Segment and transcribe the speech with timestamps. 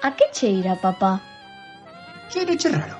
[0.00, 1.20] A que cheira, papá?
[2.30, 2.96] Cheiro che raro.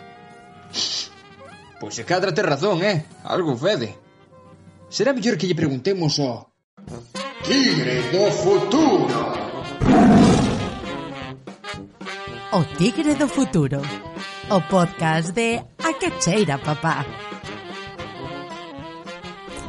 [1.79, 3.07] Pois se cadra te razón, eh?
[3.23, 3.95] Algo fede.
[4.91, 6.51] Será mellor que lle preguntemos ao...
[7.47, 9.19] Tigre do futuro!
[12.51, 13.79] O Tigre do futuro.
[14.51, 17.07] O podcast de A que cheira, papá.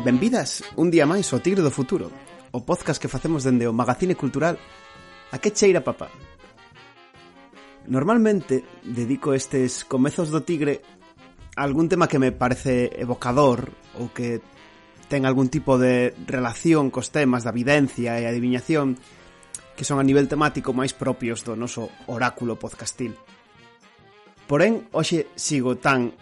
[0.01, 2.09] Benvidas un día máis ao Tigre do futuro.
[2.49, 4.57] O podcast que facemos dende o Magazine Cultural
[5.29, 6.09] A que cheira, papá
[7.89, 10.85] Normalmente dedico estes comezos do tigre
[11.57, 14.45] a algún tema que me parece evocador ou que
[15.09, 18.93] ten algún tipo de relación cos temas da videncia e adiviñación
[19.73, 23.17] que son a nivel temático máis propios do noso oráculo podcastil.
[24.45, 26.13] Porén, hoxe sigo tan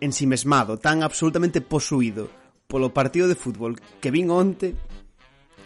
[0.00, 2.32] ensimesmado, tan absolutamente posuído
[2.64, 4.72] polo partido de fútbol que vin onte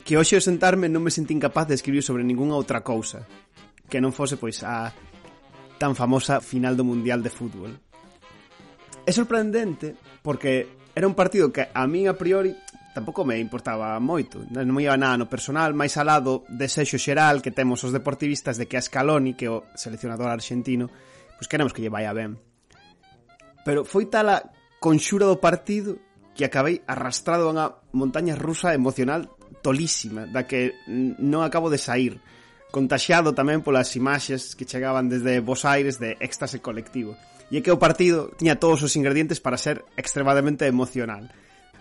[0.02, 3.22] que hoxe ao sentarme non me sentín capaz de escribir sobre ningunha outra cousa
[3.86, 4.90] que non fose pois a
[5.84, 7.76] tan famosa final do Mundial de Fútbol.
[9.04, 9.92] É sorprendente
[10.24, 12.56] porque era un partido que a min a priori
[12.96, 17.52] tampouco me importaba moito, non me iba nada no personal, máis alado desexo xeral que
[17.52, 20.88] temos os deportivistas de que a Scaloni, que é o seleccionador argentino,
[21.36, 22.40] pois queremos que lle vaya ben.
[23.66, 24.40] Pero foi tal a
[24.80, 26.00] conxura do partido
[26.32, 29.28] que acabei arrastrado a unha montaña rusa emocional
[29.60, 30.72] tolísima, da que
[31.20, 32.16] non acabo de sair
[32.74, 37.14] contaxiado tamén polas imaxes que chegaban desde Bos Aires de éxtase colectivo.
[37.54, 41.30] E que o partido tiña todos os ingredientes para ser extremadamente emocional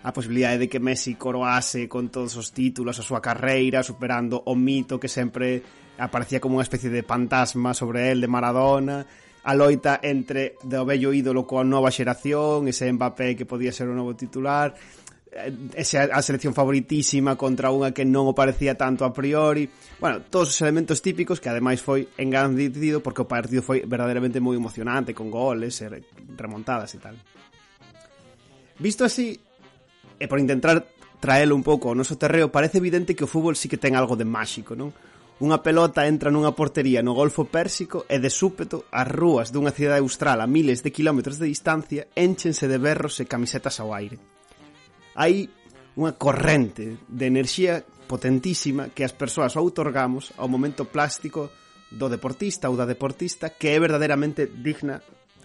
[0.04, 4.54] a posibilidade de que Messi coroase con todos os títulos a súa carreira, superando o
[4.54, 5.64] mito que sempre
[5.98, 9.02] aparecía como unha especie de fantasma sobre el de Maradona,
[9.44, 13.96] a loita entre do vello ídolo coa nova xeración, ese Mbappé que podía ser o
[13.96, 14.76] novo titular,
[15.34, 19.66] Eh, esa a selección favoritísima contra unha que non o parecía tanto a priori.
[19.98, 24.54] Bueno, todos os elementos típicos que ademais foi engrandecido porque o partido foi verdadeiramente moi
[24.54, 25.90] emocionante con goles, eh,
[26.38, 27.18] remontadas e tal.
[28.78, 29.34] Visto así,
[30.22, 30.86] e por intentar
[31.18, 34.14] traelo un pouco ao noso terreo, parece evidente que o fútbol sí que ten algo
[34.14, 34.94] de máxico, non?
[35.42, 39.98] Unha pelota entra nunha portería no Golfo Pérsico e de súpeto as rúas dunha cidade
[39.98, 44.22] austral a miles de quilómetros de distancia enchense de berros e camisetas ao aire
[45.14, 45.48] hai
[45.94, 51.48] unha corrente de enerxía potentísima que as persoas outorgamos ao momento plástico
[51.94, 54.98] do deportista ou da deportista que é verdadeiramente digna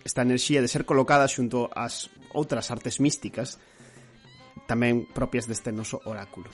[0.04, 3.62] esta enerxía de ser colocada xunto ás outras artes místicas
[4.66, 6.50] tamén propias deste noso oráculo.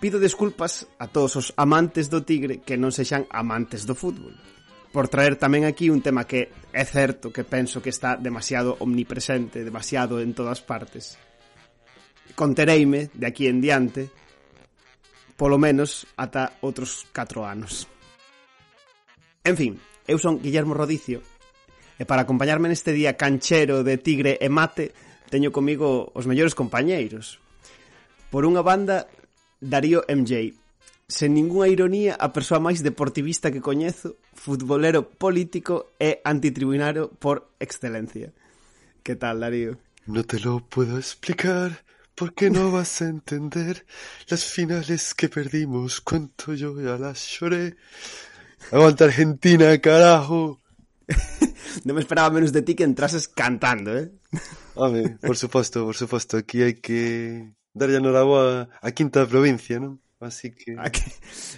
[0.00, 4.36] Pido desculpas a todos os amantes do tigre que non sexan amantes do fútbol
[4.92, 9.60] por traer tamén aquí un tema que é certo que penso que está demasiado omnipresente,
[9.64, 11.20] demasiado en todas partes,
[12.34, 14.10] contereime de aquí en diante
[15.36, 17.84] polo menos ata outros 4 anos.
[19.44, 19.76] En fin,
[20.08, 21.20] eu son Guillermo Rodicio
[22.00, 24.96] e para acompañarme neste día canchero de tigre e mate
[25.28, 27.38] teño comigo os mellores compañeiros.
[28.32, 29.06] Por unha banda,
[29.60, 30.52] Darío MJ,
[31.08, 38.34] sen ningunha ironía, a persoa máis deportivista que coñezo, futbolero político e antitribunario por excelencia.
[39.06, 39.78] Que tal, Darío?
[40.06, 41.86] No te lo puedo explicar,
[42.16, 43.84] porque no vas a entender
[44.28, 47.76] las finales que perdimos, cuánto yo ya las lloré.
[48.72, 50.58] Aguanta Argentina, carajo.
[51.86, 54.10] non me esperaba menos de ti que entrases cantando, eh?
[54.74, 60.02] Home, por suposto, por suposto, aquí hai que darlle noraboa a quinta provincia, non?
[60.18, 60.74] Así que...
[60.80, 61.04] Aquí,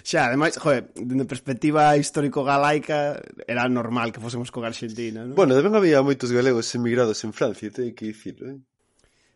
[0.03, 5.33] xa, ademais, joder, de perspectiva histórico-galaica era normal que fósemos con Argentina, non?
[5.33, 8.59] Bueno, deben había moitos galegos emigrados en Francia, teño que dicirlo, eh?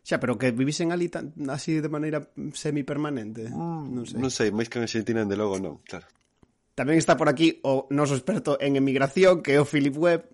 [0.04, 3.48] Xa, pero que vivisen ali tan, así de maneira semipermanente.
[3.48, 4.20] Mm, non sei.
[4.20, 6.04] Non sei, máis que en Argentina, de logo, non, claro.
[6.76, 10.28] Tamén está por aquí o noso experto en emigración, que é o Philip Webb,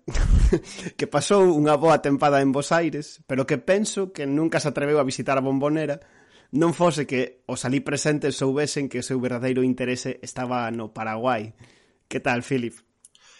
[0.99, 4.99] que pasou unha boa tempada en Bos Aires, pero que penso que nunca se atreveu
[4.99, 6.03] a visitar a Bombonera,
[6.51, 11.55] non fose que os ali presentes soubesen que o seu verdadeiro interese estaba no Paraguai.
[12.11, 12.75] Que tal, Philip?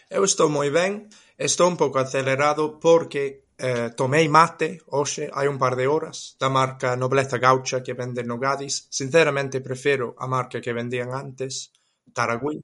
[0.08, 5.62] Eu estou moi ben, estou un pouco acelerado porque Eh, tomei mate hoxe hai un
[5.62, 8.90] par de horas da marca Nobleza Gaucha que vende no Nogadis.
[8.90, 11.70] Sinceramente prefiro a marca que vendían antes,
[12.10, 12.58] Taragüí.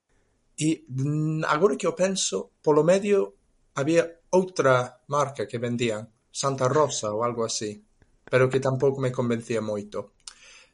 [0.57, 3.38] E mm, agora que o penso, polo medio
[3.77, 7.77] había outra marca que vendían, Santa Rosa ou algo así,
[8.25, 10.17] pero que tampouco me convencía moito.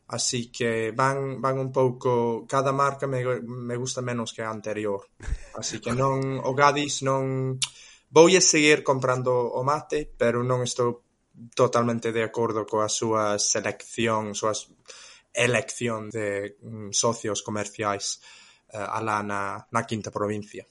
[0.07, 5.03] Así que van van un pouco cada marca me, me gusta menos que a anterior.
[5.59, 7.59] Así que non o Gadis non
[8.13, 11.01] Voulle seguir comprando o mate pero non estou
[11.57, 14.53] totalmente de acordo coa súa selección, súa
[15.33, 18.21] elección de mm, socios comerciais
[18.69, 20.61] eh, alá na, na quinta provincia.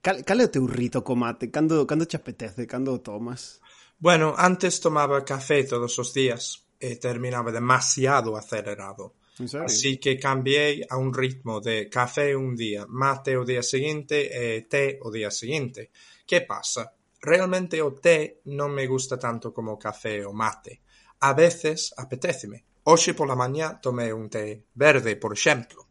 [0.00, 1.52] Cal, cal é o teu rito co mate?
[1.52, 2.64] Cando, cando che apetece?
[2.64, 3.60] Cando o tomas?
[4.00, 9.18] Bueno, antes tomaba café todos os días e terminaba demasiado acelerado.
[9.38, 14.66] Así que cambiei a un ritmo de café un día, mate o día seguinte e
[14.66, 15.92] té o día seguinte.
[16.28, 16.92] Que pasa?
[17.24, 20.84] Realmente o té non me gusta tanto como o café ou o mate.
[21.24, 22.84] A veces apetéceme.
[22.84, 25.88] Hoxe pola mañá tomei un té verde, por exemplo.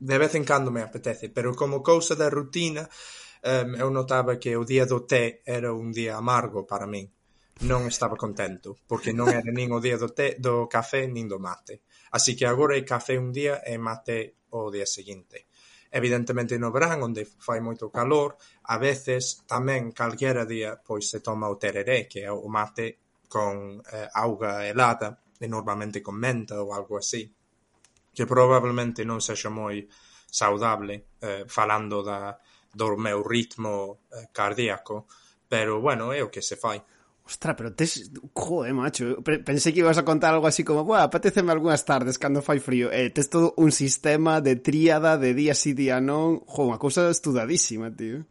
[0.00, 2.88] De vez en cando me apetece, pero como cousa da rutina
[3.44, 7.12] um, eu notaba que o día do té era un día amargo para min.
[7.68, 11.36] Non estaba contento, porque non era nin o día do té, do café, nin do
[11.36, 11.84] mate.
[12.16, 15.51] Así que agora é café un día e mate o día seguinte
[15.92, 18.40] evidentemente no verán onde fai moito calor,
[18.72, 23.84] a veces tamén calquera día pois se toma o tereré, que é o mate con
[23.92, 27.28] eh, auga helada e normalmente con menta ou algo así,
[28.16, 29.84] que probablemente non sexa moi
[30.32, 32.40] saudable eh, falando da,
[32.72, 35.04] do meu ritmo eh, cardíaco,
[35.44, 36.80] pero bueno, é o que se fai.
[37.32, 38.12] Ostra, pero tes...
[38.34, 42.44] Joder, macho, pensei que ibas a contar algo así como, buah, apeteceme algunhas tardes cando
[42.44, 42.92] fai frío.
[42.92, 46.44] Eh, tes todo un sistema de tríada de día sí, día non.
[46.44, 48.28] Jo, unha cousa estudadísima, tío.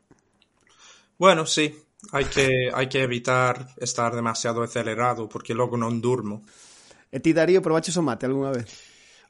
[1.17, 1.73] Bueno, sí,
[2.13, 6.45] hai que, hai que evitar estar demasiado acelerado, porque logo non durmo.
[7.09, 8.69] E ti, Darío, probaches o mate algunha vez?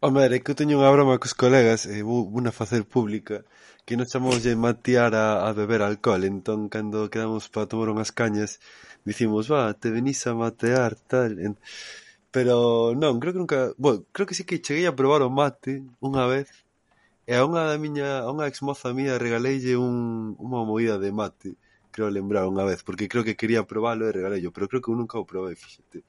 [0.04, 3.48] Hombre, é que eu teño unha broma cos colegas, e vou unha facer pública,
[3.88, 8.12] que nos chamamos de matear a, a beber alcohol, entón, cando quedamos para tomar unhas
[8.12, 8.60] cañas,
[9.06, 11.58] dicimos, va, te venís a matear, tal...
[12.32, 12.56] Pero
[12.96, 13.60] non, creo que nunca...
[13.78, 16.48] Bueno, creo que sí que cheguei a probar o mate unha vez
[17.28, 19.96] e a unha da miña, a unha exmoza mía regaleille un,
[20.40, 21.50] unha movida de mate
[21.92, 24.98] creo lembrar unha vez, porque creo que quería probalo e regalello, pero creo que eu
[24.98, 26.08] nunca o probei, fíxate.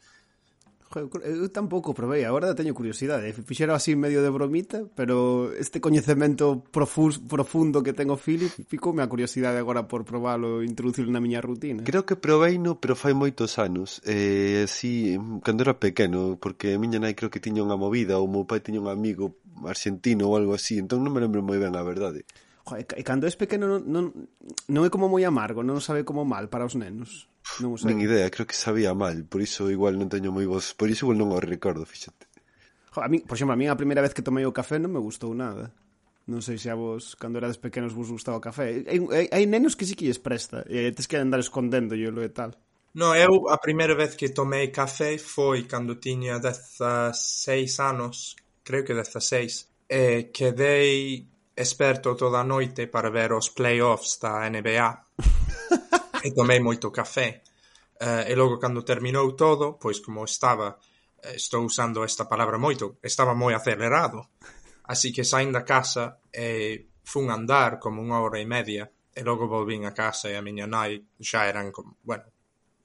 [0.96, 3.28] Eu, eu tampouco probei, agora teño curiosidade.
[3.28, 3.32] ¿eh?
[3.32, 9.02] Fixero así medio de bromita, pero este coñecemento profus, profundo que ten o Philip, ficoume
[9.02, 11.84] a curiosidade agora por probalo e introducirlo na miña rutina.
[11.84, 14.04] Creo que probei no, pero fai moitos anos.
[14.04, 18.28] Eh, así, cando era pequeno, porque a miña nai creo que tiña unha movida, ou
[18.28, 21.56] o meu pai tiña un amigo argentino ou algo así, entón non me lembro moi
[21.56, 22.26] ben a verdade.
[22.62, 24.04] Jo, e, e cando és pequeno non, non,
[24.70, 27.26] non é como moi amargo, non sabe como mal para os nenos.
[27.58, 27.90] Non sei.
[27.90, 31.10] Nen idea, creo que sabía mal, por iso igual non teño moi voz, por iso
[31.10, 32.30] igual non o recordo, fíxate.
[32.94, 34.94] Jo, a min, por exemplo, a min a primeira vez que tomei o café non
[34.94, 35.74] me gustou nada.
[36.30, 38.86] Non sei se a vos, cando erades pequenos, vos gustaba o café.
[38.86, 42.06] Hai, hai, hai nenos que sí que lles presta, e tes que andar escondendo e
[42.06, 42.54] lo e tal.
[42.94, 47.10] No, eu a primeira vez que tomei café foi cando tiña 16
[47.80, 51.26] anos, creo que 16, e quedei
[51.56, 54.88] esperto toda a noite para ver os playoffs da NBA
[56.26, 57.42] e tomei moito café.
[58.02, 60.78] Uh, e logo cando terminou todo, pois como estaba,
[61.22, 64.34] eh, estou usando esta palabra moito, estaba moi acelerado.
[64.90, 69.46] Así que saín da casa e fun andar como unha hora e media e logo
[69.46, 72.26] volvín a casa e a miña nai xa eran, como, bueno,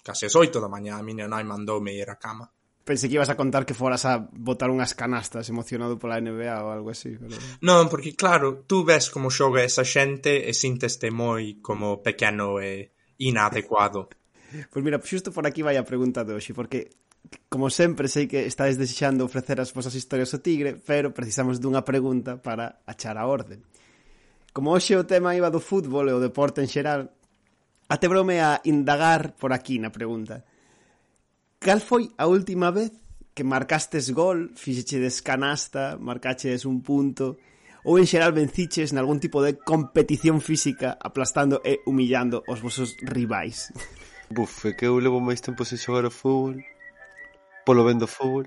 [0.03, 2.45] case as oito da mañá, a miña nai mandoume ir a cama.
[2.88, 6.72] Pensei que ibas a contar que foras a botar unhas canastas emocionado pola NBA ou
[6.72, 7.19] algo así.
[7.19, 7.36] Pero...
[7.60, 12.95] Non, porque claro, tú ves como xoga esa xente e sinteste moi como pequeno e
[13.19, 14.07] inadecuado.
[14.07, 16.95] Pois pues mira, xusto por aquí vai a pregunta de hoxe, porque
[17.51, 21.84] como sempre sei que estáis desexando ofrecer as vosas historias ao tigre, pero precisamos dunha
[21.84, 23.68] pregunta para achar a orden.
[24.56, 27.12] Como hoxe o tema iba do fútbol e o deporte en xeral,
[27.91, 30.48] atebrome a indagar por aquí na pregunta
[31.59, 32.91] Cal foi a última vez
[33.33, 37.37] que marcastes gol, fixechedes canasta, marcaches un punto
[37.81, 43.73] ou en xeral venciches nalgún tipo de competición física aplastando e humillando os vosos rivais?
[44.29, 46.61] Buf, é que eu levo máis tempo sen xogar ao fútbol
[47.65, 48.45] polo vendo fútbol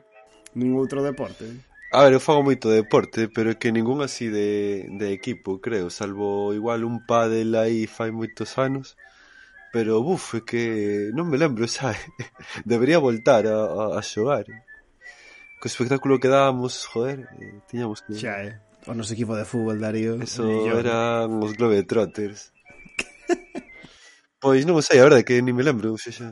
[0.54, 1.46] Nin outro deporte?
[1.46, 1.56] Eh?
[1.90, 5.90] A ver, eu fago moito deporte, pero é que ningún así de, de equipo, creo
[5.90, 8.94] Salvo igual un pádel aí fai moitos anos
[9.72, 11.94] Pero, buf, é que non me lembro xa.
[12.66, 14.46] Debería voltar a, a, a xogar.
[15.60, 18.18] Co espectáculo que dábamos, joder, eh, tiñamos que...
[18.18, 18.58] Xa, eh.
[18.88, 20.16] O noso equipo de fútbol, Darío.
[20.18, 20.80] Eso yo...
[20.80, 22.50] eran os Globetrotters.
[24.42, 26.28] pois non sei, a verdade que ni me lembro, xa xa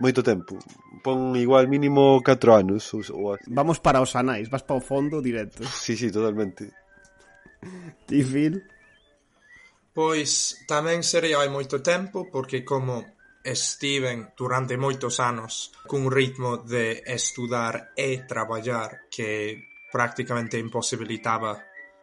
[0.00, 0.56] moito tempo.
[1.04, 3.44] Pon igual mínimo 4 anos ou, ou así.
[3.52, 5.60] Vamos para os anais, vas para o fondo directo.
[5.68, 6.72] Sí, sí, totalmente.
[8.08, 8.64] Ti, Phil?
[9.90, 13.02] Pois tamén sería hai moito tempo porque como
[13.42, 19.58] estiven durante moitos anos cun ritmo de estudar e traballar que
[19.90, 21.58] prácticamente imposibilitaba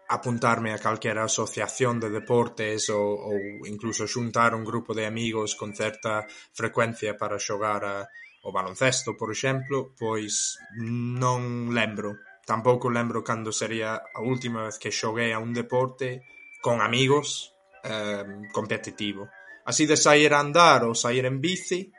[0.09, 5.75] apuntarme a calquera asociación de deportes ou, ou incluso xuntar un grupo de amigos con
[5.75, 7.97] certa frecuencia para xogar a,
[8.43, 12.23] o baloncesto, por exemplo, pois non lembro.
[12.47, 16.23] Tampouco lembro cando sería a última vez que xoguei a un deporte
[16.63, 17.56] con amigos
[17.87, 19.29] eh, competitivo.
[19.65, 21.91] Así de sair a andar ou sair en bici,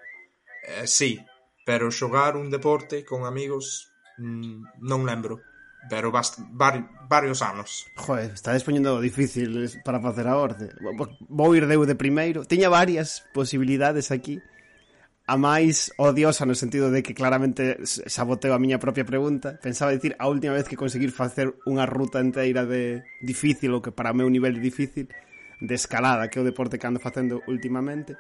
[0.64, 1.20] eh, sí,
[1.64, 5.40] pero xogar un deporte con amigos mm, non lembro.
[5.88, 7.86] Pero bast var varios anos.
[7.96, 10.72] Joder, está despoñendo difícil para facer a orde.
[11.28, 12.44] Vou ir deu de primeiro.
[12.44, 14.42] Tiña varias posibilidades aquí.
[15.28, 19.60] A máis odiosa no sentido de que claramente saboteo a miña propia pregunta.
[19.60, 23.92] Pensaba dicir a última vez que conseguir facer unha ruta enteira de difícil ou que
[23.92, 25.06] para o meu nivel de difícil
[25.60, 28.16] de escalada que é o deporte que ando facendo últimamente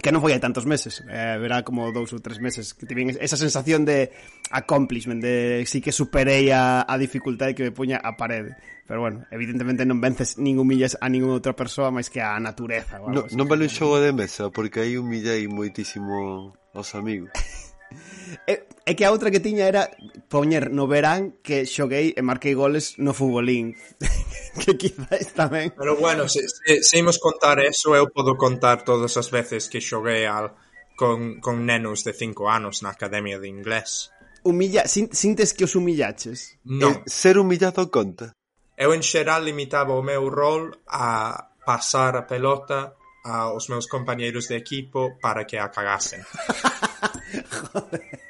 [0.00, 3.14] que non foi hai tantos meses, eh, verá como dous ou tres meses, que tiven
[3.14, 4.10] esa sensación de
[4.50, 8.58] accomplishment, de si que superei a, a dificultade que me puña a parede.
[8.84, 13.00] Pero bueno, evidentemente non vences nin humillas a ninguna outra persoa máis que a natureza.
[13.00, 13.32] Vamos.
[13.32, 17.32] No, non vale un xogo de mesa, porque aí humillei moitísimo aos amigos.
[18.46, 19.88] Eh, é e que a outra que tiña era
[20.28, 23.78] poñer no verán que xoguei e marquei goles no futbolín.
[24.60, 25.72] que quizás tamén...
[25.72, 29.80] Pero bueno, se, se, se imos contar eso, eu podo contar todas as veces que
[29.80, 30.52] xoguei al,
[30.96, 34.10] con, con nenos de 5 anos na Academia de Inglés.
[34.42, 34.84] Humilla...
[34.86, 36.58] Sintes que os humillaches?
[36.68, 36.92] Non.
[36.92, 38.36] Eh, ser humillado conta?
[38.76, 44.56] Eu en xeral limitaba o meu rol a pasar a pelota aos meus compañeiros de
[44.56, 46.22] equipo para que a cagasen.
[47.72, 48.20] Joder.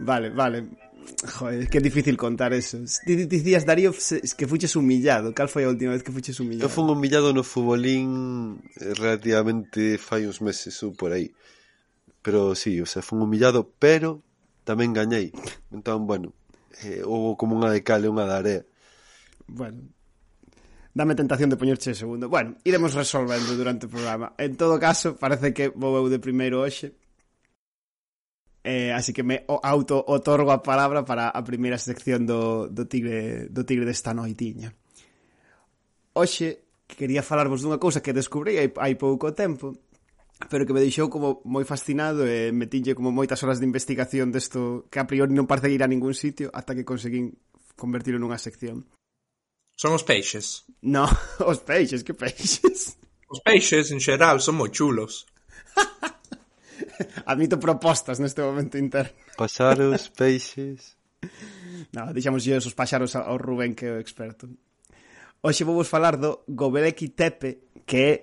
[0.00, 0.68] Vale, vale.
[1.38, 2.78] Joder, que difícil contar eso.
[3.04, 5.34] Dicías, Darío, que fuches humillado.
[5.34, 6.64] Cal foi a última vez que fuches humillado?
[6.64, 11.28] Eu fui humillado no futbolín eh, relativamente fai uns meses ou por aí.
[12.24, 14.24] Pero sí, o sea, fui humillado, pero
[14.64, 15.28] tamén gañei.
[15.68, 16.32] Entón, bueno,
[16.80, 18.62] eh, houve como unha de cal e unha de area.
[19.44, 19.92] Bueno,
[20.94, 22.28] dame tentación de poñerche segundo.
[22.28, 24.34] Bueno, iremos resolvendo durante o programa.
[24.38, 26.94] En todo caso, parece que vou eu de primeiro hoxe.
[28.62, 33.48] Eh, así que me auto otorgo a palabra para a primeira sección do, do tigre
[33.48, 34.76] do tigre desta noitiña.
[36.12, 39.72] Hoxe quería falarvos dunha cousa que descubrí hai, hai pouco tempo,
[40.52, 44.28] pero que me deixou como moi fascinado e me tiñe como moitas horas de investigación
[44.28, 47.40] desto que a priori non parece ir a ningún sitio ata que conseguín
[47.80, 48.84] convertirlo nunha sección.
[49.80, 50.68] Son os peixes?
[50.84, 51.08] No,
[51.50, 53.00] os peixes, que peixes?
[53.32, 55.24] Os peixes, en xeral, son moi chulos.
[57.24, 59.16] Admito propostas neste momento interno.
[59.40, 61.00] Pasaros, peixes...
[61.96, 64.52] No, deixamos yo os páxaros ao Rubén que é o experto.
[65.40, 68.14] Hoxe vou vos falar do Gobeleki Tepe, que é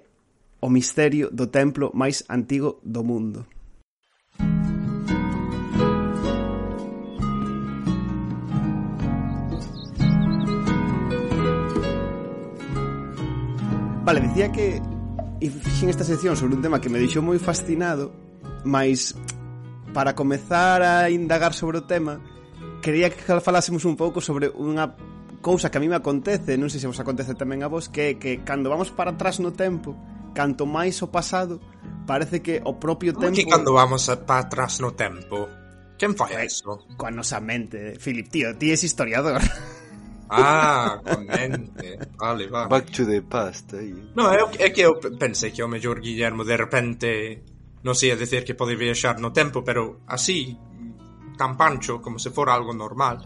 [0.62, 3.50] o misterio do templo máis antigo do mundo.
[14.08, 14.80] Vale, dicía que
[15.44, 18.16] e fixen esta sección sobre un tema que me deixou moi fascinado,
[18.64, 19.12] mas
[19.92, 22.24] para comezar a indagar sobre o tema,
[22.80, 24.96] quería que falásemos un pouco sobre unha
[25.44, 28.02] cousa que a mí me acontece, non sei se vos acontece tamén a vos, que
[28.02, 29.92] é que cando vamos para atrás no tempo,
[30.32, 31.60] canto máis o pasado,
[32.08, 33.36] parece que o propio Como tempo...
[33.36, 35.52] Que cando vamos para atrás no tempo?
[36.00, 36.80] Quen fai iso?
[36.96, 39.44] Coa nosa mente, Filip, tío, ti és historiador.
[40.30, 42.00] Ah, comente.
[42.18, 42.70] Vale, vale.
[42.70, 44.12] Back to the past aí.
[44.16, 47.44] No, é, é que eu pensei que o mellor Guillermo de repente
[47.84, 50.58] non sei a decir que pode viaxar no tempo, pero así
[51.38, 53.24] tan pancho como se fora algo normal.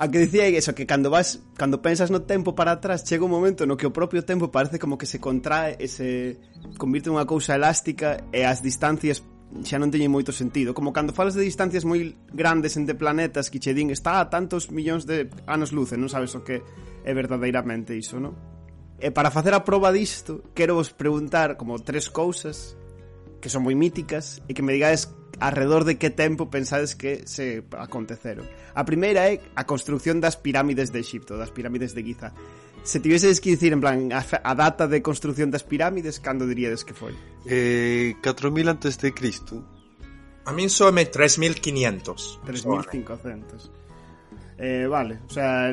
[0.00, 3.30] A que dicía eso, que cando vas, cando pensas no tempo para atrás, chega un
[3.30, 6.40] momento no que o propio tempo parece como que se contrae e se
[6.80, 9.20] convirte nunha cousa elástica e as distancias
[9.66, 10.72] xa non teñen moito sentido.
[10.72, 14.70] Como cando falas de distancias moi grandes entre planetas que che din está a tantos
[14.70, 16.62] millóns de anos luz e non sabes o que
[17.02, 18.34] é verdadeiramente iso, non?
[19.00, 22.76] E para facer a proba disto, quero vos preguntar como tres cousas
[23.40, 25.08] que son moi míticas e que me digades
[25.40, 28.44] alrededor de que tempo pensades que se aconteceron.
[28.76, 32.36] A primeira é a construción das pirámides de Egipto, das pirámides de Giza
[32.82, 36.84] se tivesses que dicir en plan a, a data de construción das pirámides, cando diríades
[36.84, 37.14] que foi?
[37.46, 39.62] Eh, 4000 antes de Cristo.
[40.44, 42.40] A min soame 3500.
[42.44, 43.70] 3500.
[44.58, 45.72] Eh, vale, o sea,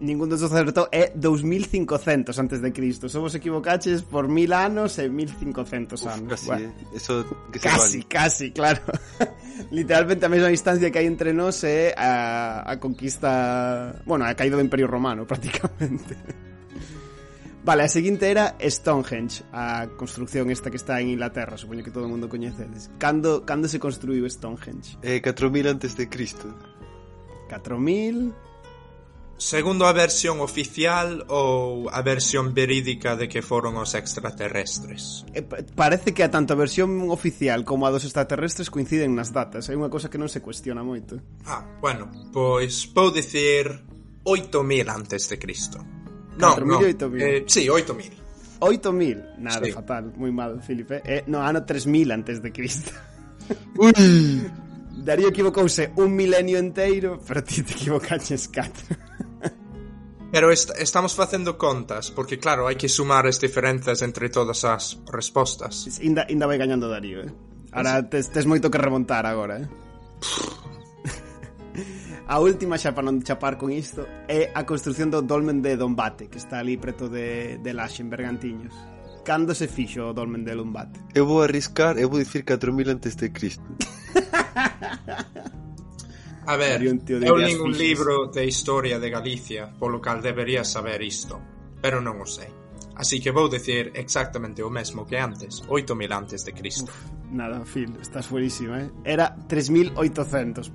[0.00, 3.08] ningún dos acertou é 2500 antes de Cristo.
[3.08, 6.26] Somos equivocaches por 1000 anos e 1500 anos.
[6.26, 6.96] Uf, casi, bueno, eh.
[6.98, 8.08] Eso que casi, vale.
[8.08, 8.82] casi, claro.
[9.70, 14.02] Literalmente a mesma distancia que hai entre nós é a, a conquista...
[14.04, 16.16] Bueno, a caída do Imperio Romano, prácticamente.
[17.64, 22.04] Vale, a seguinte era Stonehenge, a construcción esta que está en Inglaterra, supoño que todo
[22.04, 22.90] o mundo coñecedes.
[22.98, 25.00] Cando, cando se construiu Stonehenge?
[25.00, 26.52] Eh, 4000 antes de Cristo.
[27.48, 28.53] 4000...
[29.36, 35.26] Segundo a versión oficial ou a versión verídica de que foron os extraterrestres?
[35.34, 35.42] Eh,
[35.74, 39.66] parece que a tanto a versión oficial como a dos extraterrestres coinciden nas datas.
[39.66, 41.18] É unha cosa que non se cuestiona moito.
[41.50, 43.66] Ah, bueno, pois vou dicir
[44.22, 45.82] 8.000 antes de Cristo.
[46.38, 46.78] Non, non.
[47.18, 48.24] Eh, sí, 8.000.
[48.64, 49.38] 8000.
[49.38, 49.72] Nada, sí.
[49.72, 51.02] fatal, moi mal, Felipe.
[51.04, 52.92] Eh, no, ah, ano 3000 antes de Cristo.
[53.76, 53.92] Ui.
[54.94, 58.96] Darío equivocouse un milenio enteiro, pero ti te equivocaches catro.
[60.34, 64.98] Pero est estamos facendo contas, porque claro, hai que sumar as diferenzas entre todas as
[65.06, 65.86] respostas.
[66.02, 67.30] Inda, inda vai gañando Darío, eh?
[67.70, 69.68] Ahora tes, tes moito que remontar agora, eh?
[72.26, 76.26] a última xa para non chapar con isto é a construción do dolmen de Dombate,
[76.26, 78.74] que está ali preto de, de Laxe, en Bergantiños.
[79.24, 80.90] Cando se fixo o dolmen de Lumbat?
[81.14, 83.64] Eu vou arriscar, eu vou dicir 4000 antes de Cristo.
[86.46, 91.40] A ver, eu li un libro de historia de Galicia, polo cal debería saber isto,
[91.80, 92.63] pero non o sei.
[92.96, 96.86] Así que vou decir exactamente o mesmo que antes, 8000 antes de Cristo.
[96.86, 98.90] Uf, nada, Phil, estás fuerísimo, eh?
[99.02, 100.70] Era 3800.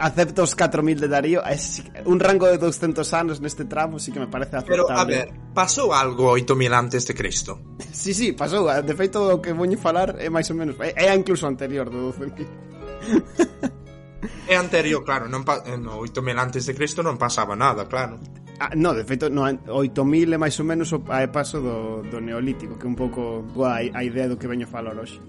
[0.00, 4.20] Acepto os 4000 de Darío, es un rango de 200 anos neste tramo, sí que
[4.20, 4.88] me parece aceptable.
[4.88, 7.60] Pero, a ver, pasou algo 8000 antes de Cristo?
[7.92, 8.64] sí, sí, pasou.
[8.64, 10.80] De feito, o que voño falar é máis ou menos...
[10.80, 12.48] É, é incluso anterior do 12000.
[14.48, 18.16] é anterior, claro, non pa, eh, no 8000 antes de Cristo non pasaba nada, claro.
[18.58, 20.98] Ah, no, de feito, no, 8000 é máis ou menos o
[21.30, 24.98] paso do, do neolítico, que é un pouco a, a idea do que veño falar
[24.98, 25.22] hoxe.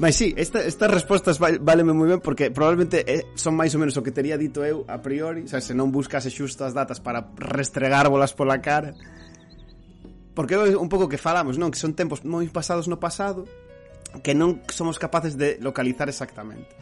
[0.00, 3.92] Mas sí, esta, estas respostas váleme moi ben porque probablemente eh, son máis ou menos
[4.00, 7.04] o que tería dito eu a priori, o sea, se non buscase xusto as datas
[7.04, 8.96] para restregárbolas pola cara.
[10.32, 11.68] Porque é un pouco que falamos, non?
[11.68, 13.44] Que son tempos moi pasados no pasado
[14.24, 16.72] que non somos capaces de localizar exactamente.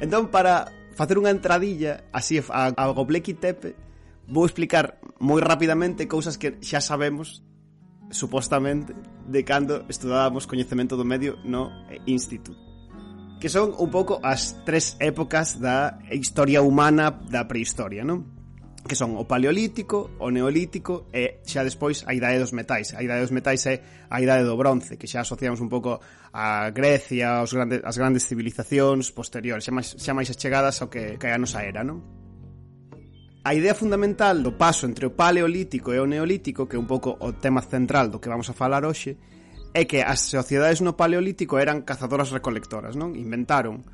[0.00, 3.76] Entón, para facer unha entradilla así a, a Gobleki Tepe,
[4.28, 7.44] vou explicar moi rapidamente cousas que xa sabemos
[8.10, 8.92] supostamente
[9.28, 11.72] de cando estudábamos coñecemento do medio no
[12.04, 12.64] instituto
[13.44, 18.24] que son un pouco as tres épocas da historia humana da prehistoria, non?
[18.88, 22.96] Que son o paleolítico, o neolítico e xa despois a idade dos metais.
[22.96, 26.00] A idade dos metais é a idade do bronce, que xa asociamos un pouco
[26.32, 31.20] a Grecia, aos grandes, as grandes civilizacións posteriores, xa máis, xa máis achegadas ao que,
[31.20, 32.23] que a nosa era, non?
[33.44, 37.20] A idea fundamental do paso entre o paleolítico e o neolítico, que é un pouco
[37.20, 39.20] o tema central do que vamos a falar hoxe,
[39.76, 43.12] é que as sociedades no paleolítico eran cazadoras recolectoras, non?
[43.12, 43.84] Inventaron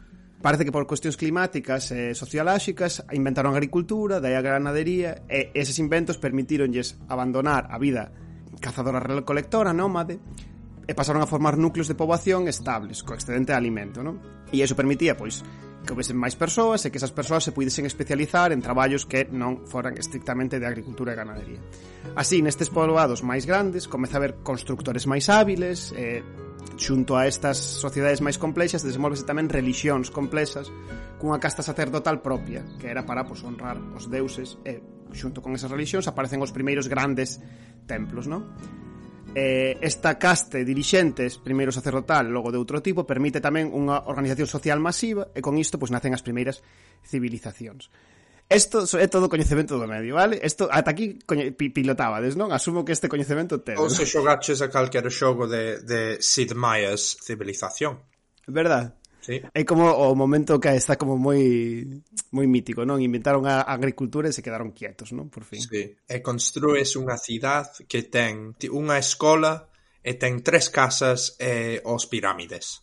[0.40, 5.76] Parece que por cuestións climáticas e sociolóxicas inventaron a agricultura, dai a ganadería e eses
[5.76, 8.08] inventos permitironlles abandonar a vida
[8.56, 10.16] cazadora recolectora, nómade,
[10.88, 14.16] e pasaron a formar núcleos de poboación estables, co excedente de alimento, non?
[14.48, 15.44] E iso permitía, pois,
[15.84, 19.64] que houvesen máis persoas e que esas persoas se puidesen especializar en traballos que non
[19.64, 21.60] foran estrictamente de agricultura e ganadería.
[22.16, 26.20] Así, nestes poboados máis grandes, comeza a haber constructores máis hábiles, e
[26.76, 30.68] xunto a estas sociedades máis complexas desenvolvese tamén relixións complexas
[31.20, 34.80] cunha casta sacerdotal propia, que era para pois, honrar os deuses e
[35.12, 37.40] xunto con esas relixións aparecen os primeiros grandes
[37.84, 38.48] templos, non?
[39.32, 44.82] Eh, esta caste dirixentes, primeiro sacerdotal, logo de outro tipo, permite tamén unha organización social
[44.82, 46.66] masiva e con isto pois nacen as primeiras
[47.06, 47.94] civilizacións.
[48.50, 50.42] Isto é todo coñecemento do medio, vale?
[50.42, 52.50] Isto ata aquí pilotábades, non?
[52.50, 53.78] Asumo que este coñecemento ten.
[53.78, 58.02] Ou se xogaches a calquer xogo de, de Sid Meier's Civilización.
[58.50, 58.98] Verdad?
[59.30, 59.38] sí.
[59.54, 61.86] É como o momento que está como moi
[62.34, 62.98] moi mítico, non?
[62.98, 65.30] Inventaron a agricultura e se quedaron quietos, non?
[65.30, 65.62] Por fin.
[65.62, 65.94] Sí.
[65.94, 69.70] E construes unha cidade que ten unha escola
[70.02, 72.82] e ten tres casas e os pirámides.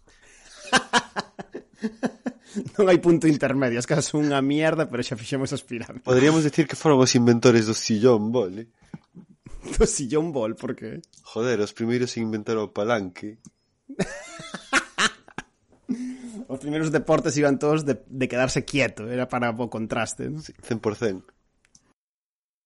[2.79, 6.07] non hai punto intermedio, as casas son unha mierda, pero xa fixemos as pirámides.
[6.07, 8.63] Podríamos decir que foron os inventores do sillón, vole.
[8.63, 8.71] Eh?
[9.77, 11.03] Do sillón bol, por que?
[11.23, 13.36] Joder, os primeiros inventaron o palanque.
[16.47, 20.39] Os primeiros deportes iban todos de, de quedarse quieto, era para o contraste, non?
[20.39, 21.19] Sí, 100%.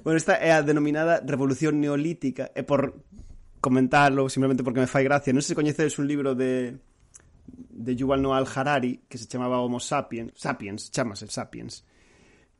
[0.05, 3.01] Bueno, esta é a denominada Revolución Neolítica, e por
[3.61, 6.77] comentarlo, simplemente porque me fai gracia, non sei se coñecedes un libro de
[7.81, 11.83] de Yuval Noah Harari que se chamaba Homo Sapiens, Sapiens, chamase Sapiens,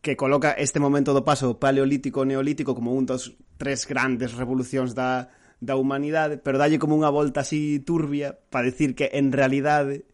[0.02, 5.30] que coloca este momento do paso paleolítico neolítico como un dos tres grandes revolucións da,
[5.62, 10.10] da humanidade, pero dalle como unha volta así turbia para decir que en realidade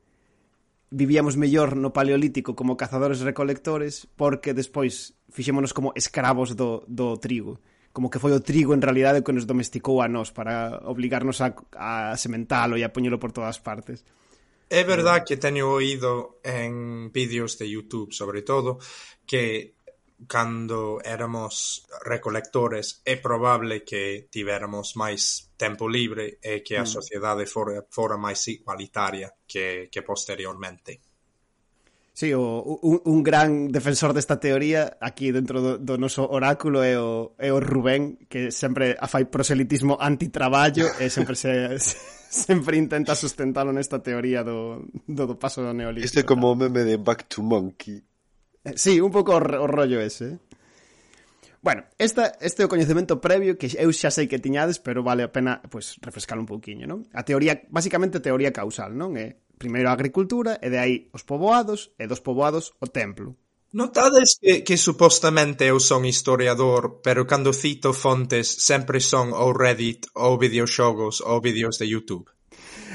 [0.89, 7.59] vivíamos mellor no paleolítico como cazadores recolectores porque despois fixémonos como escravos do, do trigo.
[7.91, 11.55] Como que foi o trigo en realidade que nos domesticou a nós para obligarnos a,
[11.73, 14.05] a sementalo e a poñelo por todas partes.
[14.69, 18.79] É verdad que teño oído en vídeos de YouTube, sobre todo,
[19.25, 19.76] que
[20.25, 26.89] cando éramos recolectores é probable que tiveramos máis tempo libre e que a mm.
[26.89, 31.01] sociedade fora, fora máis igualitaria que, que posteriormente.
[32.17, 36.97] Sí, o, un, un gran defensor desta teoría aquí dentro do, do noso oráculo é
[36.97, 41.93] o, é o Rubén, que sempre fai proselitismo antitraballo e sempre se, se
[42.29, 46.05] sempre intenta sustentalo nesta teoría do, do, do paso do neolítico.
[46.05, 48.03] Este é como o meme de Back to Monkey.
[48.75, 50.25] Sí, un pouco o rollo ese.
[50.25, 50.37] Eh.
[51.61, 55.25] Bueno, esta, este é o coñecemento previo que eu xa sei que tiñades, pero vale
[55.25, 57.09] a pena pues, refrescar un pouquiño, non?
[57.11, 59.17] A teoría, basicamente, a teoría causal, non?
[59.17, 63.35] É primeiro a agricultura e de aí os poboados e dos poboados o templo.
[63.73, 70.07] Notades que, que supostamente eu son historiador, pero cando cito fontes sempre son ou Reddit
[70.15, 72.31] ou videoxogos ou vídeos de YouTube.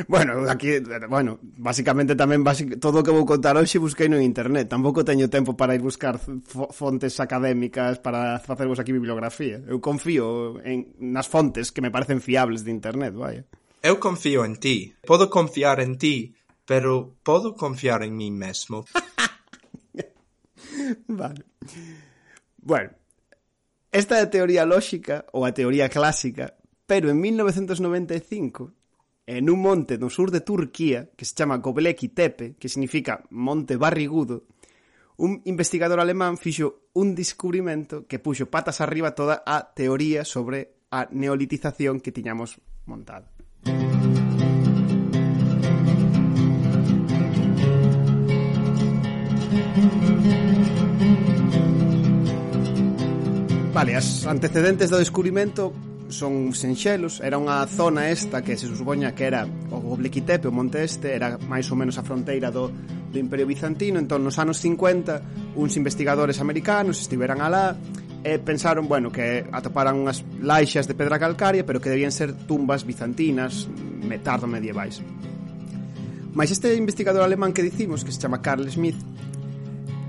[0.09, 0.78] Bueno, aquí,
[1.09, 4.68] bueno, basicamente tamén basic, todo o que vou contar hoxe busquei no internet.
[4.68, 6.18] Tampouco teño tempo para ir buscar
[6.72, 9.61] fontes académicas para facervos aquí bibliografía.
[9.68, 13.44] Eu confío en nas fontes que me parecen fiables de internet, vaya.
[13.83, 14.94] Eu confío en ti.
[15.05, 18.87] Podo confiar en ti, pero podo confiar en mí mesmo.
[21.09, 21.44] vale.
[22.62, 22.90] Bueno,
[23.90, 26.55] esta é a teoría lóxica ou a teoría clásica,
[26.87, 28.82] pero en 1995
[29.22, 33.78] E nun monte no sur de Turquía, que se chama Göbekli Tepe, que significa monte
[33.78, 34.50] barrigudo,
[35.22, 41.06] un investigador alemán fixo un descubrimento que puxo patas arriba toda a teoría sobre a
[41.14, 43.30] neolitización que tiñamos montada.
[53.72, 59.27] Vale, as antecedentes do descubrimento son senxelos, era unha zona esta que se supoña que
[59.27, 63.48] era o Blequitepe, o Monte Este, era máis ou menos a fronteira do, do Imperio
[63.48, 67.75] Bizantino, entón nos anos 50 uns investigadores americanos estiveran alá
[68.22, 72.87] e pensaron, bueno, que atoparan unhas laixas de pedra calcaria, pero que debían ser tumbas
[72.87, 73.66] bizantinas
[74.07, 75.03] metardo medievais.
[76.33, 78.96] Mas este investigador alemán que dicimos, que se chama Carl Smith,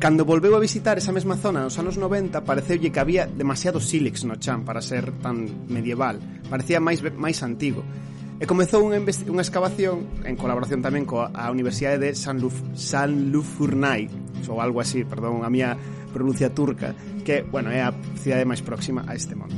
[0.03, 4.27] Cando volveu a visitar esa mesma zona nos anos 90, pareceulle que había demasiado sílex
[4.27, 6.19] no chan para ser tan medieval.
[6.51, 7.87] Parecía máis máis antigo.
[8.35, 13.31] E comezou unha, unha excavación en colaboración tamén coa a Universidade de San, Luf San
[13.31, 14.11] Lufurnai,
[14.51, 15.79] ou algo así, perdón, a mía
[16.11, 16.91] pronuncia turca,
[17.23, 19.55] que, bueno, é a cidade máis próxima a este monte.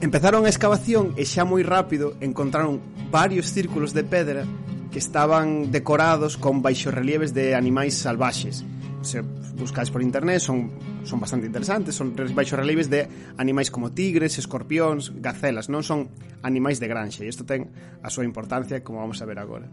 [0.00, 2.80] Empezaron a excavación e xa moi rápido encontraron
[3.12, 4.48] varios círculos de pedra
[4.92, 8.62] que estaban decorados con baixorrelieves de animais salvaxes.
[9.00, 9.24] Se
[9.56, 10.70] buscades por internet, son
[11.04, 16.12] son bastante interesantes, son baixorrelieves de animais como tigres, escorpións, gacelas, non son
[16.46, 19.66] animais de granxa, e isto ten a súa importancia como vamos a ver agora.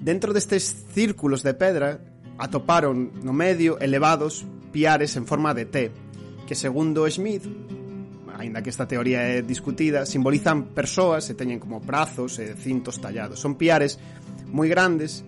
[0.00, 2.00] Dentro destes círculos de pedra
[2.40, 5.76] atoparon no medio elevados piares en forma de T,
[6.48, 7.44] que segundo Smith
[8.36, 13.40] aínda que esta teoría é discutida, simbolizan persoas e teñen como brazos e cintos tallados.
[13.40, 13.98] Son piares
[14.50, 15.24] moi grandes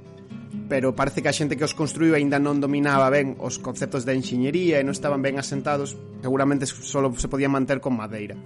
[0.68, 4.12] pero parece que a xente que os construiu aínda non dominaba ben os conceptos de
[4.16, 8.36] enxeñería e non estaban ben asentados, seguramente só se podían manter con madeira.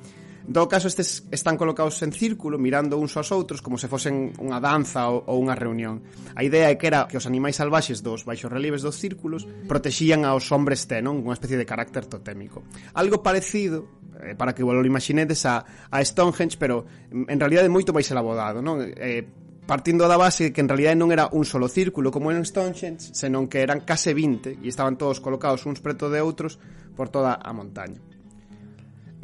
[0.47, 4.31] En todo caso, estes están colocados en círculo mirando uns aos outros como se fosen
[4.39, 6.07] unha danza ou, ou unha reunión.
[6.39, 10.23] A idea é que era que os animais salvaxes dos baixos relieves dos círculos protexían
[10.23, 11.19] aos hombres T, non?
[11.19, 12.63] Unha especie de carácter totémico.
[12.95, 13.91] Algo parecido
[14.23, 18.07] eh, para que vos lo imaginedes a, a Stonehenge, pero en realidad é moito máis
[18.15, 18.87] elaborado, non?
[18.87, 19.27] Eh,
[19.67, 23.51] partindo da base que en realidad non era un solo círculo como en Stonehenge, senón
[23.51, 26.63] que eran case 20 e estaban todos colocados uns preto de outros
[26.95, 27.99] por toda a montaña.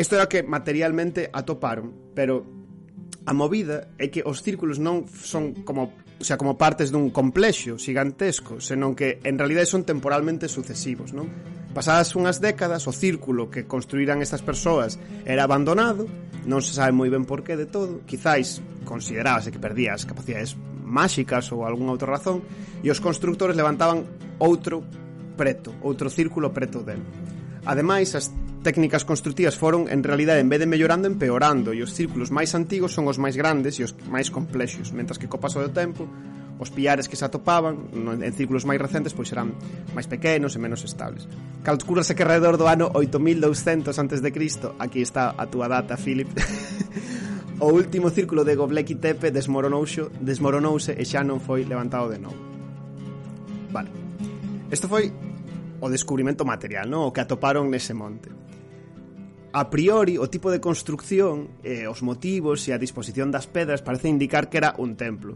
[0.03, 2.43] Isto é o que materialmente atoparon, pero
[3.23, 7.79] a movida é que os círculos non son como o sea, como partes dun complexo
[7.79, 11.31] gigantesco, senón que en realidade son temporalmente sucesivos, non?
[11.71, 16.11] Pasadas unhas décadas, o círculo que construíran estas persoas era abandonado,
[16.51, 20.59] non se sabe moi ben por que de todo, quizáis considerábase que perdía as capacidades
[20.83, 22.43] máxicas ou algunha outra razón,
[22.83, 24.03] e os constructores levantaban
[24.43, 24.83] outro
[25.39, 27.03] preto, outro círculo preto del.
[27.65, 32.31] Ademais, as técnicas constructivas foron, en realidade, en vez de mellorando, empeorando, e os círculos
[32.35, 35.71] máis antigos son os máis grandes e os máis complexos, mentras que co paso do
[35.71, 36.07] tempo,
[36.63, 39.55] os piares que se atopaban en círculos máis recentes pois serán
[39.95, 41.27] máis pequenos e menos estables.
[41.67, 46.31] Calcúrase que alrededor do ano 8200 antes de Cristo, aquí está a túa data, Philip,
[47.63, 52.39] o último círculo de Göbekli Tepe desmoronouse, desmoronouse e xa non foi levantado de novo.
[53.75, 53.91] Vale.
[54.71, 55.11] Isto foi
[55.83, 57.11] o descubrimento material, non?
[57.11, 58.31] O que atoparon nese monte.
[59.51, 64.07] A priori, o tipo de construcción, eh, os motivos e a disposición das pedras parece
[64.07, 65.35] indicar que era un templo.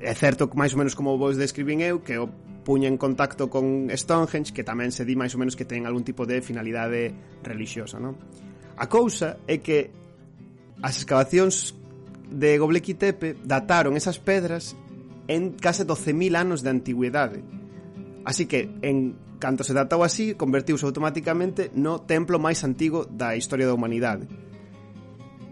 [0.00, 2.32] É certo, máis ou menos como vos describín eu, que o
[2.64, 6.08] puña en contacto con Stonehenge, que tamén se di máis ou menos que ten algún
[6.08, 7.12] tipo de finalidade
[7.44, 8.16] religiosa, non?
[8.80, 9.92] A cousa é que
[10.80, 11.76] as excavacións
[12.32, 14.72] de Gobekli Tepe dataron esas pedras
[15.28, 17.44] en case 12.000 anos de antigüedade
[18.24, 23.66] Así que, en canto se datou así, convertiuse automáticamente no templo máis antigo da historia
[23.66, 24.30] da humanidade.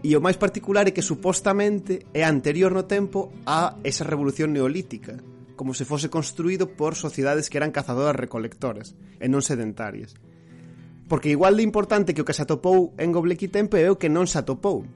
[0.01, 5.19] E o máis particular é que supostamente é anterior no tempo a esa revolución neolítica,
[5.59, 10.17] como se fose construído por sociedades que eran cazadoras recolectoras e non sedentarias.
[11.05, 14.09] Porque igual de importante que o que se atopou en Goblequi Tempo é o que
[14.09, 14.87] non se atopou.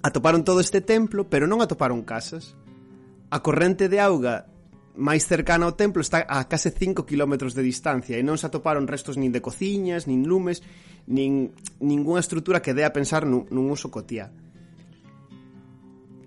[0.00, 2.54] Atoparon todo este templo, pero non atoparon casas.
[3.28, 4.46] A corrente de auga
[4.98, 8.90] máis cercana ao templo está a case 5 km de distancia e non se atoparon
[8.90, 10.60] restos nin de cociñas, nin lumes,
[11.06, 14.34] nin ningunha estrutura que dé a pensar nun, nun uso cotía.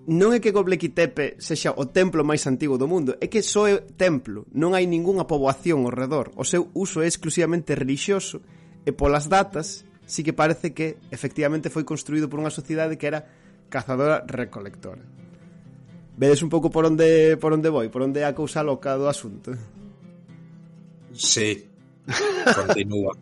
[0.07, 3.67] Non é que Göbekli Tepe sexa o templo máis antigo do mundo, é que só
[3.67, 6.31] é templo, non hai ningunha poboación ao redor.
[6.39, 8.41] O seu uso é exclusivamente relixioso
[8.87, 13.27] e polas datas sí que parece que efectivamente foi construído por unha sociedade que era
[13.69, 15.20] cazadora-recolectora.
[16.17, 19.07] Vedes un pouco por onde por onde voi, por onde é a cousa loca do
[19.07, 19.55] asunto.
[21.13, 21.67] Sí.
[22.55, 23.15] Continúa.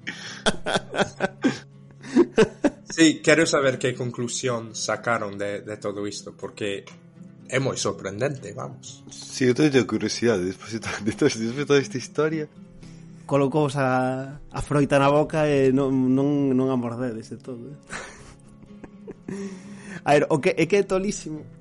[2.89, 6.85] sí, quero saber que conclusión sacaron de, de todo isto, porque
[7.49, 9.05] é moi sorprendente, vamos.
[9.09, 12.49] Sí, eu teño curiosidade despois de, despois de toda esta historia.
[13.29, 17.69] Colocou a, a froita na boca e non, non, non a mordedes de todo.
[17.69, 17.77] Eh?
[20.05, 21.58] a ver, o que, é que é tolísimo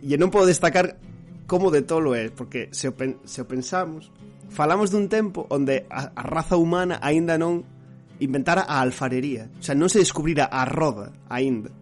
[0.00, 0.96] E non podo destacar
[1.44, 4.08] como de tolo é, porque se o, pen, se o pensamos,
[4.48, 7.66] falamos dun tempo onde a, a raza humana aínda non
[8.20, 9.48] inventara a alfarería.
[9.58, 11.72] O sea, non se descubrira a roda aínda.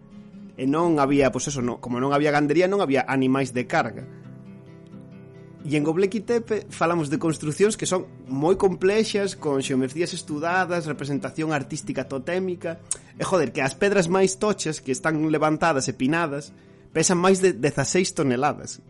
[0.59, 3.63] E non había, pois pues eso, non, como non había gandería, non había animais de
[3.63, 4.03] carga.
[5.63, 11.51] E en Goblequi Tepe falamos de construcións que son moi complexas, con xeometrías estudadas, representación
[11.51, 12.79] artística totémica...
[13.19, 16.55] E joder, que as pedras máis tochas que están levantadas e pinadas
[16.93, 18.81] pesan máis de 16 toneladas.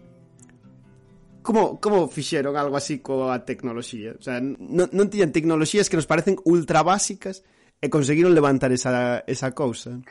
[1.41, 4.15] Como, como fixeron algo así coa tecnoloxía?
[4.19, 7.41] O sea, non, non tiñan tecnoloxías que nos parecen ultra básicas
[7.79, 10.03] e conseguiron levantar esa, esa cousa.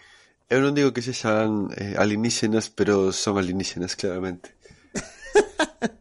[0.48, 4.57] Eu non digo que sexan eh, alienígenas, pero son alienígenas, claramente.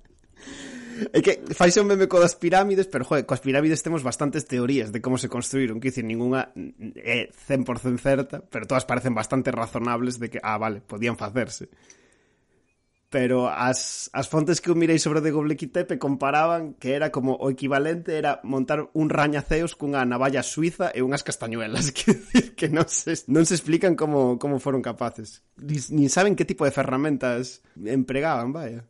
[1.14, 4.90] É que faise un meme co das pirámides, pero joder, coas pirámides temos bastantes teorías
[4.90, 6.50] de como se construíron, que dicir, ningunha
[6.98, 11.70] é 100% certa, pero todas parecen bastante razonables de que, ah, vale, podían facerse.
[13.10, 17.40] Pero as, as fontes que eu mirei sobre de Gobekli Tepe comparaban que era como
[17.40, 22.68] o equivalente era montar un rañaceos cunha navalla suiza e unhas castañuelas, que decir que
[22.68, 25.40] non se, non se explican como, como foron capaces.
[25.56, 28.84] Nin saben que tipo de ferramentas empregaban, vaya.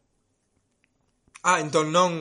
[1.44, 2.12] Ah, entón non,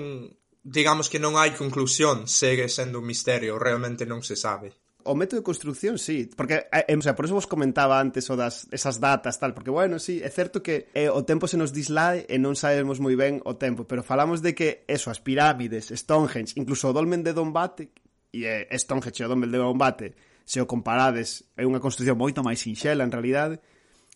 [0.66, 4.74] digamos que non hai conclusión, segue sendo un misterio, realmente non se sabe.
[5.06, 8.26] O método de construción, sí, porque, eh, eh, o sea, por eso vos comentaba antes
[8.26, 11.54] o das, esas datas, tal, porque, bueno, sí, é certo que eh, o tempo se
[11.54, 15.22] nos dislae e non sabemos moi ben o tempo, pero falamos de que, eso, as
[15.22, 17.94] pirámides, Stonehenge, incluso o dolmen de Dombate,
[18.34, 22.42] e eh, Stonehenge e o dolmen de Dombate, se o comparades, é unha construción moito
[22.42, 23.62] máis sinxela, en realidade,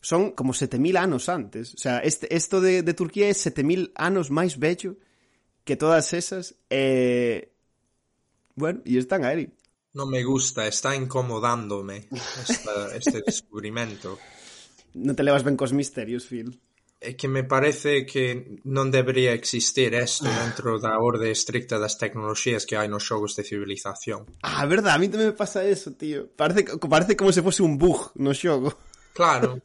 [0.01, 1.75] son como 7000 anos antes.
[1.75, 4.97] O sea, este, esto de, de Turquía é 7000 anos máis bello
[5.65, 6.57] que todas esas.
[6.73, 7.53] Eh...
[8.57, 9.49] Bueno, e están aí.
[9.91, 12.07] Non me gusta, está incomodándome
[12.47, 14.19] esta, este descubrimento.
[14.95, 16.57] Non te levas ben cos misterios, Phil.
[17.01, 20.37] É que me parece que non debería existir isto ah.
[20.45, 24.29] dentro da orde estricta das tecnoloxías que hai nos xogos de civilización.
[24.45, 26.29] Ah, verdad, a mí tamén me pasa eso, tío.
[26.37, 28.77] Parece, parece como se fose un bug no xogo.
[29.21, 29.61] Claro.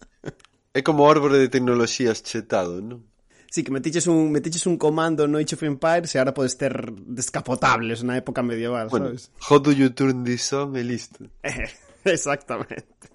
[0.75, 3.07] É como árbore de tecnoloxías chetado, non?
[3.47, 6.75] Sí, que metiches un, metiches un comando no Age of Empires e ahora podes ter
[6.91, 9.31] descapotables na época medieval, bueno, sabes?
[9.39, 11.23] How do you turn this on e listo.
[12.03, 13.07] Exactamente.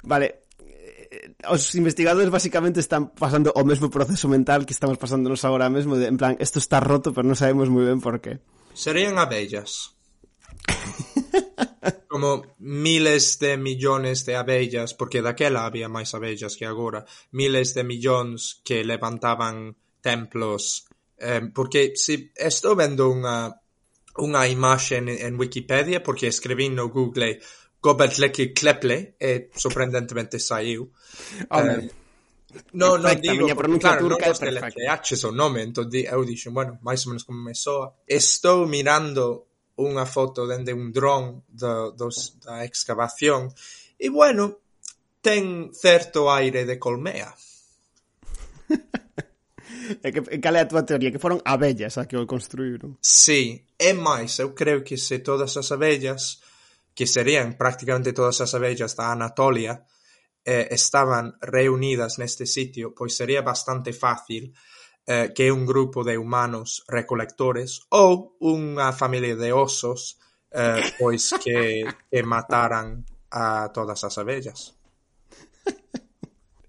[0.00, 5.68] Vale, eh, os investigadores basicamente están pasando o mesmo proceso mental que estamos pasándonos agora
[5.68, 8.40] mesmo, de, en plan, isto está roto, pero non sabemos moi ben por qué.
[8.72, 9.92] Serían abellas.
[12.08, 17.84] Como miles de millones de abellas, porque daquela había máis abellas que agora, miles de
[17.84, 20.86] millóns que levantaban templos.
[21.18, 23.52] Eh, porque se estou vendo unha,
[24.16, 27.40] unha imaxe en, en Wikipedia, porque escribín no Google
[27.80, 30.90] Gobekli Kleple, e sorprendentemente saiu.
[31.52, 32.06] Home, eh,
[32.72, 34.80] No, non digo, a miña pronuncia claro, turca non é perfecta.
[34.80, 37.92] Non o nome, entón di, eu dixen, bueno, máis ou menos como me soa.
[38.06, 39.45] Estou mirando
[39.76, 43.52] unha foto dende un dron do, dos, da excavación
[44.00, 44.60] e, bueno,
[45.20, 47.34] ten certo aire de colmea.
[50.02, 51.14] E que, e cal é a túa teoría?
[51.14, 52.98] Que foron abellas a que o construíron?
[52.98, 56.42] Sí, é máis, eu creo que se todas as abellas,
[56.90, 59.86] que serían prácticamente todas as abellas da Anatolia,
[60.42, 64.54] eh, estaban reunidas neste sitio, pois sería bastante fácil
[65.06, 70.18] Eh, que é un grupo de humanos recolectores ou unha familia de osos
[70.50, 74.74] eh, pois que, que mataran a todas as abellas.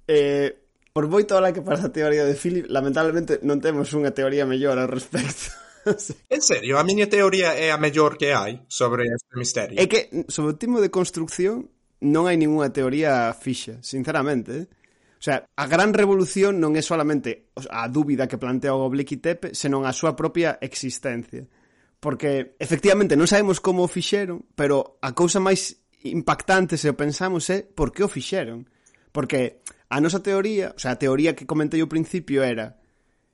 [0.09, 0.55] Eh,
[0.93, 4.79] por moito la que para a teoría de Philip, lamentablemente non temos unha teoría mellor
[4.79, 5.51] ao respecto.
[6.31, 9.75] en serio, a miña teoría é a mellor que hai sobre este misterio.
[9.75, 11.67] É que sobre o timo de construcción
[11.99, 14.63] non hai ninguna teoría fixa, sinceramente.
[14.63, 14.76] Eh.
[15.17, 19.57] O sea, a gran revolución non é solamente a dúbida que plantea o Goblik Tepe,
[19.57, 21.49] senón a súa propia existencia.
[21.97, 27.49] Porque, efectivamente, non sabemos como o fixeron, pero a cousa máis impactante, se o pensamos,
[27.49, 28.69] é por que o fixeron.
[29.09, 32.77] Porque a nosa teoría, o sea, a teoría que comentei ao principio era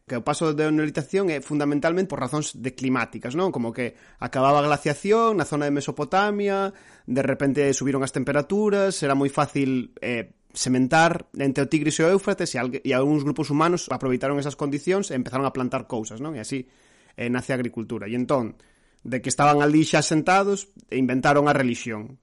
[0.08, 3.56] que o paso de neolitación é fundamentalmente por razóns de climáticas, non?
[3.56, 6.76] Como que acababa a glaciación na zona de Mesopotamia,
[7.08, 12.12] de repente subiron as temperaturas, era moi fácil eh, sementar entre o Tigris e o
[12.14, 16.38] Éufrates e, e algúns grupos humanos aproveitaron esas condicións e empezaron a plantar cousas, non?
[16.38, 16.70] E así
[17.18, 18.06] eh, nace a agricultura.
[18.06, 18.56] E entón,
[19.02, 22.22] de que estaban ali xa sentados, inventaron a religión.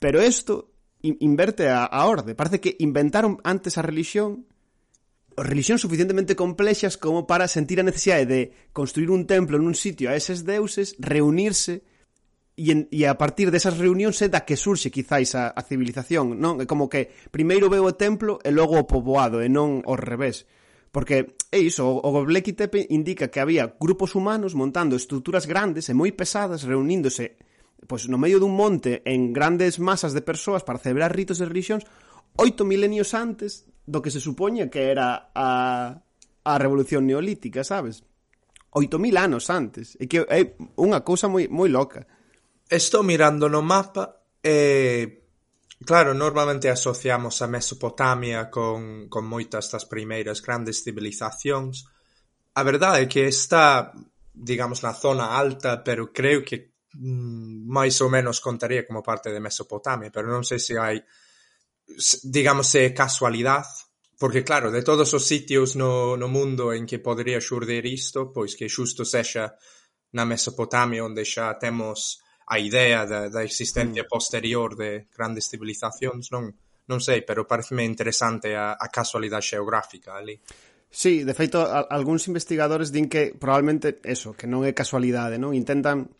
[0.00, 0.72] Pero isto
[1.04, 2.32] inverte a, a orde.
[2.32, 4.48] Parece que inventaron antes a religión
[5.36, 10.14] religións suficientemente complexas como para sentir a necesidade de construir un templo nun sitio a
[10.14, 11.82] eses deuses, reunirse
[12.54, 16.38] e, en, e a partir desas reunións é da que surxe quizáis a, a civilización,
[16.38, 16.62] non?
[16.62, 20.46] É como que primeiro veo o templo e logo o poboado e non ao revés.
[20.94, 25.94] Porque é iso, o Göbekli Tepe indica que había grupos humanos montando estruturas grandes e
[25.94, 27.34] moi pesadas reuníndose
[27.84, 31.84] pois no medio dun monte en grandes masas de persoas para celebrar ritos e religións
[32.40, 36.00] oito milenios antes do que se supoña que era a,
[36.44, 38.02] a revolución neolítica, sabes?
[38.74, 39.94] 8000 anos antes.
[40.00, 42.08] E que é unha cousa moi moi loca.
[42.68, 45.28] Estou mirando no mapa e,
[45.84, 51.86] claro, normalmente asociamos a Mesopotamia con, con moitas das primeiras grandes civilizacións.
[52.54, 53.92] A verdade é que está,
[54.32, 59.44] digamos, na zona alta, pero creo que mm, máis ou menos contaría como parte de
[59.44, 61.04] Mesopotamia, pero non sei se hai,
[62.24, 63.84] digamos, se é casualidade
[64.18, 68.54] Porque, claro, de todos os sitios no, no mundo en que podría xurdir isto, pois
[68.54, 69.58] que xusto sexa
[70.14, 74.10] na Mesopotamia, onde xa temos a idea da, da existencia mm.
[74.10, 76.52] posterior de grandes civilizacións, non
[76.84, 80.36] non sei, pero pareceme interesante a, a casualidade xeográfica ali.
[80.92, 85.56] Sí, de feito, a, algúns investigadores din que probablemente eso, que non é casualidade, non?
[85.56, 86.12] Intentan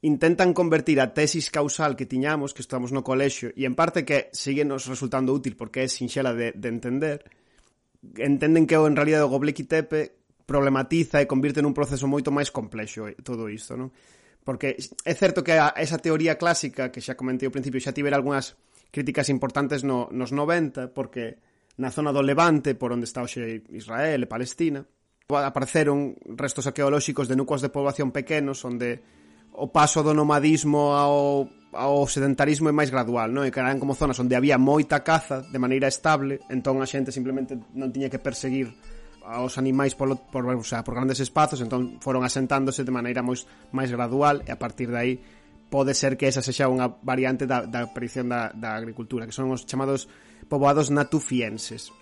[0.00, 4.32] intentan convertir a tesis causal que tiñamos, que estamos no colexio, e en parte que
[4.32, 7.26] sigue nos resultando útil porque é sinxela de, de entender,
[8.16, 10.14] entenden que o en realidade o Gobekli Tepe
[10.48, 13.92] problematiza e convirte nun proceso moito máis complexo todo isto, non?
[14.44, 18.16] Porque é certo que a, esa teoría clásica que xa comentei ao principio xa tivera
[18.16, 18.56] algunhas
[18.90, 21.38] críticas importantes no, nos 90 porque
[21.80, 24.84] na zona do Levante, por onde está hoxe Israel e Palestina,
[25.30, 29.00] apareceron restos arqueolóxicos de núcleos de poboación pequenos onde
[29.54, 33.46] o paso do nomadismo ao, ao sedentarismo é máis gradual, non?
[33.46, 37.14] E que eran como zonas onde había moita caza de maneira estable, entón a xente
[37.14, 38.74] simplemente non tiña que perseguir
[39.24, 43.36] aos animais polo, por, o sea, por grandes espazos, entón foron asentándose de maneira moi
[43.72, 45.12] máis gradual e a partir de aí
[45.70, 49.54] pode ser que esa sexa unha variante da, da aparición da, da agricultura, que son
[49.54, 50.10] os chamados
[50.50, 51.94] poboados natufienses.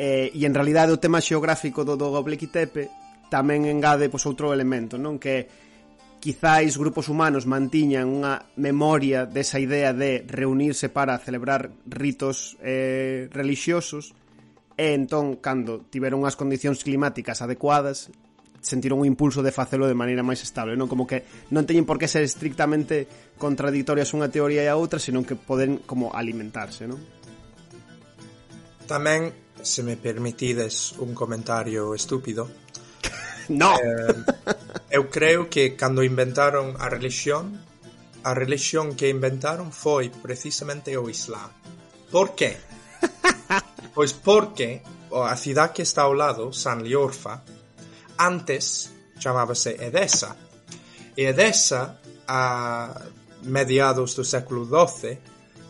[0.00, 2.88] Eh, e en realidade o tema xeográfico do, do Goblequitepe
[3.28, 5.46] tamén engade pois, outro elemento, non que
[6.20, 14.12] quizáis grupos humanos mantiñan unha memoria desa idea de reunirse para celebrar ritos eh, religiosos,
[14.80, 18.08] E entón, cando tiveron as condicións climáticas adecuadas,
[18.64, 22.00] sentiron un impulso de facelo de maneira máis estable, non como que non teñen por
[22.00, 23.04] que ser estrictamente
[23.36, 26.96] contradictorias unha teoría e a outra, senón que poden como alimentarse, non?
[28.88, 32.48] Tamén, se me permitides un comentario estúpido,
[33.52, 33.76] no.
[33.76, 34.16] Eh,
[34.96, 37.60] eu creo que cando inventaron a religión,
[38.24, 41.52] a religión que inventaron foi precisamente o Islam.
[42.08, 42.56] Por que?
[43.94, 47.42] Pois porque a cidade que está ao lado, San Liorfa,
[48.18, 50.36] antes chamábase Edesa.
[51.16, 52.94] E Edesa, a
[53.42, 55.18] mediados do século XII,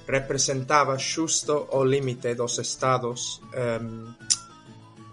[0.06, 4.12] representaba xusto o límite dos estados um,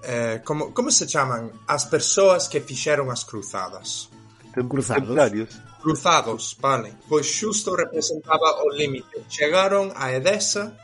[0.03, 1.51] eh, como, como se chaman?
[1.67, 4.09] As persoas que fixeron as cruzadas.
[4.53, 5.05] Cruzados.
[5.05, 5.51] Templarios.
[5.81, 6.95] cruzados, vale.
[7.07, 9.23] Pois xusto representaba o límite.
[9.29, 10.75] Chegaron a Edesa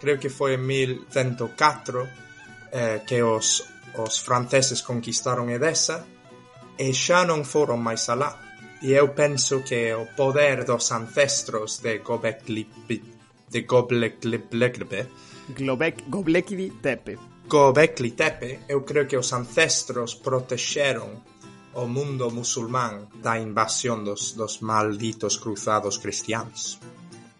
[0.00, 2.08] creo que foi en 1104
[2.72, 3.66] eh, que os,
[3.98, 6.06] os franceses conquistaron Edesa
[6.78, 8.38] e xa non foron máis alá.
[8.78, 12.62] E eu penso que o poder dos ancestros de Gobekli
[13.50, 14.38] de Gobekli
[15.48, 17.18] Globek, Gobekli Tepe.
[17.48, 21.24] Gobekli Tepe eu creo que os ancestros protexeron
[21.74, 26.78] o mundo musulmán da invasión dos, dos malditos cruzados cristianos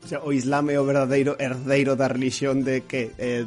[0.09, 3.44] sea, o Islam é o verdadeiro herdeiro da religión de que eh,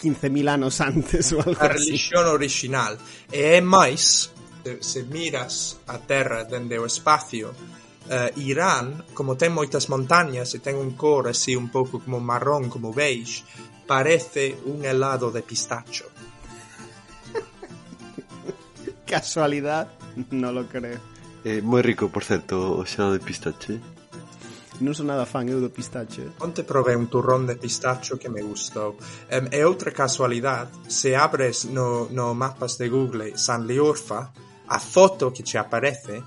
[0.00, 1.92] 15.000 anos antes ou algo a así.
[1.92, 2.96] Religión original.
[3.32, 4.32] E é máis,
[4.64, 7.52] eh, se miras a Terra dende o espacio,
[8.08, 12.68] eh, Irán, como ten moitas montañas e ten un cor así un pouco como marrón,
[12.68, 13.44] como beige,
[13.88, 16.08] parece un helado de pistacho.
[19.08, 19.88] Casualidad,
[20.32, 21.00] no lo creo.
[21.44, 23.93] Eh, moi rico, por certo, o xelado de pistache
[24.82, 26.34] non son nada fan eu do pistache.
[26.42, 28.98] Onte provei un turrón de pistacho que me gustou.
[29.30, 34.34] Um, e outra casualidade, se abres no, no mapas de Google San Liorfa,
[34.66, 36.22] a foto que te aparece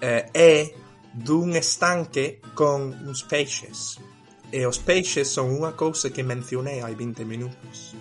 [0.00, 0.74] eh, é
[1.12, 3.98] dun estanque con uns peixes.
[4.50, 7.94] E os peixes son unha cousa que mencionei hai 20 minutos.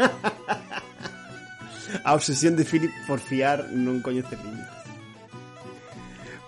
[2.04, 4.80] a obsesión de Philip por fiar non coñece límites.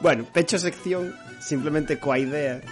[0.01, 2.65] Bueno, pecho sección simplemente coa idea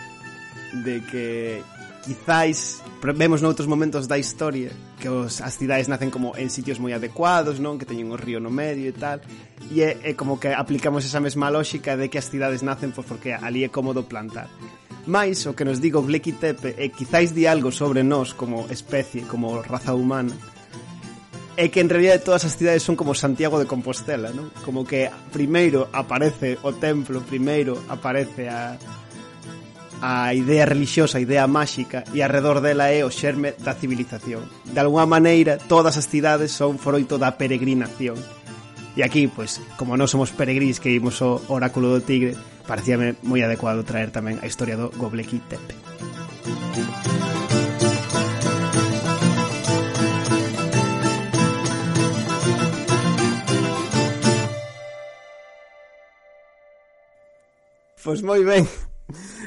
[0.73, 1.61] de que
[2.05, 2.81] quizáis
[3.15, 7.59] vemos noutros momentos da historia que os, as cidades nacen como en sitios moi adecuados,
[7.59, 7.77] non?
[7.77, 9.19] Que teñen o río no medio e tal.
[9.69, 13.05] E é, é como que aplicamos esa mesma lógica de que as cidades nacen pois,
[13.05, 14.47] porque ali é cómodo plantar.
[15.03, 19.27] Mais o que nos digo Bleki Tepe é quizáis di algo sobre nós como especie,
[19.27, 20.31] como raza humana,
[21.57, 24.51] é que en realidad todas as cidades son como Santiago de Compostela, ¿no?
[24.65, 28.79] Como que primeiro aparece o templo, primeiro aparece a
[30.03, 34.43] a idea religiosa, a idea máxica e alrededor dela é o xerme da civilización.
[34.67, 38.19] De algunha maneira, todas as cidades son froito da peregrinación.
[38.99, 42.35] E aquí, pois, como non somos peregrins que vimos o oráculo do tigre,
[42.67, 45.79] parecíame moi adecuado traer tamén a historia do Gobleki Tepe.
[46.43, 47.22] Música
[58.03, 58.67] Pois moi ben.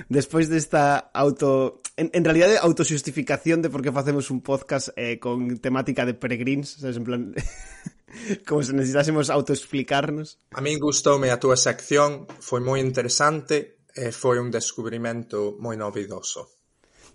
[0.07, 1.81] Despois desta auto...
[1.97, 6.79] En, en realidad, autoxustificación de por que facemos un podcast eh, con temática de peregrins,
[6.79, 7.35] sabes, en plan...
[8.47, 10.39] como se necesitásemos autoexplicarnos.
[10.55, 16.47] A min gustoume a túa sección, foi moi interesante e foi un descubrimento moi novidoso.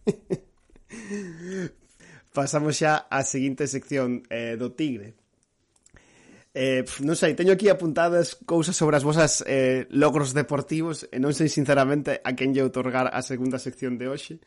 [2.36, 5.19] Pasamos xa á seguinte sección eh, do Tigre.
[6.50, 11.30] Eh, non sei, teño aquí apuntadas cousas sobre as vosas eh, logros deportivos e non
[11.30, 14.42] sei sinceramente a quen lle otorgar a segunda sección de hoxe.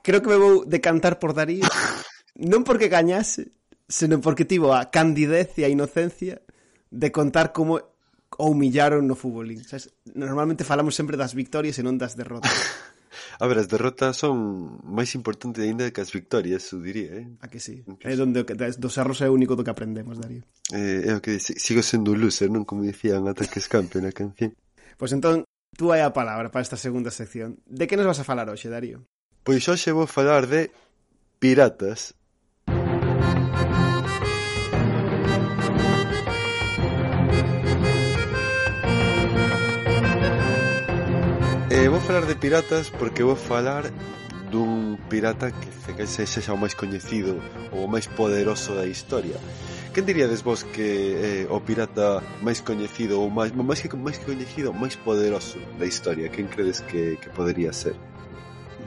[0.00, 1.68] Creo que me vou decantar por Darío,
[2.52, 3.52] non porque gañase,
[3.84, 6.40] senón porque tivo a candidez e a inocencia
[6.88, 7.76] de contar como
[8.40, 9.60] o humillaron no futbolín.
[9.68, 9.92] Sabes?
[10.16, 12.56] Normalmente falamos sempre das victorias e non das derrotas.
[13.38, 17.26] A ver, as derrotas son máis importantes aínda que as victorias, eu diría, eh?
[17.38, 17.86] A que sí.
[18.02, 20.42] É donde dos erros é o único do que aprendemos, Darío.
[20.74, 22.66] Eh, é o que sigo sendo un loser, non?
[22.66, 24.58] Como dicían ata que escampe na canción.
[24.98, 25.46] Pois entón,
[25.78, 27.62] tú hai a palabra para esta segunda sección.
[27.62, 29.06] De que nos vas a falar hoxe, Darío?
[29.46, 30.74] Pois hoxe vou falar de
[31.38, 32.17] piratas
[42.08, 43.92] falar de piratas porque vou falar
[44.50, 47.36] dun pirata que se sexa xa o máis coñecido
[47.68, 49.36] ou o máis poderoso da historia.
[49.92, 54.72] Quen diríades vos que é o pirata máis coñecido ou máis, máis que máis coñecido,
[54.72, 56.32] máis poderoso da historia?
[56.32, 57.92] Quen credes que, que podería ser?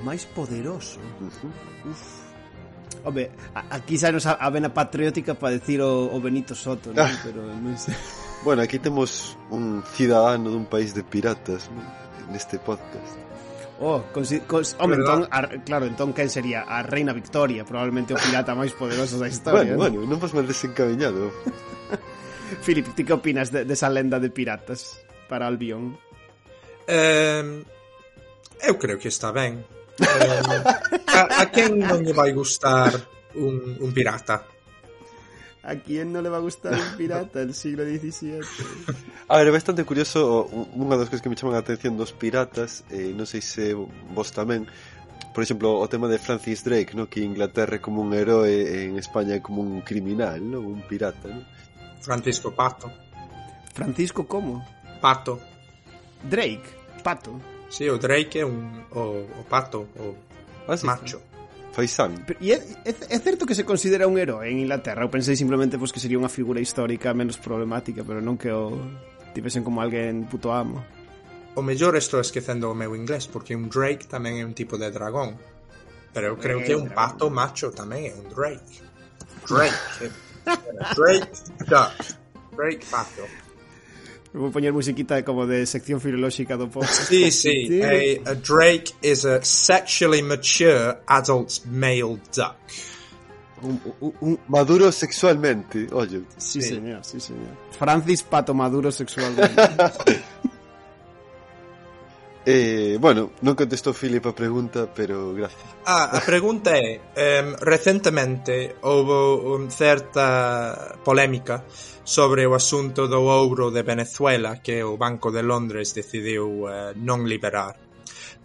[0.02, 0.98] Máis poderoso?
[1.22, 1.94] Uh -huh.
[1.94, 2.02] Uf.
[3.06, 7.06] Home, aquí xa nos a, a vena patriótica para decir o, o Benito Soto, non?
[7.06, 7.14] Ah.
[7.30, 7.94] Pero non sei.
[8.42, 12.01] Bueno, aquí temos un cidadano dun país de piratas, non?
[12.32, 13.20] neste podcast.
[13.82, 18.18] Oh, con, cons, home, entón, a, claro, entón quen sería a Reina Victoria, probablemente o
[18.22, 19.74] pirata máis poderoso da historia.
[19.74, 20.06] bueno, ¿no?
[20.06, 21.34] bueno, non vos me desencabeñado.
[22.66, 25.98] Filip, ti que opinas de, desa lenda de piratas para Albion?
[26.86, 27.66] Eh,
[28.62, 29.66] eu creo que está ben.
[29.98, 30.62] Eh,
[31.10, 32.94] a, a quen non lle vai gustar
[33.34, 34.46] un, un pirata?
[35.64, 38.42] ¿A quién no le va a gustar un pirata del siglo XVII?
[39.30, 42.82] A ver, é bastante curioso unha das cousas que me chaman a atención dos piratas
[42.90, 43.78] eh, non sei se
[44.12, 44.66] vos tamén
[45.32, 47.08] por exemplo, o tema de Francis Drake no?
[47.08, 50.66] que Inglaterra é como un heroe en España é como un criminal, no?
[50.66, 51.46] un pirata no?
[52.02, 52.90] Francisco Pato
[53.78, 54.66] Francisco como?
[54.98, 55.40] Pato
[56.26, 56.66] Drake,
[57.06, 57.38] Pato
[57.70, 60.18] sí, o Drake é un o, o pato, o
[60.68, 61.31] ah, sí, macho
[61.72, 62.24] Faisán.
[62.28, 65.04] Pero, E é, é, é certo que se considera un herói en Inglaterra.
[65.04, 68.76] Eu pensei simplemente pois, que sería unha figura histórica menos problemática, pero non que o
[69.32, 70.84] tivesen como alguén puto amo.
[71.56, 74.92] O mellor estou esquecendo o meu inglés, porque un Drake tamén é un tipo de
[74.92, 75.40] dragón.
[76.12, 78.84] Pero eu creo é, que un pato macho tamén é un Drake.
[79.48, 80.12] Drake.
[81.00, 81.32] Drake
[81.68, 81.96] duck.
[82.56, 83.24] Drake pato.
[84.34, 86.90] Vou poñer musiquita como de sección filolóxica do post.
[87.10, 87.82] Sí, sí.
[87.84, 92.56] A, a Drake is a sexually mature adult male duck.
[93.62, 96.22] Un, un, un, Maduro sexualmente, oye.
[96.38, 96.70] sí, Sí.
[96.70, 97.52] señor, sí, señor.
[97.78, 99.54] Francis Pato Maduro sexualmente.
[102.44, 105.62] Eh, bueno, non contestou Filipe a pregunta, pero gracias.
[105.86, 111.62] Ah, a pregunta é, um, recentemente houve un certa polémica
[112.02, 117.30] sobre o asunto do ouro de Venezuela que o Banco de Londres decidiu uh, non
[117.30, 117.78] liberar.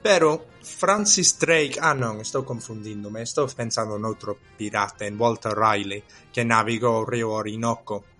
[0.04, 6.44] Pero Francis Drake, ah non, estou confundíndome, estou pensando noutro pirata, en Walter Riley, que
[6.44, 8.12] navigou o río Orinoco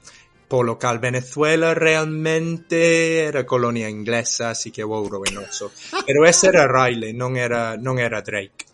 [0.49, 5.73] polo cal Venezuela realmente era colonia inglesa, así que o ouro venoso.
[6.07, 8.67] Pero ese era Riley, non era, non era Drake.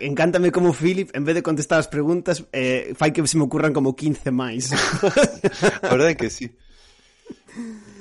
[0.00, 3.74] Encántame como Philip, en vez de contestar as preguntas, eh, fai que se me ocurran
[3.74, 4.72] como 15 máis.
[5.82, 6.48] a verdade é que sí.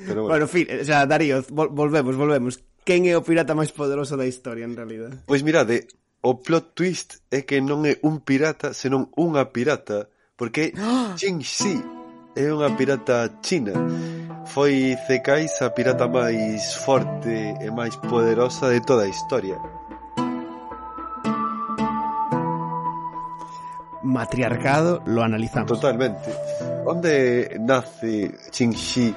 [0.08, 0.28] Pero bueno.
[0.28, 2.64] bueno, Phil, o sea, Darío, vol volvemos, volvemos.
[2.88, 5.12] Quen é o pirata máis poderoso da historia, en realidad?
[5.28, 5.92] Pois mirade,
[6.24, 10.08] o plot twist é que non é un pirata, senón unha pirata
[10.38, 11.16] porque ¡Ah!
[11.18, 11.84] Jingxi
[12.38, 13.74] é unha pirata china.
[14.48, 19.58] Foi Zekais a pirata máis forte e máis poderosa de toda a historia.
[24.06, 25.68] Matriarcado lo analizamos.
[25.68, 26.32] Totalmente.
[26.86, 29.12] Onde nace Qingxi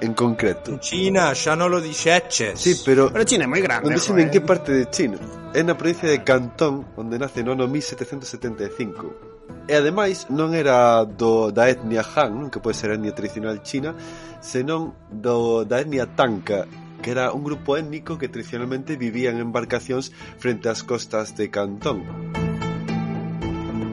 [0.00, 0.80] en concreto?
[0.82, 2.58] China, xa non lo dixeches.
[2.58, 3.12] Sí, pero...
[3.12, 3.86] Pero China é moi grande.
[3.86, 5.20] Non dixen en que parte de China.
[5.54, 9.29] É na provincia de Cantón, onde nace no ano 1775.
[9.70, 13.94] E ademais non era do, da etnia Han, que pode ser a etnia tradicional china,
[14.42, 16.66] senón do, da etnia Tanka,
[17.00, 22.04] que era un grupo étnico que tradicionalmente vivía en embarcacións frente ás costas de Cantón.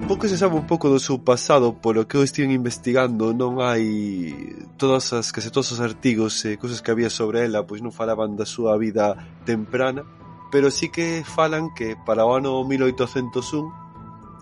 [0.07, 4.31] Pouco se sabe un pouco do seu pasado, polo que eu estive investigando, non hai
[4.79, 8.39] todas as case todos os artigos e cousas que había sobre ela, pois non falaban
[8.39, 10.07] da súa vida temprana,
[10.47, 13.86] pero sí que falan que para o ano 1801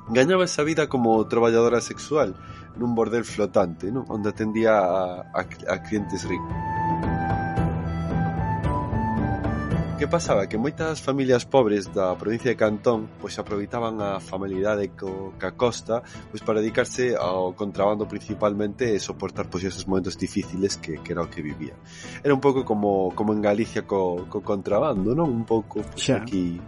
[0.10, 2.38] gañaba esa vida como traballadora sexual
[2.76, 4.03] nun bordel flotante, non?
[4.12, 6.53] onde atendía a, a, a clientes ricos.
[9.95, 10.43] Que pasaba?
[10.43, 16.03] Que moitas familias pobres da provincia de Cantón pois aproveitaban a familiaridade co, ca costa
[16.28, 21.24] pois para dedicarse ao contrabando principalmente e soportar pois esos momentos difíciles que, que era
[21.24, 21.80] o que vivía.
[22.20, 25.32] Era un pouco como, como en Galicia co, co contrabando, non?
[25.32, 26.20] Un pouco pois, Xa.
[26.20, 26.60] aquí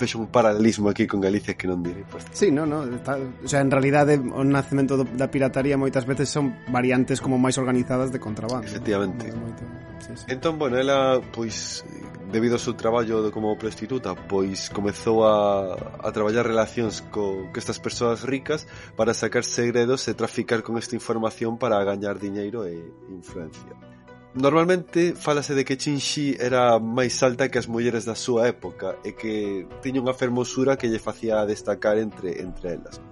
[0.00, 2.24] vexo un paralelismo aquí con Galicia que non direi pues.
[2.32, 6.32] Sí, no, no, está, o sea, en realidade o nacemento do, da pirataría moitas veces
[6.32, 9.44] son variantes como máis organizadas de contrabando Efectivamente ¿no?
[9.44, 9.62] Moito,
[10.00, 10.24] sí, sí.
[10.32, 11.84] Entón, bueno, ela, pois
[12.32, 17.76] debido ao seu traballo como prostituta pois comezou a, a traballar relacións co, que estas
[17.76, 18.64] persoas ricas
[18.96, 22.78] para sacar segredos e traficar con esta información para gañar diñeiro e
[23.10, 23.74] influencia
[24.34, 29.18] Normalmente falase de que Chinxi era máis alta que as mulleres da súa época e
[29.18, 33.02] que tiña unha fermosura que lle facía destacar entre entre elas.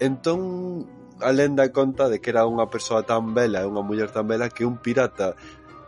[0.00, 0.88] Entón,
[1.20, 4.48] a lenda conta de que era unha persoa tan bela e unha muller tan bela
[4.48, 5.36] que un pirata,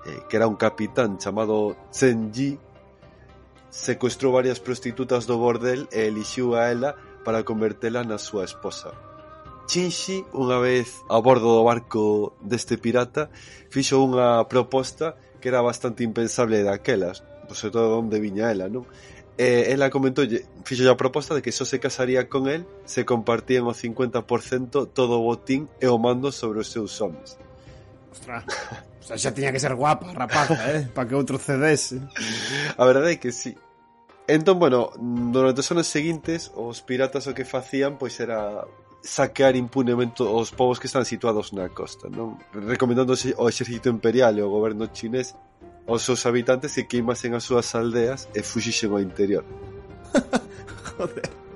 [0.04, 2.60] eh, que era un capitán chamado Chen Yi,
[3.72, 9.05] secuestrou varias prostitutas do bordel e elixiu a ela para convertela na súa esposa.
[9.66, 13.28] Chinxi, unha vez a bordo do barco deste pirata,
[13.68, 18.86] fixo unha proposta que era bastante impensable daquelas, pois sobre todo onde viña ela, non?
[19.36, 20.24] E ela comentou,
[20.64, 25.20] fixo a proposta de que só se casaría con el se compartían o 50% todo
[25.20, 27.36] o botín e o mando sobre os seus homens.
[28.14, 28.46] Ostras,
[29.02, 30.88] o sea, xa tiña que ser guapa, rapaza, eh?
[30.94, 32.00] Para que outro cedese.
[32.78, 33.52] A verdade é que sí,
[34.26, 38.66] Entón, bueno, durante os anos seguintes, os piratas o que facían pois era
[39.06, 42.36] saquear impunemente os povos que están situados na costa, non?
[42.50, 45.38] Recomendándose ao exército imperial e ao goberno chinés
[45.86, 49.46] aos seus habitantes que queimasen as súas aldeas e fuxixen ao interior.
[50.98, 51.46] Joder.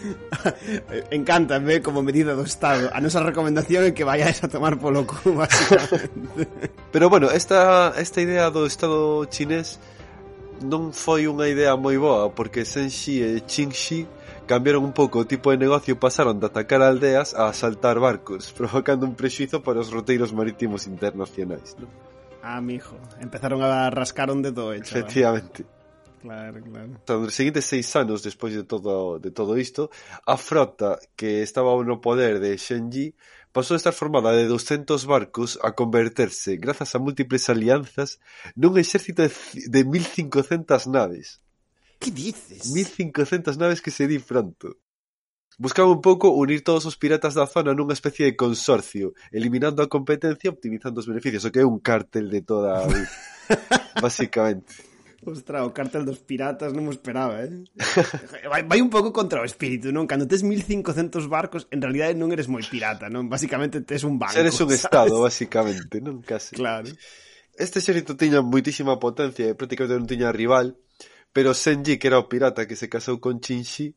[1.10, 2.88] Encántame como medida do Estado.
[2.92, 6.48] A nosa recomendación é que vayáis a tomar polo cu, basicamente.
[6.92, 9.78] Pero bueno, esta, esta idea do Estado chinés
[10.60, 14.04] non foi unha idea moi boa, porque Senxi e Qingxi
[14.50, 18.50] cambiaron un pouco o tipo de negocio e pasaron de atacar aldeas a asaltar barcos,
[18.58, 21.78] provocando un prexuizo para os roteiros marítimos internacionais.
[21.78, 21.86] ¿no?
[22.42, 24.98] Ah, mijo, empezaron a rascar onde todo hecho.
[24.98, 25.62] Efectivamente.
[26.18, 26.90] Claro, claro.
[26.98, 29.88] Então, nos seguintes seis anos despois de todo, de todo isto,
[30.26, 33.14] a frota que estaba no poder de Shenji
[33.54, 38.18] pasou a estar formada de 200 barcos a converterse, grazas a múltiples alianzas,
[38.58, 41.38] nun exército de 1500 naves.
[42.00, 42.72] Que dices?
[42.72, 44.80] 1500 naves que se di pronto.
[45.60, 49.92] Buscaba un pouco unir todos os piratas da zona nunha especie de consorcio, eliminando a
[49.92, 53.04] competencia e optimizando os beneficios, o que é un cártel de toda a vida,
[54.00, 54.80] basicamente.
[55.20, 57.68] Ostra, o cártel dos piratas non me esperaba, eh?
[58.48, 60.08] Vai, vai un pouco contra o espírito, non?
[60.08, 63.28] Cando tes 1500 barcos, en realidade non eres moi pirata, non?
[63.28, 64.88] Basicamente tes un banco, Eres un ¿sabes?
[64.88, 66.24] estado, basicamente, non?
[66.24, 66.56] Casi.
[66.56, 66.88] Claro.
[67.52, 70.80] Este xerito tiña moitísima potencia e prácticamente non tiña rival,
[71.32, 73.94] pero Senji, que era o pirata que se casou con Chinxi,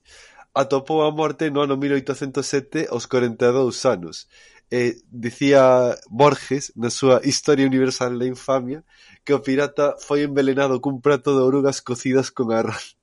[0.53, 4.29] atopou a morte no ano 1807 aos 42 anos.
[4.73, 8.81] E dicía Borges na súa Historia Universal da Infamia
[9.21, 12.97] que o pirata foi envelenado cun prato de orugas cocidas con arroz.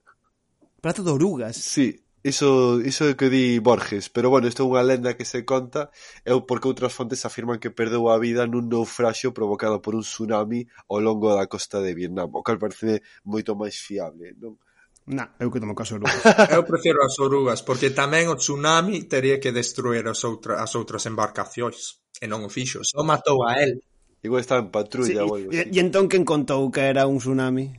[0.82, 1.54] Prato de orugas?
[1.54, 5.24] Sí, Iso, iso é o que di Borges, pero bueno, isto é unha lenda que
[5.24, 5.88] se conta
[6.20, 10.68] e porque outras fontes afirman que perdeu a vida nun naufraxio provocado por un tsunami
[10.92, 14.60] ao longo da costa de Vietnam, o cal parece moito máis fiable, non?
[15.08, 16.20] Na, eu que tomo caso orugas.
[16.52, 21.08] eu prefiro as orugas, porque tamén o tsunami teria que destruir as, outra, as outras
[21.08, 23.80] embarcacións, e non o fixo, só matou a él.
[24.20, 25.72] Igual estaba en patrulla sí, ou algo así.
[25.72, 27.72] E, e entón quen contou que era un tsunami?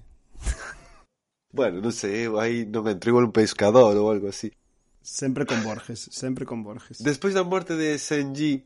[1.51, 4.55] Bueno, non sei, eu aí non entro igual un pescador ou algo así.
[5.03, 7.03] Sempre con Borges, sempre con Borges.
[7.03, 8.63] Despois da morte de Senji,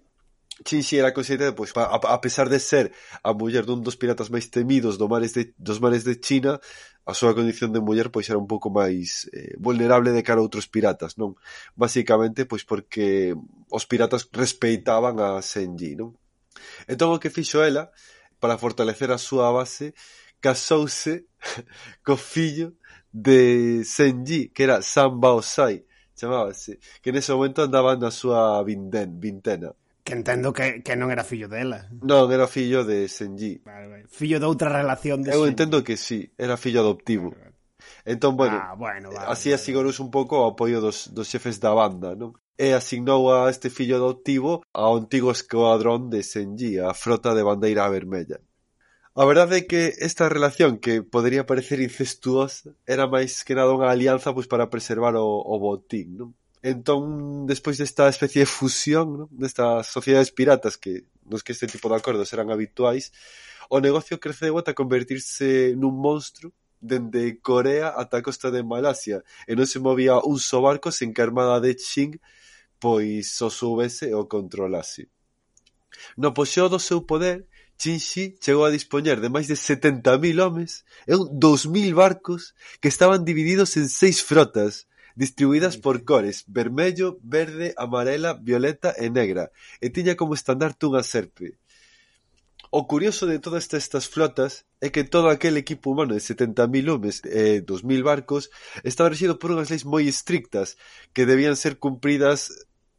[0.64, 4.48] Chinxi era considerada, pois, a, a pesar de ser a muller dun dos piratas máis
[4.48, 6.62] temidos do mares de, dos mares de China,
[7.04, 10.46] a súa condición de muller pois era un pouco máis eh, vulnerable de cara a
[10.48, 11.36] outros piratas, non?
[11.76, 13.36] Basicamente, pois porque
[13.68, 16.16] os piratas respeitaban a Senji, non?
[16.88, 17.92] Entón o que fixo ela
[18.40, 19.92] para fortalecer a súa base
[20.46, 21.26] casouse
[22.06, 22.78] co fillo
[23.10, 29.74] de Senji, que era Sanbaozai, chamábase, que nese momento andaba na súa vinden, vintena.
[30.06, 31.89] Que entendo que, que non era fillo dela.
[32.06, 33.58] Non, era fillo de Senji.
[33.66, 34.06] Vale, vale.
[34.06, 35.50] Fillo de outra relación de Eu Senji.
[35.50, 37.34] entendo que sí, era fillo adoptivo.
[37.34, 37.56] Vale, vale.
[38.06, 39.58] Entón, bueno, ah, bueno vale, así vale.
[39.58, 42.38] asignouse un pouco o apoio dos, dos xefes da banda, non?
[42.54, 47.89] E asignou a este fillo adoptivo ao antigo escuadrón de Senji, a frota de bandeira
[47.89, 48.38] vermella.
[49.16, 53.88] A verdade é que esta relación que podería parecer incestuosa era máis que nada unha
[53.88, 56.30] alianza pois para preservar o, o botín, non?
[56.59, 59.28] Entón, despois desta especie de fusión, non?
[59.32, 63.16] destas sociedades piratas que nos que este tipo de acordos eran habituais,
[63.72, 66.51] o negocio creceu ata convertirse nun monstro
[66.84, 71.16] dende Corea ata a costa de Malasia e non se movía un só barco sen
[71.16, 72.20] que a armada de Qing
[72.84, 75.07] pois o soubese e o controlase.
[76.20, 77.47] No poxeo do seu poder,
[77.78, 83.28] Chinxi chegou a dispoñer de máis de setenta mil homes e 2.000 barcos que estaban
[83.28, 89.52] divididos en seis frotas, distribuídas por cores: vermello, verde, amarela, violeta e negra,
[89.84, 91.60] e tiña como estandarte unha serpe.
[92.72, 97.24] O curioso de todas estas flotas é que todo aquel equipo humano de 70.000 homes
[97.24, 98.52] eh, e 2.000 barcos
[98.84, 100.76] estaba regido por unhas leis moi estrictas
[101.16, 102.52] que debían ser cumpridas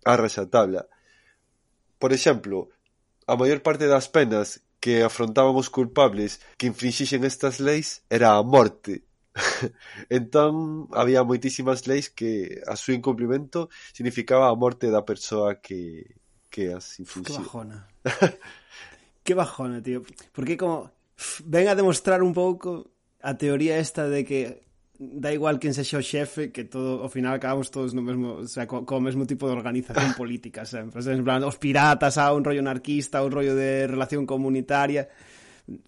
[0.05, 0.89] a raxatabla.
[2.01, 2.73] Por exemplo,
[3.27, 8.43] a maior parte das penas que afrontaban os culpables que infringixen estas leis era a
[8.47, 9.03] morte.
[10.15, 16.07] entón, había moitísimas leis que a súa incumplimento significaba a morte da persoa que,
[16.47, 17.35] que as infringía.
[17.35, 17.79] Que bajona.
[19.27, 20.07] que bajona, tío.
[20.31, 20.95] Porque como
[21.43, 22.87] ven a demostrar un pouco
[23.19, 24.66] a teoría esta de que
[24.99, 28.49] da igual quen sexa o xefe que todo ao final acabamos todos no mesmo, o
[28.49, 32.45] sea, co, co mesmo tipo de organización política sempre, en plan, os piratas, a un
[32.45, 35.09] rollo anarquista, un rollo de relación comunitaria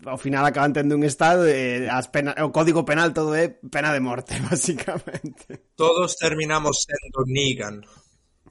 [0.04, 3.46] ao final acaban tendo un estado e eh, as pena, o código penal todo é
[3.48, 5.70] pena de morte, basicamente.
[5.78, 7.86] Todos terminamos sendo Negan.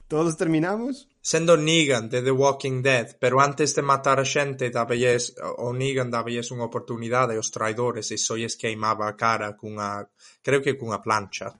[0.08, 1.04] Todos terminamos?
[1.28, 6.08] Sendo Negan de The Walking Dead pero antes de matar a xente dabelles, o Negan
[6.08, 10.08] dabelles unha oportunidade aos traidores e só lles queimaba a cara cunha,
[10.40, 11.52] creo que cunha plancha.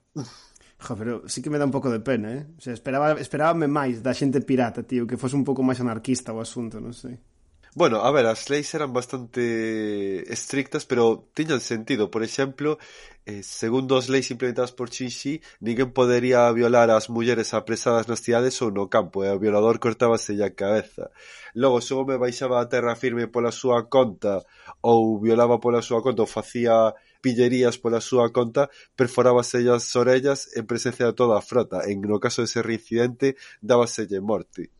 [0.81, 2.43] Jo, pero sí que me dá un pouco de pena, eh?
[2.57, 6.33] O sea, esperaba, esperábame máis da xente pirata, tío, que fose un pouco máis anarquista
[6.33, 7.21] o asunto, non sei.
[7.75, 12.09] Bueno, a ver, as leis eran bastante estrictas, pero tiñan sentido.
[12.09, 12.79] Por exemplo,
[13.25, 18.57] eh, segundo as leis implementadas por Chinxi, ninguén podería violar as mulleres apresadas nas cidades
[18.65, 21.13] ou no campo, e o violador cortábase a cabeza.
[21.53, 24.41] Logo, se o home baixaba a terra firme pola súa conta,
[24.81, 30.65] ou violaba pola súa conta, ou facía pillerías pola súa conta, perforábase as orellas en
[30.65, 31.85] presencia de toda a frota.
[31.85, 34.78] En no caso de ser reincidente, dábaselle morte.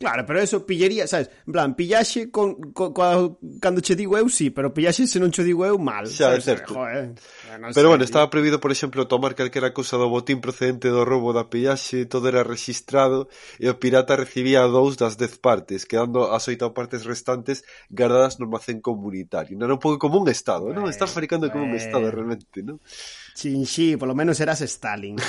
[0.00, 4.32] Claro, pero eso pillería, sabes, en plan, pillaxe con, con, con cando che digo eu
[4.32, 6.08] sí, pero pillaxe se non che digo eu mal.
[6.08, 6.48] Xa, sabes?
[6.48, 6.72] é certo.
[6.72, 7.12] Joder,
[7.60, 8.08] non sei, Pero bueno, tío.
[8.08, 12.32] estaba prohibido, por exemplo, tomar calquera cousa do botín procedente do roubo da pillaxe, todo
[12.32, 13.28] era registrado
[13.60, 17.60] e o pirata recibía dous das dez partes, quedando as oito partes restantes
[17.92, 19.52] guardadas no almacén comunitario.
[19.60, 20.88] Non era un pouco como un estado, bueno, non?
[20.88, 22.80] Estás fabricando como un estado realmente, non?
[23.36, 25.20] Chinxi, polo menos eras Stalin.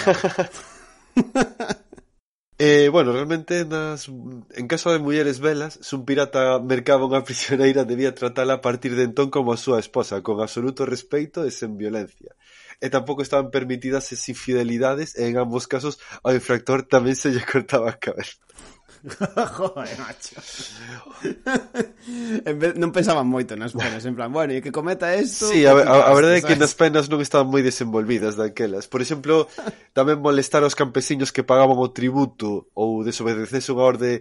[2.64, 7.90] Eh, bueno, realmente nas, en caso de mulleres velas, se un pirata mercaba unha prisioneira
[7.90, 11.74] debía tratala a partir de entón como a súa esposa, con absoluto respeito e sen
[11.74, 12.38] violencia.
[12.78, 17.42] E tampouco estaban permitidas as infidelidades e en ambos casos ao infractor tamén se lle
[17.50, 18.38] cortaba a cabeza.
[19.58, 20.38] Joder, macho.
[22.46, 25.50] en vez, non pensaban moito nas penas, en plan, bueno, e que cometa isto...
[25.50, 28.86] Sí, a, a, a verdade é que nas penas non estaban moi desenvolvidas daquelas.
[28.86, 29.50] Por exemplo,
[29.98, 34.12] tamén molestar aos campesiños que pagaban o tributo ou desobedecese unha orde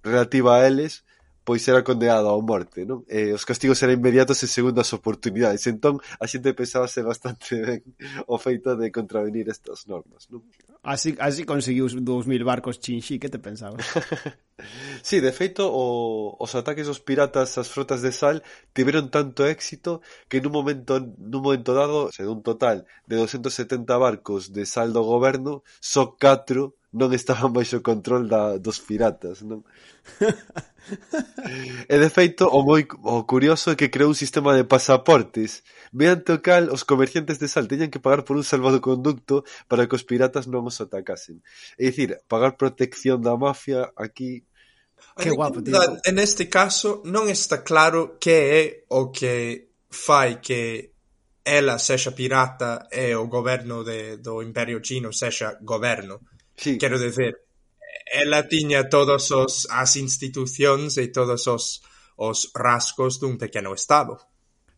[0.00, 1.04] relativa a eles,
[1.44, 3.02] pois era condenado á morte, non?
[3.10, 5.66] E os castigos eran inmediatos e segundas oportunidades.
[5.66, 7.80] Entón, a xente pensábase bastante ben
[8.30, 10.46] o feito de contravenir estas normas, non?
[10.82, 13.86] Así, así conseguiu 2000 barcos chinxi, que te pensabas?
[15.06, 18.42] sí, de feito, o, os ataques dos piratas ás frotas de sal
[18.74, 24.50] tiveron tanto éxito que nun momento, nun momento dado, se dun total de 270 barcos
[24.50, 29.64] de sal do goberno, só 4 non estaban baixo control da, dos piratas, non?
[31.88, 36.32] e de feito, o moi o curioso é que creou un sistema de pasaportes, mediante
[36.36, 40.04] o cal os comerciantes de sal teñan que pagar por un salvadoconducto para que os
[40.04, 41.40] piratas non os atacasen.
[41.80, 44.44] É dicir, pagar protección da mafia aquí
[45.16, 45.76] Que guapo, tío.
[46.04, 50.92] En este caso non está claro que é o que fai que
[51.44, 56.22] ela sexa pirata e o goberno de, do Imperio Chino sexa goberno.
[56.62, 56.78] Sí.
[56.78, 57.42] Quero dizer,
[58.06, 61.82] ela tiña todos os as institucións e todos os
[62.14, 64.14] os rascos dun pequeno estado.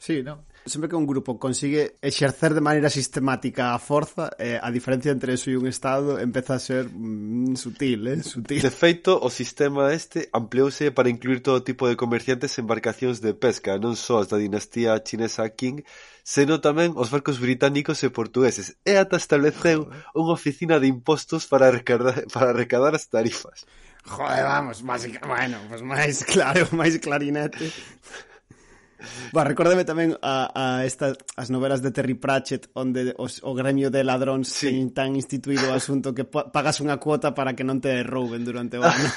[0.00, 4.70] Sí, no sempre que un grupo consigue exercer de maneira sistemática a forza, eh, a
[4.70, 8.64] diferencia entre eso e un Estado empeza a ser mm, sutil, eh, sutil.
[8.64, 13.36] De feito, o sistema este ampliouse para incluir todo tipo de comerciantes e embarcacións de
[13.36, 15.84] pesca, non só as da dinastía chinesa Qing,
[16.24, 21.68] seno tamén os barcos británicos e portugueses, e ata estableceu unha oficina de impostos para
[21.68, 23.68] recadar, para recadar as tarifas.
[24.04, 27.68] Joder, vamos, básica, bueno, pues máis claro, máis clarinete.
[29.32, 33.88] Bah, recórdame tamén a, a esta, as novelas de Terry Pratchett onde os, o gremio
[33.90, 34.70] de ladróns sí.
[34.70, 38.78] ten tan instituído o asunto que pagas unha cuota para que non te rouben durante
[38.78, 39.08] o ano.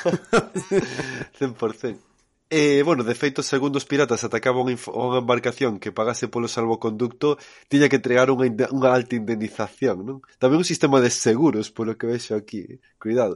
[1.40, 2.08] 100%.
[2.50, 7.36] E, eh, bueno, de feito, segundo os piratas atacaban unha embarcación que pagase polo salvoconducto,
[7.68, 10.18] tiña que entregar unha, unha alta indemnización, non?
[10.40, 12.80] Tamén un sistema de seguros, polo que vexo aquí, eh.
[12.96, 13.36] cuidado.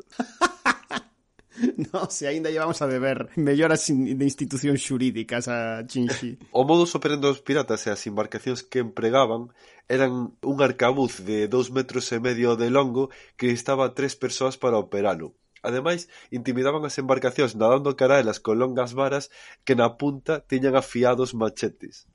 [1.93, 6.37] No, se aínda llevamos a beber melloras de institucións xurídicas a Chinxi.
[6.51, 9.51] O modus operandi dos piratas e as embarcacións que empregaban
[9.91, 14.79] eran un arcabuz de dous metros e medio de longo que estaba tres persoas para
[14.79, 15.35] operalo.
[15.61, 19.29] Ademais, intimidaban as embarcacións nadando cara a elas con longas varas
[19.61, 22.09] que na punta tiñan afiados machetes.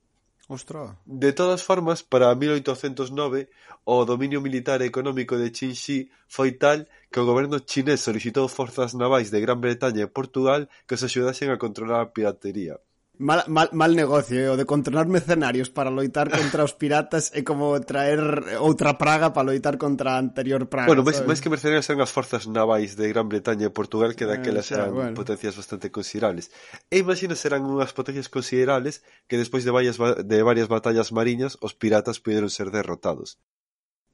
[0.48, 0.96] Ostra.
[1.04, 3.48] De todas formas, para 1809,
[3.84, 8.94] o dominio militar e económico de Qinxi foi tal que o goberno chinés solicitou forzas
[8.94, 12.78] navais de Gran Bretaña e Portugal que os axudasen a controlar a piratería.
[13.18, 14.50] Mal, mal, mal negocio, eh?
[14.52, 18.20] o de controlar mercenarios para loitar contra os piratas é como traer
[18.60, 20.92] outra praga para loitar contra a anterior praga.
[20.92, 24.28] Bueno, máis, máis que mercenarios eran as forzas navais de Gran Bretaña e Portugal que
[24.28, 25.16] ah, daquelas eh, xa, eran bueno.
[25.16, 26.52] potencias bastante considerables.
[26.92, 31.72] E imagino serán unhas potencias considerables que despois de, varias, de varias batallas mariñas os
[31.72, 33.40] piratas puderon ser derrotados.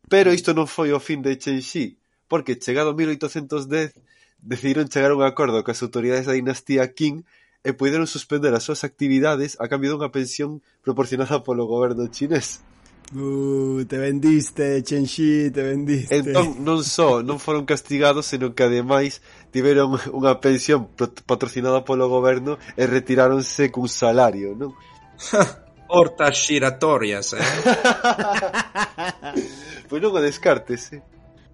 [0.06, 0.36] Pero mm.
[0.38, 1.98] isto non foi o fin de Chenxi,
[2.30, 3.98] porque chegado 1810
[4.46, 7.26] decidiron chegar a un acordo coas autoridades da dinastía Qing
[7.62, 12.66] e puideron suspender as súas actividades a cambio dunha pensión proporcionada polo goberno chinés.
[13.14, 16.16] Uh, te vendiste, Chenxi, te vendiste.
[16.16, 19.20] Entón, non só non foron castigados, senón que ademais
[19.52, 20.88] tiveron unha pensión
[21.28, 24.72] patrocinada polo goberno e retiráronse cun salario, non?
[25.92, 27.44] Hortas xiratorias, eh?
[29.92, 31.04] pois non o descartes, eh?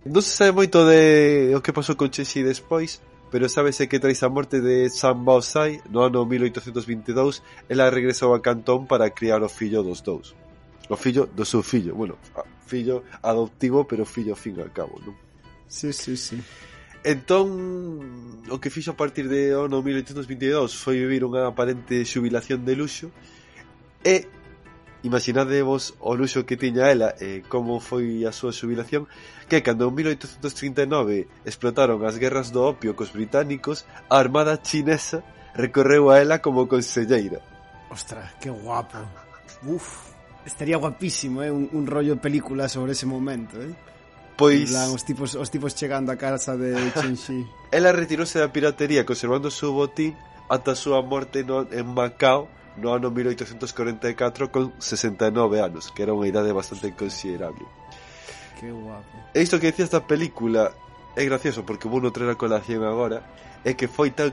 [0.06, 4.22] Non se sabe moito de o que pasou con Chenxi despois, pero sábese que tras
[4.22, 9.48] a morte de San Baosai no ano 1822 ela regresou a Cantón para criar o
[9.48, 10.34] fillo dos dous
[10.88, 12.16] o fillo do seu fillo bueno,
[12.66, 15.14] fillo adoptivo pero fillo fin al cabo non?
[15.68, 16.40] Sí, sí, sí.
[17.04, 22.74] Entón, o que fixo a partir de ano 1822 foi vivir unha aparente xubilación de
[22.74, 23.12] luxo
[24.02, 24.26] e
[25.02, 29.06] Imaginadevos o luxo que tiña ela e como foi a súa xubilación
[29.46, 35.22] que cando en 1839 explotaron as guerras do opio cos británicos a armada chinesa
[35.54, 37.38] recorreu a ela como conselleira.
[37.90, 38.98] Ostras, que guapo.
[39.64, 40.10] Uf,
[40.44, 43.74] estaría guapísimo, eh, un, un rollo de película sobre ese momento, eh.
[44.38, 47.42] Pois plan, os tipos os tipos chegando a casa de Chenxi.
[47.74, 50.14] ela retirouse da piratería conservando o seu botín
[50.46, 52.46] ata a súa morte no, en Macao
[52.78, 57.66] no ano 1844 con 69 anos, que era unha idade bastante considerable.
[58.58, 59.14] Que guapo.
[59.34, 60.72] E isto que dicía esta película
[61.18, 63.22] é gracioso porque vou no traer a colación agora,
[63.66, 64.30] é que foi tan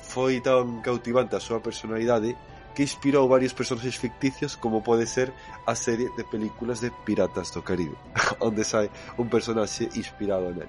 [0.00, 2.36] foi tan cautivante a súa personalidade
[2.76, 5.32] que inspirou varios personaxes ficticios como pode ser
[5.64, 7.96] a serie de películas de Piratas do Caribe,
[8.44, 10.68] onde sai un personaxe inspirado nel.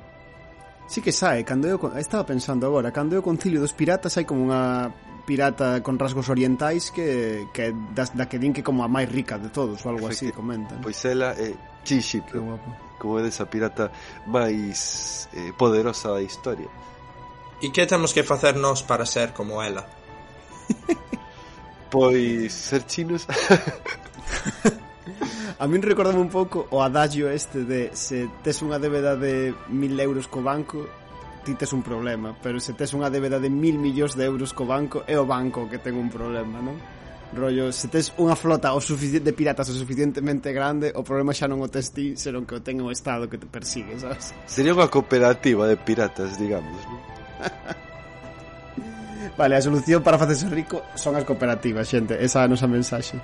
[0.88, 4.48] Sí que sae, cando eu estaba pensando agora, cando eu concilio dos piratas hai como
[4.48, 4.88] unha
[5.28, 9.36] pirata con rasgos orientais que, que das, da que din que como a máis rica
[9.36, 10.80] de todos ou algo así, comentan.
[10.80, 11.52] Pois ela é
[11.84, 12.72] Chichi, que guapo.
[12.96, 13.92] como é desa pirata
[14.24, 16.72] máis eh, poderosa da historia.
[17.60, 19.84] E que temos que facer nós para ser como ela?
[21.92, 23.28] pois ser chinos.
[25.60, 29.98] A min recordame un pouco o adagio este de se tes unha débeda de mil
[29.98, 30.86] euros co banco
[31.48, 34.68] ti tes un problema, pero se tes unha débeda de mil millóns de euros co
[34.68, 36.76] banco, é o banco que ten un problema, non?
[37.32, 41.48] Rollo, se tes unha flota o suficiente de piratas o suficientemente grande, o problema xa
[41.48, 44.36] non o tes ti, senón que o ten o Estado que te persigue, sabes?
[44.44, 47.00] Sería unha cooperativa de piratas, digamos, non?
[49.40, 53.16] vale, a solución para facerse rico son as cooperativas, xente, esa é a nosa mensaxe.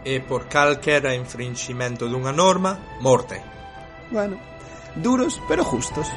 [0.00, 3.36] E por calquera infringimento dunha norma, morte.
[4.08, 4.40] Bueno,
[4.96, 6.08] duros pero justos.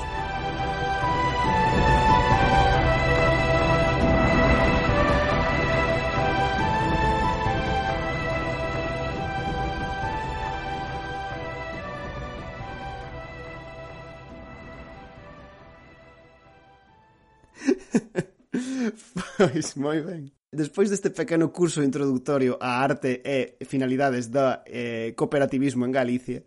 [19.38, 20.32] pois moi ben.
[20.48, 26.40] Despois deste pequeno curso introductorio á arte e finalidades da eh, cooperativismo en Galicia,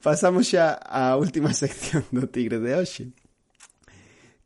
[0.00, 3.04] pasamos xa á última sección do Tigre de hoxe.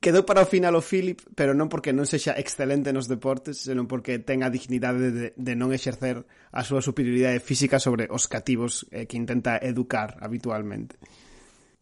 [0.02, 3.86] Quedou para o final o Philip, pero non porque non sexa excelente nos deportes, senón
[3.86, 8.82] porque ten a dignidade de, de non exercer a súa superioridade física sobre os cativos
[8.90, 10.98] eh, que intenta educar habitualmente.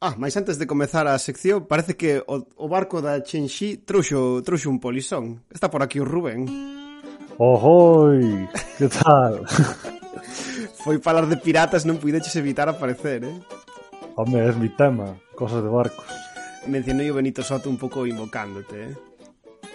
[0.02, 4.40] Ah, mais antes de comezar a sección, parece que o, o barco da Chenxi trouxo,
[4.40, 5.44] trouxo un polizón.
[5.52, 6.48] Está por aquí o Rubén.
[7.36, 8.48] Ojoi,
[8.80, 9.44] que tal?
[10.80, 13.36] Foi falar de piratas, non puideches evitar aparecer, eh?
[14.16, 16.08] Home, é mi tema, cosas de barcos.
[16.64, 18.92] Mencionei o Benito Soto un pouco invocándote, eh?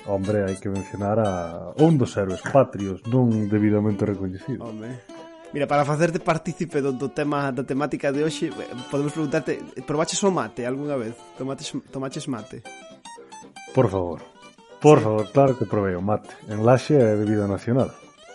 [0.09, 4.65] Hombre, hai que mencionar a un dos héroes patrios non debidamente recoñecido.
[4.65, 4.89] Home,
[5.55, 10.19] Mira, para facerte partícipe do, do tema da temática de hoxe, eh, podemos preguntarte, probaches
[10.19, 11.15] o mate algunha vez?
[11.37, 12.59] Tomates, tomaches mate?
[13.73, 14.19] Por favor.
[14.83, 16.27] Por favor, claro que probei o mate.
[16.51, 17.87] En Laxe é bebida nacional.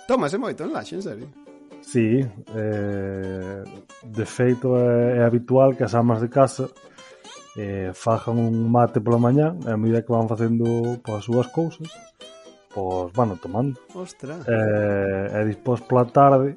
[0.09, 1.29] Tomase moito en Laxe, en serio?
[1.85, 2.25] Sí,
[2.57, 3.65] eh,
[4.01, 6.73] de feito é, é habitual que as amas de casa
[7.53, 10.65] eh, fajan un mate pola mañá e a medida que van facendo
[11.05, 11.85] pois, as súas cousas
[12.73, 14.41] pois van tomando Ostras.
[14.49, 16.57] Eh, e dispois pola tarde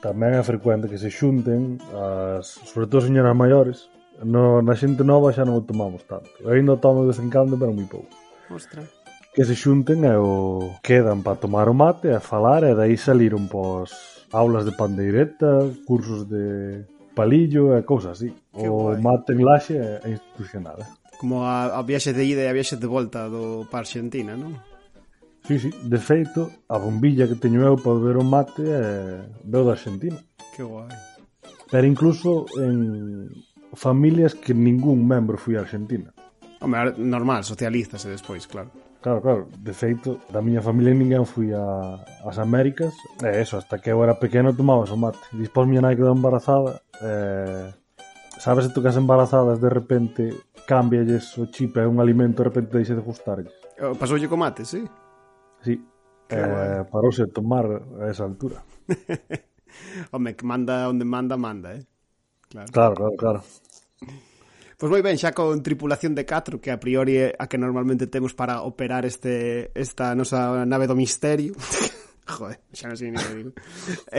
[0.00, 3.88] tamén é frecuente que se xunten as, sobre todo as señoras maiores
[4.24, 7.28] no, na xente nova xa non o tomamos tanto eu ainda tomo de vez en
[7.28, 8.12] cando pero moi pouco
[8.48, 8.84] Ostra.
[9.34, 13.48] que se xunten e o quedan para tomar o mate a falar e dai saliron
[13.48, 13.92] pos
[14.32, 16.84] aulas de pandeireta cursos de
[17.16, 19.00] palillo e cousas así o guai.
[19.00, 20.88] mate en laxe é institucional eh?
[21.16, 24.56] como a, a viaxe de ida e a viaxe de volta do para Argentina non?
[25.46, 29.22] Si, sí, de feito, a bombilla que teño eu para beber o mate é...
[29.46, 30.18] veo da Argentina.
[30.50, 30.90] Que guai.
[31.70, 33.30] Pero incluso en
[33.70, 36.10] familias que ningún membro foi a Argentina.
[36.58, 38.74] Home, normal, socialízase despois, claro.
[38.98, 41.94] Claro, claro, de feito, da miña familia ninguén fui a,
[42.26, 42.90] as Américas
[43.22, 46.82] E eso, hasta que eu era pequeno tomabas o mate Dispós miña nai quedou embarazada
[46.98, 47.70] e...
[48.42, 50.34] Sabes se tú que as embarazadas de repente
[50.66, 54.66] Cámbialles o chip e un alimento de repente deixe de gustarlles eh, Pasoulle co mate,
[54.66, 54.82] sí?
[55.66, 55.82] Sí.
[56.28, 56.80] Claro.
[56.80, 58.62] Eh, parouse a tomar a esa altura.
[60.12, 61.82] Home, que manda onde manda, manda, eh?
[62.48, 63.16] Claro, claro, claro.
[63.18, 63.40] claro.
[64.76, 68.12] Pois moi ben, xa con tripulación de 4 que a priori é a que normalmente
[68.12, 71.56] temos para operar este esta nosa nave do misterio.
[72.28, 73.50] Joder, xa non sei ni que digo.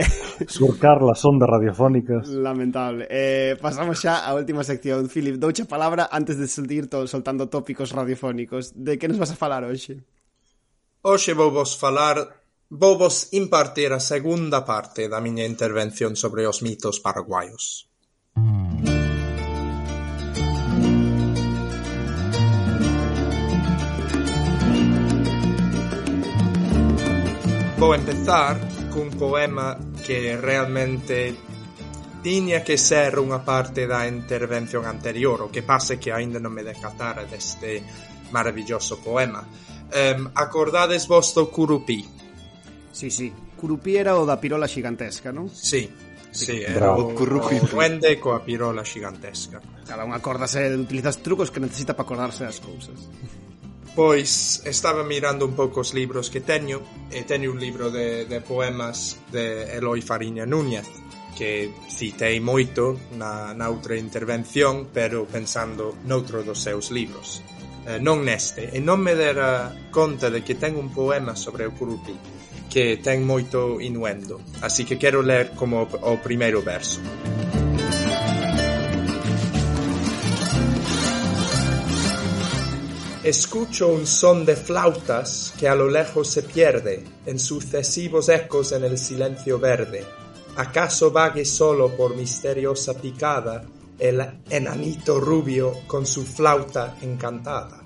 [0.50, 2.26] Surcar las ondas radiofónicas.
[2.34, 3.06] Lamentable.
[3.06, 5.06] Eh, pasamos xa á última sección.
[5.06, 8.74] Philip, douche a palabra antes de seguir to, soltando tópicos radiofónicos.
[8.74, 10.02] De que nos vas a falar hoxe?
[11.10, 17.88] Hoxe vouvos falar, vouvos impartir a segunda parte da miña intervención sobre os mitos paraguaios.
[27.80, 28.60] Vou empezar
[28.92, 31.32] cun poema que realmente
[32.20, 36.60] tiña que ser unha parte da intervención anterior, o que pase que aínda non me
[36.60, 37.80] decatara deste
[38.28, 39.40] maravilloso poema
[39.92, 42.04] eh, acordades vos do Curupí?
[42.92, 43.32] Sí, sí.
[43.56, 45.48] Curupí era o da pirola gigantesca, non?
[45.50, 45.88] Sí.
[46.30, 47.10] Sí, era Bravo.
[47.10, 47.56] o, Curupí.
[47.56, 49.58] o duende coa pirola gigantesca.
[49.88, 53.08] Cada un acordase, utilizas trucos que necesita para acordarse das cousas.
[53.96, 58.38] Pois estaba mirando un pouco os libros que teño e teño un libro de, de
[58.44, 60.86] poemas de Eloi Fariña Núñez
[61.34, 67.42] que citei moito na, na outra intervención pero pensando noutro dos seus libros
[67.88, 71.72] eh, non neste e non me dera conta de que ten un poema sobre o
[71.72, 72.12] Curupí
[72.68, 77.00] que ten moito inuendo así que quero ler como o primeiro verso
[83.28, 88.84] Escucho un son de flautas que a lo lejos se pierde en sucesivos ecos en
[88.84, 90.02] el silencio verde.
[90.56, 93.64] ¿Acaso vague solo por misteriosa picada
[93.98, 97.77] el enanito rubio con su flauta encantada?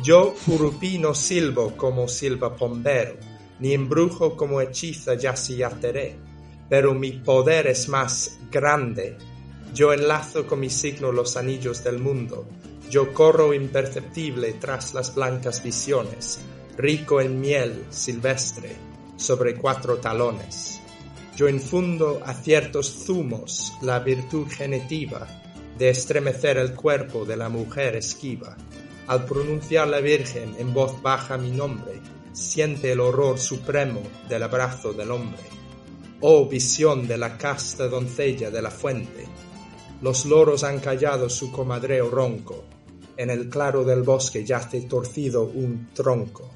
[0.00, 3.16] Yo curupí no silbo como silba pombero,
[3.60, 6.16] ni embrujo como hechiza yaciateré,
[6.68, 9.16] pero mi poder es más grande.
[9.74, 12.46] Yo enlazo con mi signo los anillos del mundo,
[12.92, 16.40] yo corro imperceptible tras las blancas visiones,
[16.76, 18.76] rico en miel silvestre,
[19.16, 20.80] sobre cuatro talones.
[21.36, 25.26] Yo infundo a ciertos zumos la virtud genetiva
[25.78, 28.58] de estremecer el cuerpo de la mujer esquiva.
[29.12, 32.00] Al pronunciar la Virgen en voz baja mi nombre,
[32.32, 35.42] siente el horror supremo del abrazo del hombre.
[36.22, 39.26] Oh visión de la casta doncella de la fuente,
[40.00, 42.64] los loros han callado su comadreo ronco.
[43.18, 46.48] En el claro del bosque yace torcido un tronco.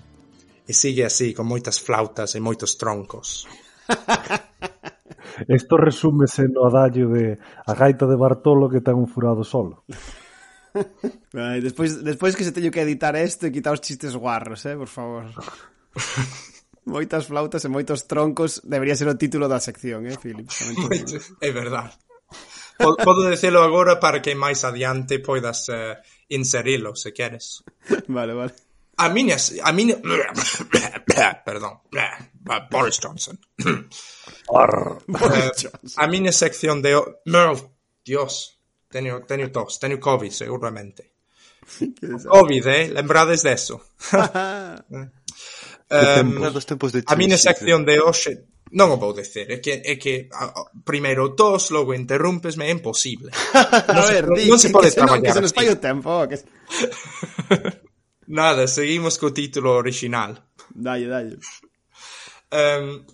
[0.66, 3.46] E sigue así, con moitas flautas e moitos troncos.
[5.46, 9.84] Isto resúmese no adagio de a gaita de Bartolo que ten un furado solo.
[11.34, 14.76] Ai, despois, despois que se teño que editar isto e quitar os chistes guarros, eh,
[14.76, 15.30] por favor.
[16.86, 20.46] Moitas flautas e moitos troncos debería ser o título da sección, eh, Philip?
[21.42, 21.90] é verdad.
[22.78, 25.98] Podo dicelo agora para que máis adiante poidas eh,
[26.30, 27.64] inserilo, se queres.
[28.06, 28.54] Vale, vale.
[28.96, 29.36] A miña...
[29.36, 29.96] A miña...
[31.44, 31.80] Perdón.
[32.70, 33.38] Boris Johnson.
[35.08, 36.00] Boris eh, Johnson.
[36.00, 36.96] A miña sección de...
[38.04, 38.55] Dios.
[38.88, 41.12] Teño, teño tos, teño covid seguramente.
[42.30, 42.88] covid, eh?
[42.88, 43.82] Lembrades deso.
[44.12, 44.78] um,
[46.64, 50.26] tempos de a miña sección de hoxe non o vou decir, é que, é que
[50.34, 50.50] a,
[50.82, 53.30] primeiro tos, logo interrumpesme, é imposible.
[53.94, 55.30] non, se, ver, non, non se pode que traballar.
[55.30, 56.10] Se non, que se nos fai o tempo.
[56.26, 56.42] Que...
[58.26, 60.50] Nada, seguimos co título original.
[60.74, 61.38] Dalle, dalle.
[62.50, 63.06] Um,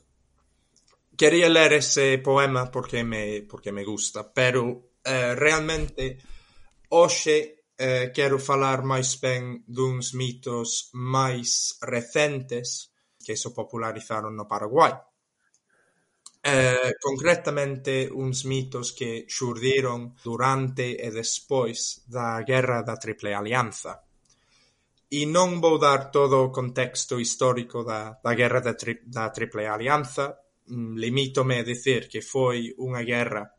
[1.20, 6.18] quería ler ese poema porque me, porque me gusta, pero Eh, realmente
[6.94, 14.94] hoxe eh, quero falar máis ben duns mitos máis recentes que se popularizaron no Paraguai.
[16.42, 24.02] Eh, Concretamente uns mitos que xurdiron durante e despois da Guerra da Triple Alianza.
[25.10, 29.66] E non vou dar todo o contexto histórico da, da Guerra da, tri, da Triple
[29.66, 30.38] Alianza,
[30.70, 33.50] mm, limítome a dicir que foi unha guerra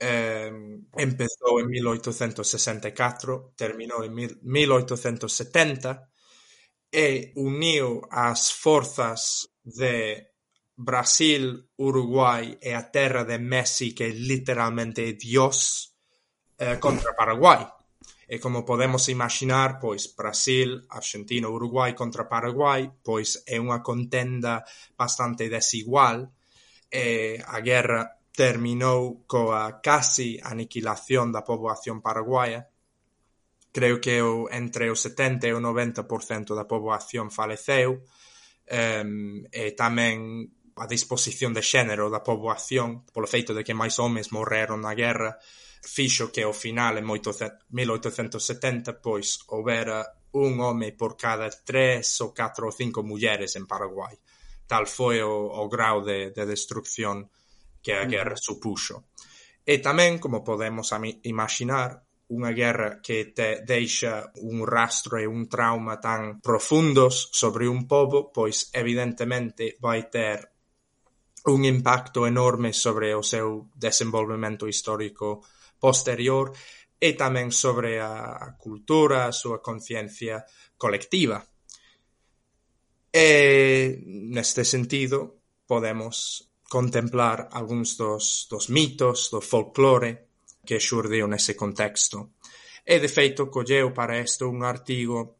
[0.00, 0.48] Eh,
[0.96, 6.08] empezou en 1864, terminou en 1870
[6.88, 10.24] e uniu as forzas de
[10.74, 15.92] Brasil, Uruguai e a terra de Messi que é literalmente Dios
[16.56, 17.68] eh, contra Paraguai.
[18.24, 24.64] E como podemos imaginar, pois Brasil, Argentina, Uruguai contra Paraguai, pois é unha contenda
[24.96, 26.32] bastante desigual
[26.88, 32.72] e a guerra terminou coa casi aniquilación da poboación paraguaia.
[33.68, 38.00] Creo que o entre o setenta e o noventa por cento da poboación faleceu
[38.64, 40.48] ehm, e tamén
[40.80, 45.36] a disposición de xénero da poboación, polo feito de que máis homes morreron na guerra,
[45.84, 52.72] fixo que ao final en 1870 pois houbera un home por cada tres ou catro
[52.72, 54.16] ou cinco mulleres en Paraguai.
[54.64, 57.28] Tal foi o, o grau de, de destrucción
[57.82, 58.10] que a mm.
[58.10, 59.10] guerra supuxo.
[59.64, 60.92] E tamén, como podemos
[61.24, 62.00] imaxinar,
[62.30, 68.30] unha guerra que te deixa un rastro e un trauma tan profundos sobre un pobo,
[68.30, 70.46] pois evidentemente vai ter
[71.50, 75.42] un impacto enorme sobre o seu desenvolvemento histórico
[75.80, 76.52] posterior
[77.00, 80.44] e tamén sobre a cultura, a súa conciencia
[80.76, 81.40] colectiva.
[83.10, 90.30] E neste sentido podemos contemplar algúns dos, dos mitos, do folclore
[90.62, 92.38] que xurdiu nese contexto.
[92.86, 95.34] E, de feito, colleu para isto un artigo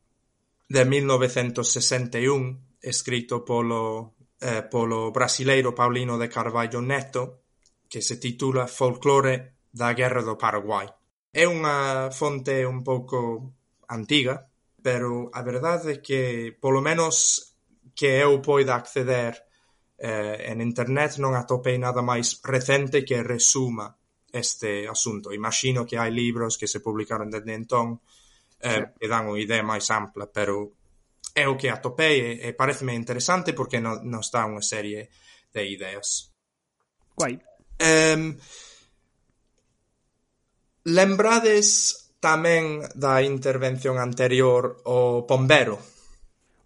[0.67, 7.47] de 1961 escrito polo, eh, polo brasileiro Paulino de Carvalho Neto
[7.87, 10.91] que se titula Folclore da Guerra do Paraguai.
[11.31, 13.55] É unha fonte un pouco
[13.87, 14.51] antiga,
[14.83, 17.55] pero a verdade é que, polo menos
[17.95, 19.50] que eu poida acceder
[20.01, 23.93] eh, en internet non atopei nada máis recente que resuma
[24.33, 25.29] este asunto.
[25.37, 28.01] Imagino que hai libros que se publicaron desde entón
[28.65, 30.73] eh, que dan unha idea máis ampla, pero
[31.37, 35.13] é o que atopei e, e pareceme interesante porque no, nos dá unha serie
[35.53, 36.33] de ideas.
[37.13, 37.37] Guai.
[37.81, 38.41] Um,
[40.89, 45.90] lembrades tamén da intervención anterior o Pombero?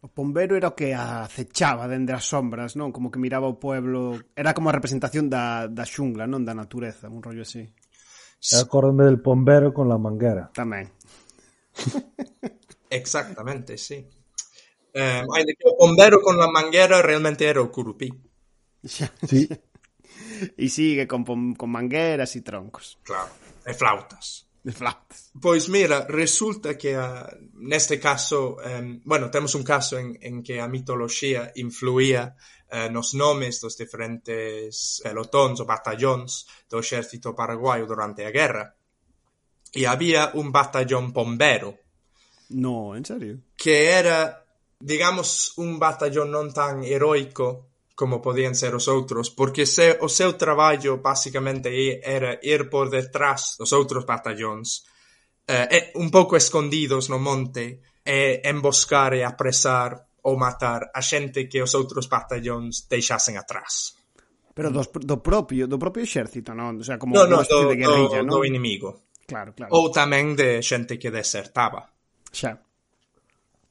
[0.04, 2.92] O pombeiro era o que acechaba dende as sombras, non?
[2.92, 4.20] Como que miraba o pueblo...
[4.36, 6.44] Era como a representación da, da xungla, non?
[6.44, 7.64] Da natureza, un rollo así.
[8.52, 10.52] Acórdome del pombero con la manguera.
[10.52, 10.92] Tamén.
[12.92, 14.04] Exactamente, sí.
[14.92, 18.12] Eh, ainda que o pombero con la manguera realmente era o curupí.
[18.84, 19.48] Xa, sí.
[20.54, 21.24] E sigue con,
[21.56, 23.00] con mangueras e troncos.
[23.02, 23.32] Claro,
[23.66, 25.30] e flautas de Flax.
[25.40, 30.42] Pois mira, resulta que ah, a, neste caso, um, bueno, temos un caso en, en
[30.42, 32.34] que a mitoloxía influía
[32.72, 38.72] eh, nos nomes dos diferentes pelotóns ou batallóns do exército paraguaio durante a guerra.
[39.68, 41.76] E había un batallón bombero.
[42.56, 43.44] No, en serio?
[43.52, 44.48] Que era,
[44.80, 50.34] digamos, un batallón non tan heroico como podían ser os outros, porque se, o seu
[50.34, 51.70] traballo basicamente
[52.02, 54.82] era ir por detrás dos outros batallóns,
[55.46, 59.96] eh, un pouco escondidos no monte, e emboscar e apresar
[60.28, 63.96] ou matar a xente que os outros batallóns deixasen atrás.
[64.54, 66.78] Pero do, do propio do propio exército, non?
[66.78, 68.34] O sea, como no, no, do, de guerrilla, do, non?
[68.38, 69.08] do inimigo.
[69.24, 69.72] Claro, claro.
[69.72, 71.90] Ou tamén de xente que desertaba.
[72.28, 72.60] Xa.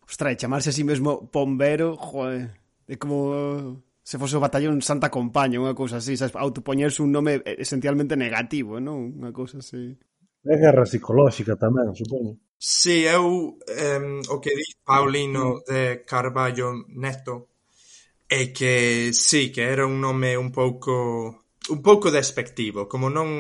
[0.04, 2.58] Ostras, chamarse a sí mesmo bombero, joder,
[2.90, 7.40] é como se fose o batallón Santa Compaña, unha cousa así, sabes, autopoñerse un nome
[7.48, 9.16] eh, esencialmente negativo, non?
[9.16, 9.96] Unha cousa así.
[10.44, 12.36] É guerra psicolóxica tamén, supoño.
[12.60, 17.48] Si, sí, eu um, o que di Paulino de Carballo Neto
[18.28, 23.32] é que sí, que era un nome un pouco un pouco despectivo, como non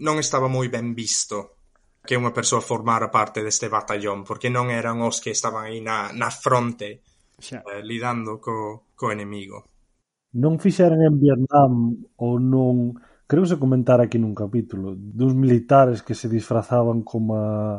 [0.00, 1.60] non estaba moi ben visto
[2.04, 6.12] que unha persoa formara parte deste batallón, porque non eran os que estaban aí na,
[6.12, 7.00] na fronte,
[7.40, 7.64] Xa.
[7.64, 9.73] eh, lidando co, co enemigo.
[10.34, 12.98] Non fixeran en Vietnam ou non...
[13.24, 17.78] Creo que se comentara aquí nun capítulo duns militares que se disfrazaban como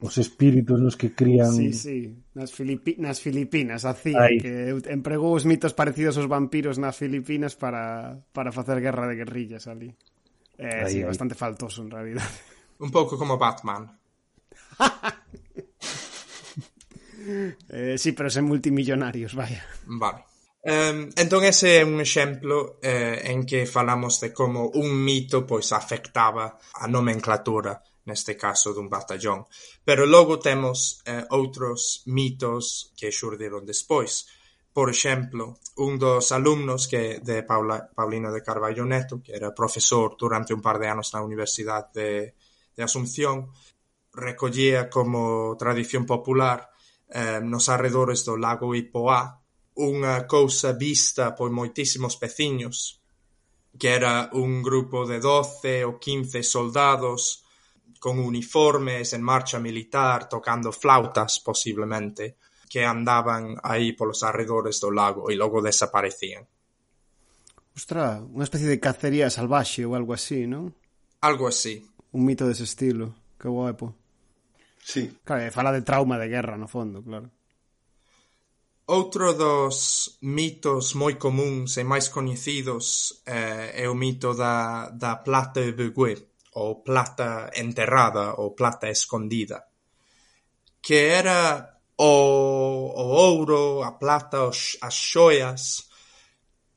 [0.00, 1.52] os espíritus nos que crían...
[1.52, 1.98] Sí, sí,
[2.32, 2.96] nas, Filipi...
[2.96, 4.40] nas Filipinas hacía Ahí.
[4.40, 9.68] que empregou os mitos parecidos aos vampiros nas Filipinas para, para facer guerra de guerrillas
[9.68, 9.92] ali.
[10.56, 12.24] eh, eh, sí, bastante faltoso en realidad.
[12.78, 13.92] Un pouco como Batman.
[17.68, 19.62] eh, sí, pero sen multimillonarios, vaya.
[19.84, 20.24] Vale.
[20.62, 26.60] Entón ese é un exemplo eh, en que falamos de como un mito pois afectaba
[26.76, 29.48] a nomenclatura, neste caso dun batallón.
[29.88, 34.28] Pero logo temos eh, outros mitos que xurdiron despois.
[34.68, 40.12] Por exemplo, un dos alumnos que de Paula, Paulina de Carballo Neto, que era profesor
[40.20, 42.10] durante un par de anos na Universidade de,
[42.76, 43.48] de Asunción,
[44.12, 46.68] recollía como tradición popular
[47.08, 49.39] eh, nos arredores do lago Ipoá
[49.80, 53.00] unha cousa vista por moitísimos veciños,
[53.80, 57.48] que era un grupo de doce ou quince soldados
[57.96, 62.36] con uniformes en marcha militar tocando flautas, posiblemente,
[62.68, 66.44] que andaban aí polos arredores do lago e logo desaparecían.
[67.74, 70.76] Ostra, unha especie de cacería salvaxe ou algo así, non?
[71.24, 71.80] Algo así.
[72.12, 73.96] Un mito dese estilo, que guapo.
[74.82, 75.08] Sí.
[75.24, 77.30] Claro, fala de trauma de guerra, no fondo, claro.
[78.90, 85.62] Outro dos mitos moi comuns e máis coñecidos eh, é o mito da, da plata
[85.70, 86.18] begué,
[86.58, 89.62] ou plata enterrada, ou plata escondida,
[90.82, 92.10] que era o,
[92.90, 95.86] o ouro, a plata, os, as xoias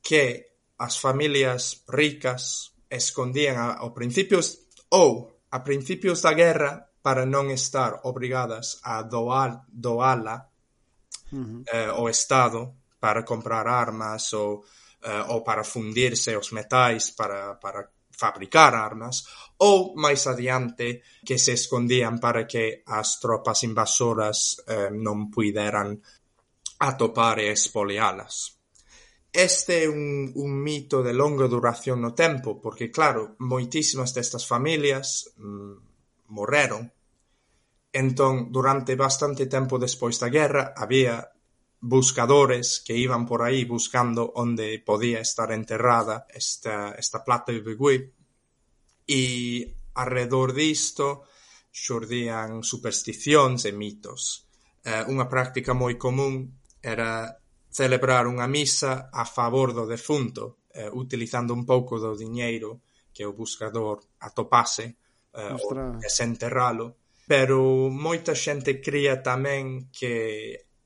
[0.05, 8.05] que as familias ricas escondían ao principios ou a principios da guerra para non estar
[8.05, 10.52] obrigadas a doar, doala
[11.33, 14.63] eh, o Estado para comprar armas ou,
[15.01, 19.25] eh, ou para fundirse os metais para, para fabricar armas,
[19.57, 25.97] ou máis adiante que se escondían para que as tropas invasoras eh, non puideran
[26.79, 28.59] atopar e espolialas.
[29.33, 35.33] Este é un, un mito de longa duración no tempo, porque, claro, moitísimas destas familias
[35.41, 36.93] mm, morreron
[37.93, 41.29] Entón, durante bastante tempo despois da guerra había
[41.77, 48.09] buscadores que iban por aí buscando onde podía estar enterrada esta esta plata de Beguí
[49.05, 49.21] e
[49.93, 51.29] arredor disto
[51.69, 54.49] xurdían supersticións e mitos.
[54.81, 56.49] Eh, unha práctica moi común
[56.81, 57.29] era
[57.69, 62.81] celebrar unha misa a favor do defunto, eh, utilizando un pouco do diñeiro
[63.13, 64.97] que o buscador atopase
[65.29, 65.93] eh, Mostra.
[65.93, 70.15] ou desenterralo pero moita xente cría tamén que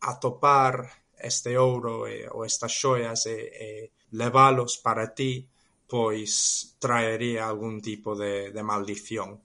[0.05, 0.85] atopar
[1.17, 3.69] este ouro e, ou estas xoias e, e
[4.13, 5.49] levalos para ti
[5.87, 9.39] pois traería algún tipo de, de maldición.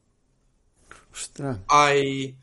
[1.13, 1.63] Ostra.
[1.71, 2.35] Hai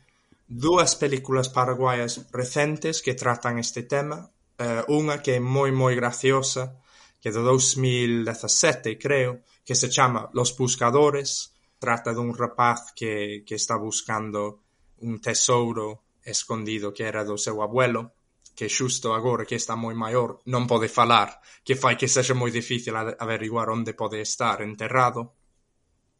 [0.48, 4.32] dúas películas paraguaias recentes que tratan este tema.
[4.58, 6.80] Eh, unha que é moi moi graciosa,
[7.20, 11.49] que é de 2017, creo, que se chama Los Buscadores,
[11.80, 14.68] Trata dun rapaz que, que está buscando
[15.00, 18.12] un tesouro escondido que era do seu abuelo,
[18.52, 22.52] que xusto agora que está moi maior non pode falar, que fai que sexa moi
[22.52, 25.40] difícil averiguar onde pode estar enterrado.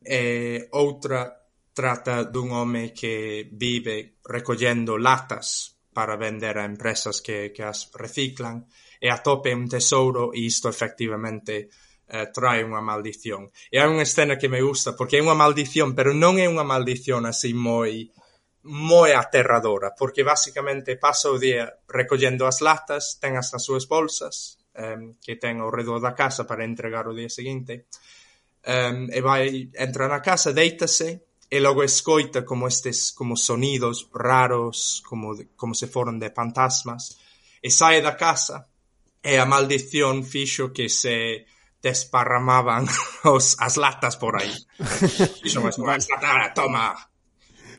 [0.01, 1.29] E outra
[1.77, 8.65] trata dun home que vive recollendo latas para vender a empresas que, que as reciclan
[8.97, 11.69] e atope un tesouro e isto efectivamente
[12.11, 13.55] eh, trae unha maldición.
[13.71, 16.67] E hai unha escena que me gusta, porque é unha maldición, pero non é unha
[16.67, 18.11] maldición así moi
[18.61, 24.61] moi aterradora, porque basicamente pasa o día recollendo as latas, ten as nas súas bolsas,
[24.77, 27.89] eh, que ten ao redor da casa para entregar o día seguinte,
[28.69, 35.03] um, e vai, entra na casa, deítase, e logo escoita como estes como sonidos raros
[35.03, 37.19] como como se foron de fantasmas
[37.59, 38.71] e sae da casa
[39.19, 41.45] e a maldición fixo que se
[41.83, 42.87] desparramaban
[43.25, 44.53] os, as latas por aí.
[45.45, 46.93] Iso máis unha latada, toma!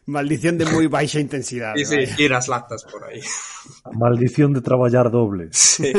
[0.09, 1.77] Maldición de moi baixa intensidade.
[1.77, 3.21] E sí, ir as latas por aí.
[3.85, 5.53] A maldición de traballar doble.
[5.53, 5.93] Sí.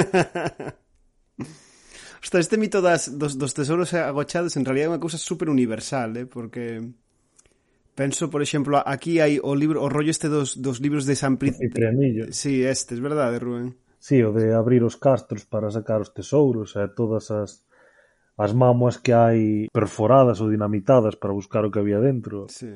[2.22, 6.18] Hostia, este mito das, dos, dos tesouros agochados en realidad é unha cousa super universal,
[6.18, 6.26] eh?
[6.26, 6.82] porque
[7.94, 11.38] penso, por exemplo, aquí hai o libro o rollo este dos, dos libros de San
[11.38, 11.78] Príncipe.
[12.34, 13.78] Sí, este, es verdade, Rubén.
[14.02, 17.62] Sí, o de abrir os castros para sacar os tesouros e todas as
[18.36, 22.48] as mámoas que hai perforadas ou dinamitadas para buscar o que había dentro.
[22.48, 22.72] Sí.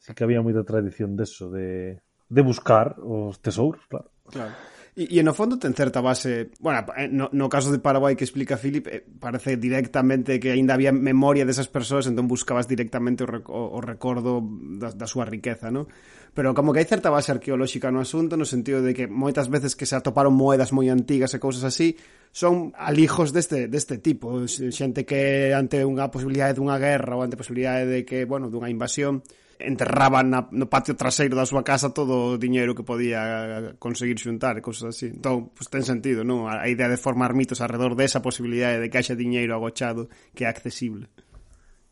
[0.00, 4.08] Sí que había moita tradición deso, de, de buscar os tesouros, claro.
[4.28, 4.54] Claro.
[4.96, 8.26] E, e no fondo ten certa base, bueno, eh, no, no caso de Paraguai que
[8.26, 13.28] explica Philip, eh, parece directamente que aínda había memoria desas persoas, entón buscabas directamente o,
[13.30, 14.42] rec o, o recordo
[14.76, 15.86] da, da súa riqueza, ¿no?
[16.34, 19.74] pero como que hai certa base arqueolóxica no asunto no sentido de que moitas veces
[19.74, 21.98] que se atoparon moedas moi antigas e cousas así
[22.30, 27.42] son alijos deste, deste tipo xente que ante unha posibilidade dunha guerra ou ante a
[27.42, 29.26] posibilidade de que, bueno, dunha invasión
[29.60, 34.56] enterraban na, no patio traseiro da súa casa todo o diñeiro que podía conseguir xuntar
[34.56, 35.12] e cousas así.
[35.12, 36.48] Entón, pues, ten sentido, non?
[36.48, 40.46] A, a idea de formar mitos alrededor desa posibilidade de que haxa diñeiro agochado que
[40.46, 41.12] é accesible.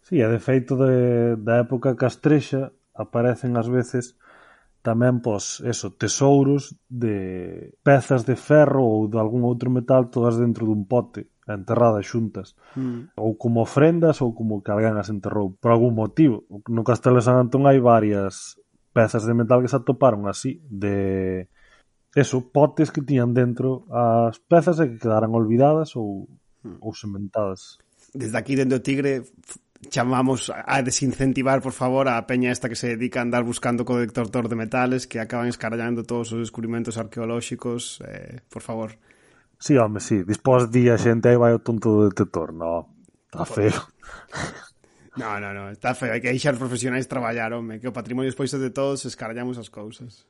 [0.06, 4.16] Sí, a defeito de, da época castrexa aparecen ás veces
[4.82, 10.64] tamén pos, eso, tesouros de pezas de ferro ou de algún outro metal todas dentro
[10.64, 13.16] dun pote enterradas xuntas mm.
[13.16, 17.24] ou como ofrendas ou como que alguén as enterrou por algún motivo no Castelo de
[17.24, 18.60] San Antón hai varias
[18.92, 21.48] pezas de metal que se atoparon así de
[22.14, 26.26] eso, potes que tiñan dentro as pezas e que quedaran olvidadas ou,
[26.64, 26.80] mm.
[26.80, 27.78] ou sementadas.
[28.16, 29.22] Desde aquí, dentro do Tigre,
[29.90, 34.02] chamamos a desincentivar, por favor, a peña esta que se dedica a andar buscando co
[34.02, 38.98] detector de metales que acaban escarallando todos os descubrimentos arqueolóxicos, eh, por favor.
[39.58, 42.90] Sí, home, sí, dispós di a xente aí vai o tonto do detector, no,
[43.30, 43.74] está feo.
[45.18, 48.54] No, no, no, está feo, hai que deixar profesionais traballar, home, que o patrimonio despois
[48.54, 50.22] de todos escarallamos as cousas.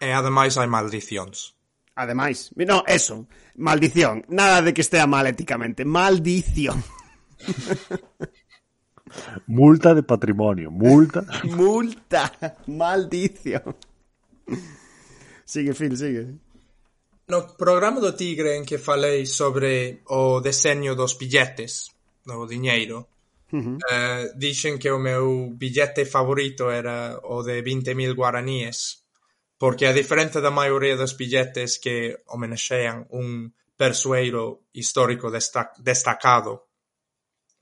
[0.00, 1.52] E ademais hai maldicións.
[1.92, 6.80] Ademais, no, eso, maldición, nada de que estea mal éticamente, maldición.
[9.46, 11.24] Multa de patrimonio, multa.
[11.44, 12.32] multa,
[12.66, 13.76] maldición.
[15.44, 16.38] Sigue, Phil, sigue.
[17.26, 21.88] No programa do Tigre en que falei sobre o deseño dos billetes,
[22.24, 23.08] do diñeiro,
[23.48, 23.78] uh -huh.
[23.80, 29.00] eh, dixen que o meu billete favorito era o de 20.000 guaraníes,
[29.56, 36.68] porque a diferenza da maioría dos billetes que homenaxean un persoeiro histórico destac destacado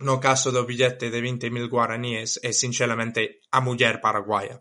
[0.03, 4.59] No caso do billete de 20.000 guaraníes é sinxelamente a muller paraguaia.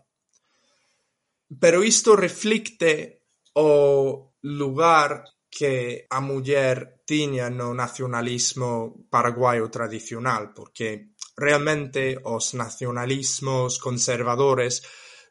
[1.60, 3.26] Pero isto reflicte
[3.58, 14.80] o lugar que a muller tiña no nacionalismo paraguaio tradicional, porque realmente os nacionalismos conservadores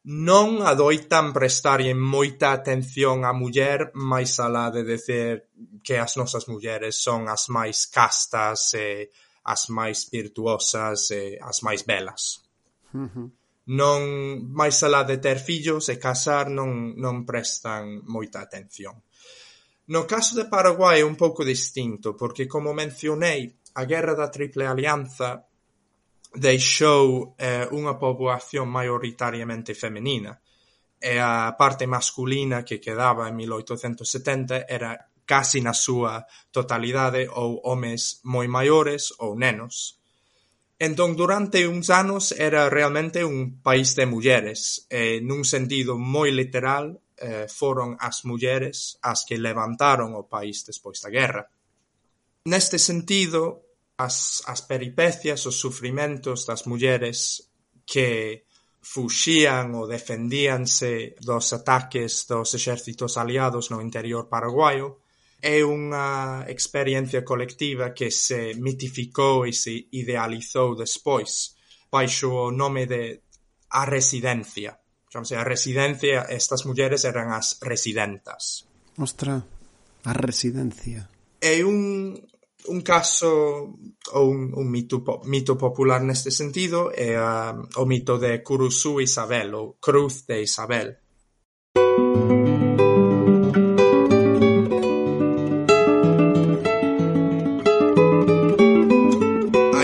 [0.05, 5.53] non adoitan prestarlle moita atención á muller máis alá de decir
[5.85, 9.13] que as nosas mulleres son as máis castas e
[9.43, 12.41] as máis virtuosas e as máis belas.
[12.93, 13.27] Uh -huh.
[13.72, 14.01] Non,
[14.51, 18.99] máis alá de ter fillos e casar, non, non prestan moita atención.
[19.91, 24.65] No caso de Paraguai é un pouco distinto, porque, como mencionei, a guerra da Triple
[24.65, 25.45] Alianza
[26.34, 30.39] deixou eh, unha poboación maioritariamente femenina,
[31.01, 38.19] e a parte masculina que quedaba en 1870 era case na súa totalidade ou homes
[38.27, 39.95] moi maiores ou nenos.
[40.75, 46.99] Entón, durante uns anos era realmente un país de mulleres, e nun sentido moi literal
[47.15, 51.47] eh, foron as mulleres as que levantaron o país despois da guerra.
[52.49, 53.63] Neste sentido,
[53.95, 57.45] as, as peripecias, os sufrimentos das mulleres
[57.85, 58.43] que
[58.81, 65.01] fuxían ou defendíanse dos ataques dos exércitos aliados no interior paraguaio
[65.41, 71.57] É unha experiencia colectiva que se mitificou e se idealizou despois
[71.91, 73.26] baixo o nome de
[73.72, 74.77] a residencia.
[75.11, 78.63] Chamase a residencia, estas mulleres eran as residentas.
[78.95, 79.43] Ostra,
[80.05, 81.09] a residencia.
[81.41, 82.15] É un,
[82.69, 83.76] un caso
[84.13, 89.51] ou un, un mito, mito popular neste sentido é uh, o mito de Curuzú Isabel
[89.57, 90.95] ou Cruz de Isabel.
[91.76, 92.40] Mm.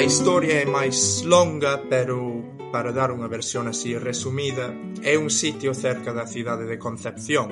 [0.08, 2.40] historia é máis longa, pero
[2.72, 4.72] para dar unha versión así resumida,
[5.04, 7.52] é un sitio cerca da cidade de Concepción,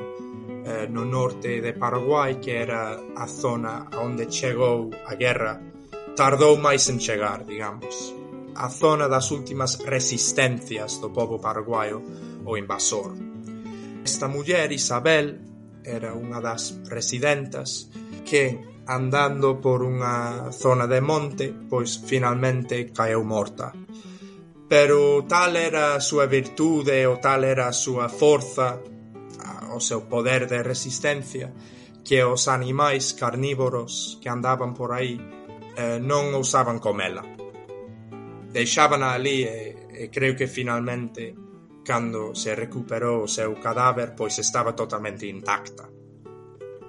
[0.64, 5.60] eh, no norte de Paraguai, que era a zona onde chegou a guerra.
[6.15, 8.15] Tardou máis en chegar, digamos.
[8.56, 11.99] A zona das últimas resistencias do povo paraguaio
[12.48, 13.19] o invasor.
[13.99, 15.44] Esta muller, Isabel,
[15.84, 17.91] era unha das residentas
[18.23, 23.74] que andando por unha zona de monte, pois finalmente caeu morta.
[24.70, 28.82] Pero tal era a súa virtude, o tal era a súa forza,
[29.74, 31.53] o seu poder de resistencia,
[32.06, 35.18] que os animais carnívoros que andaban por aí
[35.78, 37.26] eh, non ousaban comela.
[38.53, 41.34] Deixaban ali e, e creo que finalmente
[41.86, 45.90] cando se recuperou o seu cadáver, pois estaba totalmente intacta.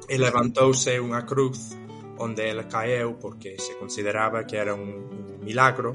[0.06, 1.85] E levantouse unha cruz
[2.18, 5.93] onde ela caeu porque se consideraba que era un, un milagro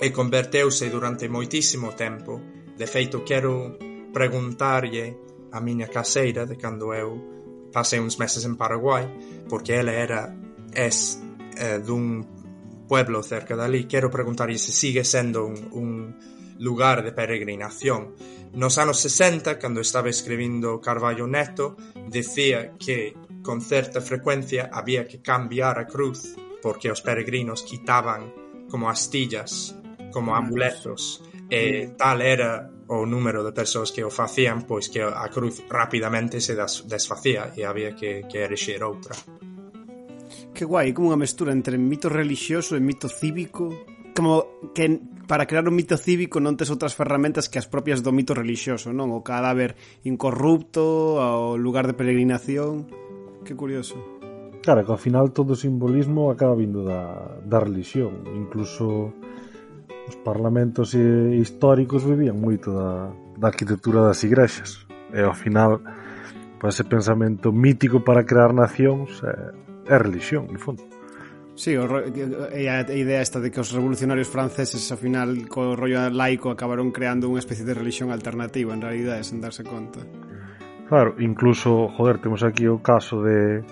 [0.00, 2.40] e converteuse durante moitísimo tempo.
[2.74, 3.78] De feito, quero
[4.12, 5.16] preguntarlle
[5.52, 9.06] a miña caseira de cando eu pasei uns meses en Paraguai,
[9.48, 10.34] porque ela era
[10.74, 11.22] es
[11.58, 12.26] eh, dun
[12.86, 15.90] pueblo cerca dali, quero preguntarlle se sigue sendo un, un
[16.58, 18.14] lugar de peregrinación.
[18.54, 21.76] Nos anos 60, cando estaba escribindo Carvalho Neto,
[22.08, 23.14] decía que
[23.44, 26.34] Con certa frecuencia había que cambiar a cruz
[26.64, 28.32] porque os peregrinos quitaban
[28.72, 29.76] como astillas,
[30.10, 31.20] como amuletos,
[31.52, 36.40] e tal era o número de persoas que o facían, pois que a cruz rapidamente
[36.40, 39.12] se desfacía e había que, que erixer outra.
[40.56, 43.68] Que guai, como unha mestura entre mito religioso e mito cívico,
[44.16, 48.12] como que para crear un mito cívico non tes outras ferramentas que as propias do
[48.12, 49.12] mito religioso, non?
[49.12, 49.76] O cadáver
[50.08, 53.03] incorrupto, o lugar de peregrinación...
[53.44, 53.96] Que curioso.
[54.64, 58.24] Claro, que ao final todo o simbolismo acaba vindo da, da religión.
[58.32, 59.12] Incluso
[60.08, 64.88] os parlamentos históricos vivían moito da, da arquitectura das igrexas.
[65.12, 65.84] E ao final,
[66.56, 69.52] pues, ese pensamento mítico para crear nacións é,
[69.92, 70.80] é religión, no fondo.
[71.54, 71.86] Sí, o,
[72.50, 76.90] e a, idea esta de que os revolucionarios franceses ao final co rollo laico acabaron
[76.90, 80.02] creando unha especie de religión alternativa en realidad, sen darse conta.
[80.88, 83.64] Claro, incluso, joder, temos aquí o caso de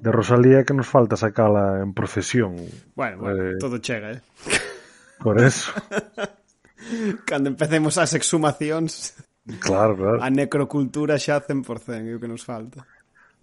[0.00, 2.56] de Rosalía que nos falta sacala en procesión.
[2.94, 4.20] Bueno, bueno, eh, todo chega, eh.
[5.18, 5.72] Por eso.
[7.26, 9.12] Cando empecemos as exhumacións.
[9.60, 10.22] Claro, claro.
[10.22, 12.88] A necrocultura xa 100% é o que nos falta.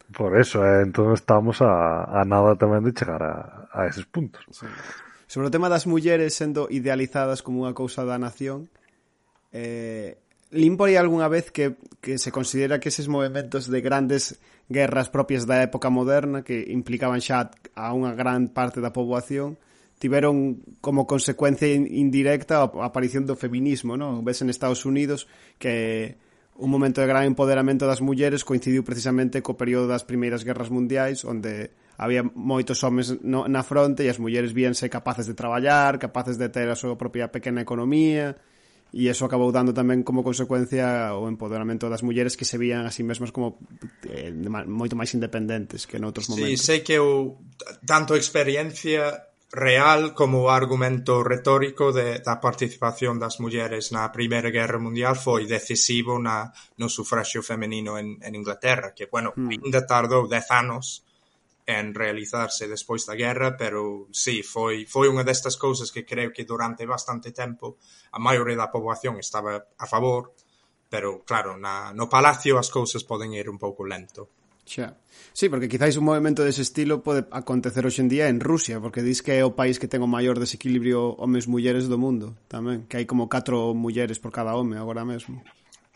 [0.10, 4.42] Por eso, eh, entón estamos a, a nada tamén de chegar a, a eses puntos.
[4.50, 4.66] Sí.
[5.30, 8.72] Sobre o tema das mulleres sendo idealizadas como unha cousa da nación,
[9.54, 10.18] eh,
[10.52, 15.48] limpo aí algunha vez que, que se considera que eses movimentos de grandes guerras propias
[15.48, 19.60] da época moderna que implicaban xa a unha gran parte da poboación
[19.98, 24.22] tiveron como consecuencia indirecta a aparición do feminismo, non?
[24.22, 25.26] Ves en Estados Unidos
[25.58, 26.16] que
[26.58, 31.26] un momento de gran empoderamento das mulleres coincidiu precisamente co período das primeiras guerras mundiais
[31.26, 36.38] onde había moitos homes no, na fronte e as mulleres víanse capaces de traballar, capaces
[36.38, 38.38] de ter a súa propia pequena economía,
[38.96, 42.92] e eso acabou dando tamén como consecuencia o empoderamento das mulleres que se vían a
[42.92, 43.60] sí mesmas como
[44.08, 44.32] eh,
[44.68, 46.60] moito máis independentes que noutros momentos.
[46.60, 47.40] Sí, sei que o
[47.84, 54.80] tanto experiencia real como o argumento retórico de, da participación das mulleres na Primeira Guerra
[54.80, 59.64] Mundial foi decisivo na, no sufragio femenino en, en Inglaterra, que, bueno, mm.
[59.64, 61.07] ainda tardou dez anos
[61.68, 66.48] en realizarse despois da guerra, pero si, foi foi unha destas cousas que creo que
[66.48, 67.76] durante bastante tempo
[68.16, 70.32] a maioría da poboación estaba a favor,
[70.88, 74.32] pero claro, na, no palacio as cousas poden ir un pouco lento.
[74.64, 74.96] Xa.
[75.36, 79.04] Sí, porque quizáis un movimento dese estilo pode acontecer hoxe en día en Rusia, porque
[79.04, 82.96] dis que é o país que ten o maior desequilibrio homes-mulleres do mundo, tamén, que
[82.96, 85.44] hai como 4 mulleres por cada home agora mesmo.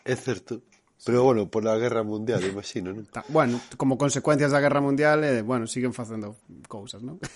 [0.04, 0.60] É certo.
[1.04, 3.08] Pero bueno, por la guerra mundial, imagino, non?
[3.28, 6.38] Bueno, como consecuencias da guerra mundial, eh, bueno, siguen facendo
[6.68, 7.18] cousas, non?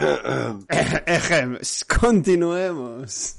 [0.00, 3.36] Eh, Ejem, continuemos.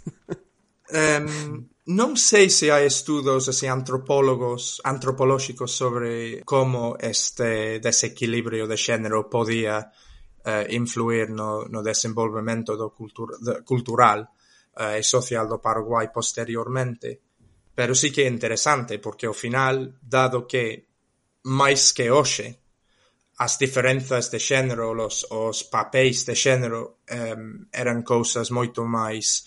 [0.94, 9.26] Um, non sei se hai estudos así antropólogos, antropolóxicos sobre como este desequilibrio de xénero
[9.26, 9.90] podía
[10.45, 14.30] uh, influir no, no desenvolvemento do cultura, de, cultural
[14.72, 17.19] Eh, e social do Paraguai posteriormente.
[17.76, 20.88] Pero sí que é interesante porque ao final, dado que
[21.43, 22.60] máis que hoxe
[23.41, 29.43] as diferenzas de xénero, os, os papéis de xénero um, eran cousas moito máis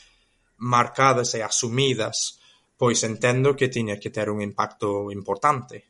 [0.61, 2.41] marcadas e asumidas,
[2.77, 5.89] pois entendo que tiña que ter un impacto importante.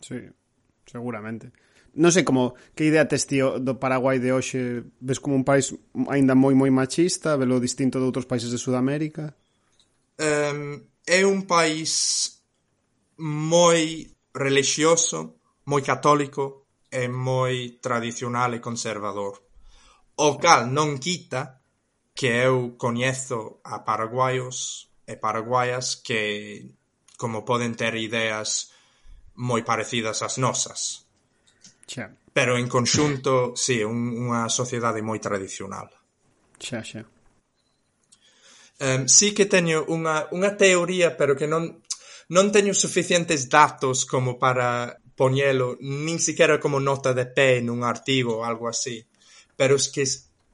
[0.00, 0.18] Sí,
[0.84, 1.52] seguramente
[1.94, 4.82] non sei como que idea tes tío do Paraguai de hoxe?
[4.98, 5.74] Ves como un país
[6.10, 9.34] aínda moi moi machista velo distinto de outros países de Sudamérica?
[10.18, 12.42] Um, é un país
[13.18, 19.42] moi relixioso moi católico e moi tradicional e conservador.
[20.16, 21.62] O cal non quita
[22.14, 26.70] que eu coñezo a paraguaios e paraguaias que
[27.16, 28.70] como poden ter ideas
[29.34, 31.03] moi parecidas ás nosas.
[31.86, 32.10] Xa.
[32.34, 35.86] Pero en conxunto, si, sí, un, unha sociedade moi tradicional.
[36.58, 37.02] Xa, xa.
[38.82, 41.78] Um, sí que teño unha, unha teoría, pero que non,
[42.34, 48.42] non teño suficientes datos como para poñelo, nin siquiera como nota de pé nun artigo
[48.42, 48.98] ou algo así.
[49.54, 50.02] Pero es que,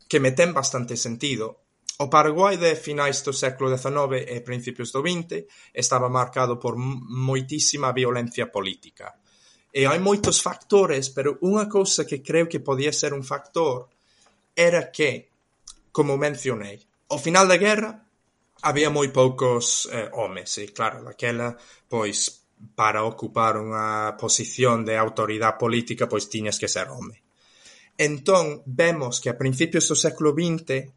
[0.04, 1.64] que me ten bastante sentido.
[2.00, 7.92] O Paraguai de finais do século XIX e principios do XX estaba marcado por moitísima
[7.96, 9.19] violencia política
[9.70, 13.86] E hai moitos factores, pero unha cousa que creo que podía ser un factor
[14.58, 15.30] era que,
[15.94, 18.02] como mencionei, ao final da guerra
[18.66, 21.54] había moi poucos eh, homes, e claro, daquela,
[21.86, 22.44] pois,
[22.74, 27.16] para ocupar unha posición de autoridade política, pois tiñas que ser home.
[27.96, 30.88] Entón, vemos que a principios do século XX,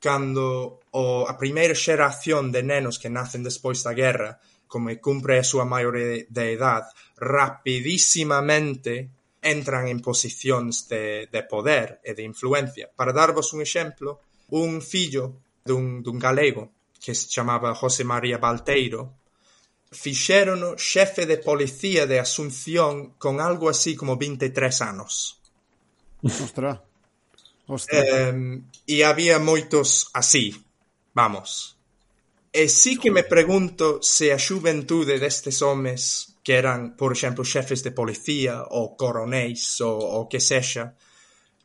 [0.00, 5.46] cando o, a primeira xeración de nenos que nacen despois da guerra como cumpre a
[5.46, 9.10] súa maioría de idade, rapidísimamente
[9.44, 12.88] entran en posicións de, de poder e de influencia.
[12.88, 14.24] Para darvos un exemplo,
[14.56, 19.24] un fillo dun, dun galego que se chamaba José María Balteiro
[19.94, 25.38] fixérono xefe de policía de Asunción con algo así como 23 anos.
[26.22, 26.82] Ostra.
[27.66, 27.98] Ostra.
[28.00, 30.52] Eh, e había moitos así,
[31.14, 31.73] vamos.
[32.54, 37.82] E sí que me pregunto se a xuventude destes homes que eran, por exemplo, xefes
[37.82, 40.94] de policía ou coronéis ou o que sexa,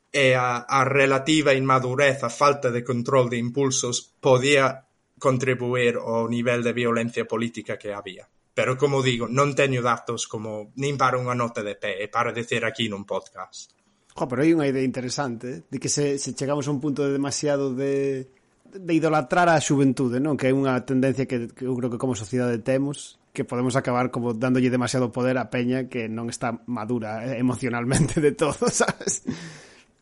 [0.09, 4.89] e a, a relativa inmadurez, a falta de control de impulsos podía
[5.21, 8.25] contribuir ao nivel de violencia política que había.
[8.57, 12.65] Pero, como digo, non teño datos como nin para unha nota de pé, para decir
[12.65, 13.77] aquí nun podcast.
[14.17, 17.13] Jo, pero hai unha idea interesante de que se, se chegamos a un punto de
[17.13, 18.33] demasiado de
[18.71, 20.37] de idolatrar a xuventude, non?
[20.37, 24.11] Que é unha tendencia que, que eu creo que como sociedade temos que podemos acabar
[24.11, 29.25] como dándolle demasiado poder a peña que non está madura eh, emocionalmente de todo, sabes?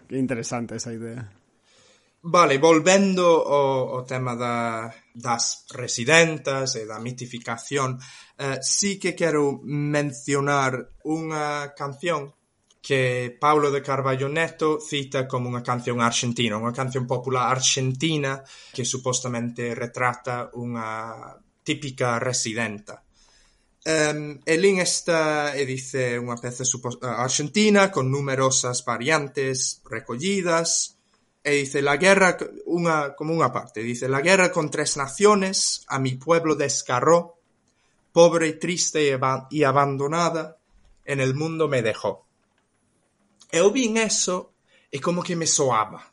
[0.07, 1.27] Que interesante esa idea.
[2.23, 8.01] Vale, volvendo ao, ao tema da, das residentas e da mitificación,
[8.35, 12.36] eh, sí que quero mencionar unha canción
[12.81, 18.87] que Paulo de Carvalho Neto cita como unha canción argentina, unha canción popular argentina que
[18.87, 21.35] supostamente retrata unha
[21.65, 23.03] típica residenta.
[23.87, 26.67] Um, e lin esta e dice unha peza
[27.23, 30.99] argentina con numerosas variantes recollidas
[31.39, 32.35] e dice la guerra
[32.67, 37.39] unha como unha parte, dice la guerra con tres naciones a mi pueblo descarró
[38.11, 39.15] pobre, triste y,
[39.55, 40.57] y abandonada
[41.05, 42.26] en el mundo me dejó.
[43.51, 44.57] Eu vin eso
[44.91, 46.03] e como que me soaba.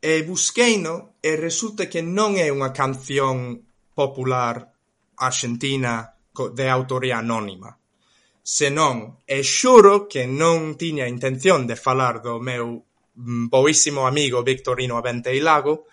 [0.00, 3.62] E busqueino e resulta que non é unha canción
[3.94, 4.70] popular
[5.18, 6.14] argentina
[6.52, 7.78] de autoría anónima.
[8.46, 12.86] Senón, e xuro que non tiña intención de falar do meu
[13.18, 15.90] mm, boísimo amigo Victorino Avente e Lago,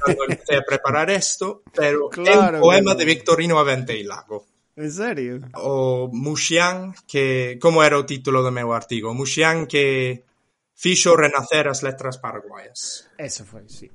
[0.00, 4.53] cando empecé a preparar isto, pero claro, é un poema de Victorino Avente e Lago
[4.76, 5.40] En serio?
[5.54, 10.26] O Muxián, que como era o título do meu artigo, o Muxián que
[10.74, 13.06] fixo renacer as letras paraguaias.
[13.14, 13.86] Eso foi, sí.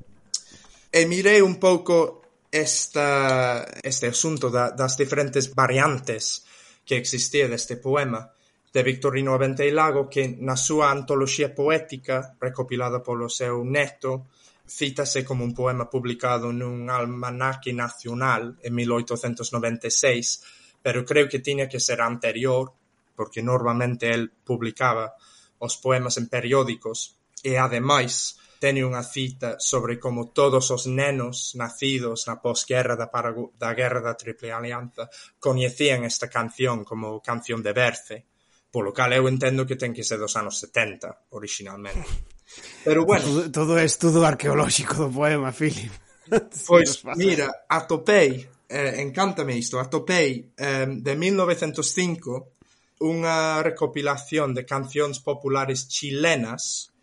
[0.89, 6.47] E mirei un pouco esta, este asunto da, das diferentes variantes
[6.87, 8.31] que existía deste poema
[8.71, 14.31] de Victorino Abenteilago que na súa antoloxía poética recopilada polo seu neto
[14.69, 21.79] cítase como un poema publicado nun almanaque nacional en 1896 pero creo que tiña que
[21.79, 22.73] ser anterior
[23.15, 25.15] porque normalmente el publicaba
[25.59, 32.27] os poemas en periódicos e ademais teño unha cita sobre como todos os nenos nacidos
[32.27, 35.07] na posguerra da, Paragu da guerra da Triple Alianza
[35.39, 38.27] coñecían esta canción como canción de Berce,
[38.67, 42.07] polo cal eu entendo que ten que ser dos anos 70 originalmente.
[42.83, 45.91] Pero bueno, todo, todo é estudo arqueolóxico do poema, Philip.
[46.69, 55.89] Pois mira, atopei eh, encántame isto, atopei eh, de 1905 unha recopilación de cancións populares
[55.89, 56.93] chilenas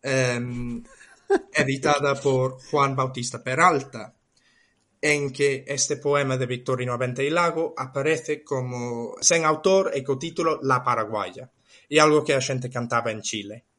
[0.00, 0.40] eh,
[1.62, 4.16] editada por Juan Bautista Peralta
[5.00, 10.80] en que este poema de Victorino Abenteilago aparece como sen autor e co título La
[10.80, 11.48] Paraguaya
[11.88, 13.69] e algo que a xente cantaba en Chile.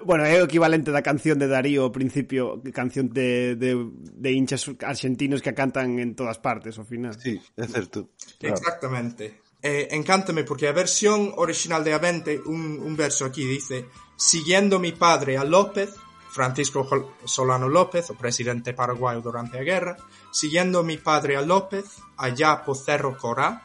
[0.00, 4.64] Bueno, é o equivalente da canción de Darío ao principio, canción de, de, de hinchas
[4.80, 7.12] argentinos que cantan en todas partes ao final.
[7.20, 8.08] Sí, é certo.
[8.40, 8.56] Claro.
[8.56, 9.42] Exactamente.
[9.62, 13.86] Eh, encántame porque a versión original de Avente, un, un verso aquí dice
[14.16, 15.94] Siguiendo mi padre a López,
[16.32, 16.88] Francisco
[17.24, 19.98] Solano López, o presidente paraguayo durante a guerra,
[20.32, 23.62] siguiendo mi padre a López, allá por Cerro Corá,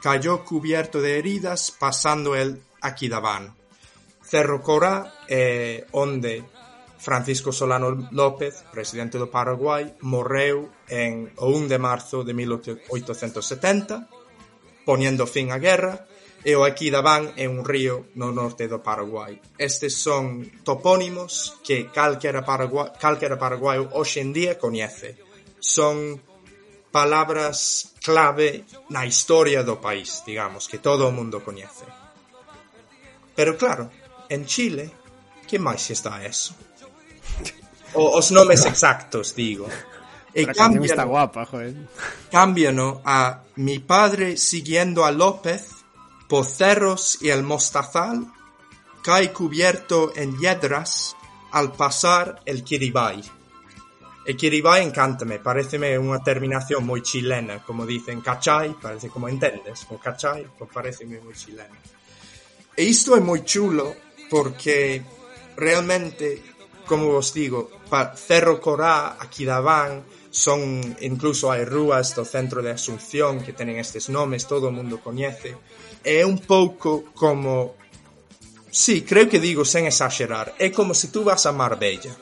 [0.00, 3.55] cayó cubierto de heridas, pasando el Aquidabano.
[4.26, 6.42] Cerro Corá é onde
[6.98, 14.10] Francisco Solano López, presidente do Paraguai, morreu en o 1 de marzo de 1870,
[14.82, 16.10] poñendo fin á guerra,
[16.42, 19.38] e o Aquidabán é un río no norte do Paraguai.
[19.58, 25.18] Estes son topónimos que calquera paraguaio, calquera paraguaio hoxe en día coñece.
[25.58, 26.18] Son
[26.90, 31.86] palabras clave na historia do país, digamos, que todo o mundo coñece.
[33.34, 33.90] Pero claro,
[34.28, 34.90] en Chile,
[35.46, 36.54] que máis está eso?
[37.94, 39.68] O, os nomes exactos, digo.
[40.36, 41.72] E cambiano, está guapa, joder.
[42.28, 45.72] Cambiano a mi padre siguiendo a López
[46.28, 48.26] por cerros y el mostazal
[49.02, 51.16] cae cubierto en hiedras
[51.52, 53.24] al pasar el Kiribay.
[54.26, 59.96] E Kiribay encántame, pareceme unha terminación moi chilena, como dicen cachai, parece como entendes, o
[59.96, 61.78] cachai, pues pareceme moi chilena.
[62.76, 65.02] E isto é moi chulo porque
[65.56, 66.42] realmente,
[66.86, 73.40] como vos digo, para Cerro Corá, Aquidabán, son incluso hai rúas do centro de Asunción
[73.40, 75.56] que tenen estes nomes, todo o mundo coñece.
[76.04, 77.74] É un pouco como
[78.76, 82.12] Sí, creo que digo sen exagerar, é como se tú vas a Marbella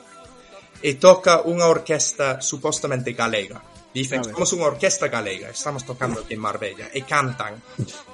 [0.79, 3.59] e toca unha orquesta supostamente galega.
[3.91, 7.59] Dicen, somos unha orquesta galega, estamos tocando aquí en Marbella, e cantan.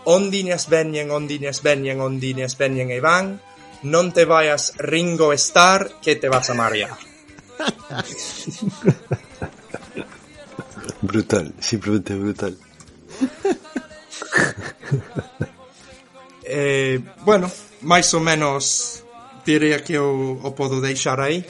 [0.10, 3.38] Ondiñas veñen, ondiñas veñen, ondiñas veñen e van,
[3.84, 6.98] non te vayas Ringo Star que te vas a marear.
[11.02, 12.58] brutal, simplemente brutal.
[16.44, 17.52] eh, bueno,
[17.82, 19.04] máis ou menos
[19.46, 21.46] diría que o, o podo deixar aí.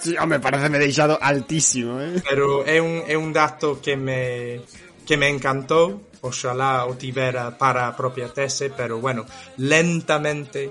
[0.00, 2.22] Sí, me parece me deixado altísimo, eh?
[2.24, 4.62] Pero é un, é un dato que me
[5.04, 9.26] que me encantou, oxalá o tivera para a propia tese, pero bueno,
[9.58, 10.70] lentamente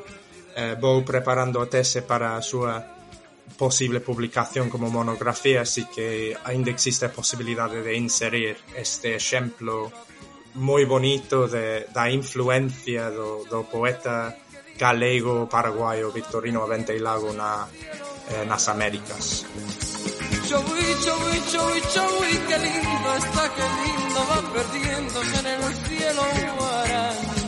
[0.59, 2.83] eh, vou preparando a tese para a súa
[3.55, 9.87] posible publicación como monografía, así que ainda existe a posibilidade de inserir este exemplo
[10.59, 14.35] moi bonito de, da influencia do, do poeta
[14.75, 17.67] galego paraguaio Victorino Aventeilago na,
[18.33, 19.45] eh, nas Américas.
[20.47, 26.23] Chowi, chowi, chowi, chowi, que lindo está, que lindo, va perdiéndose en el cielo
[26.57, 27.38] guaraní.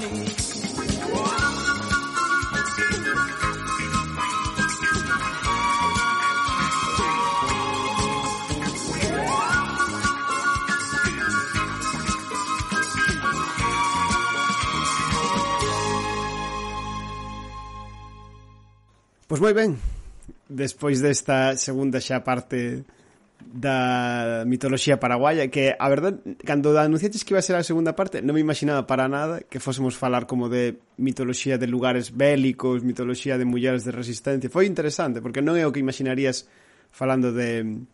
[19.32, 19.80] Pois moi ben,
[20.52, 22.84] despois desta segunda xa parte
[23.40, 28.20] da mitoloxía paraguaya que, a verdad, cando anunciaches que iba a ser a segunda parte,
[28.20, 33.40] non me imaginaba para nada que fósemos falar como de mitoloxía de lugares bélicos, mitoloxía
[33.40, 34.52] de mulleres de resistencia.
[34.52, 36.52] Foi interesante, porque non é o que imaginarías
[36.91, 37.88] falando de...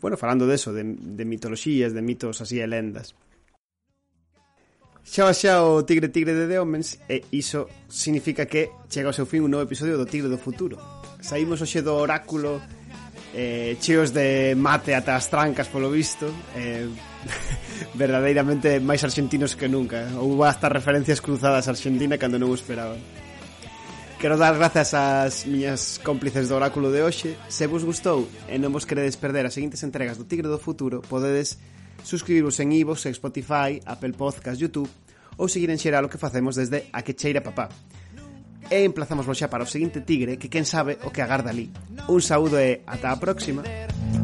[0.00, 3.12] Bueno, falando de eso, de, de mitoloxías, de mitos así e lendas.
[5.08, 9.24] Chama xa o Tigre Tigre de The Omens e iso significa que chega ao seu
[9.24, 10.76] fin un novo episodio do Tigre do Futuro.
[11.24, 12.60] Saímos hoxe do oráculo
[13.32, 16.84] eh, cheos de mate ata as trancas polo visto eh,
[17.96, 23.00] verdadeiramente máis argentinos que nunca houve hasta referencias cruzadas a Argentina cando non o esperaban
[24.20, 27.38] Quero dar grazas ás miñas cómplices do oráculo de hoxe.
[27.46, 31.00] Se vos gustou e non vos queredes perder as seguintes entregas do Tigre do Futuro,
[31.06, 31.56] podedes
[32.02, 34.90] suscribiros en iVoox, e Spotify, Apple Podcast, Youtube
[35.38, 37.70] ou seguir en xeral o que facemos desde a que cheira papá.
[38.68, 41.72] E emplazamoslo xa para o seguinte tigre que quen sabe o que agarda ali.
[42.10, 43.64] Un saúdo e ata a próxima.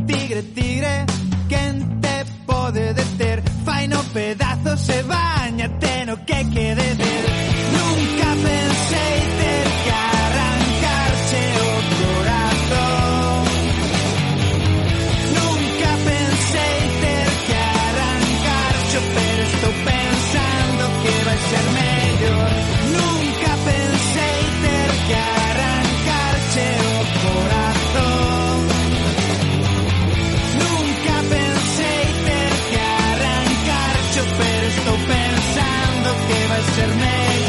[0.04, 1.06] Tigre, tigre,
[1.48, 3.40] quen te pode deter?
[3.64, 7.12] Fai no pedazos e bañate no que quede de
[7.72, 8.30] Nunca
[36.64, 37.43] conocerme.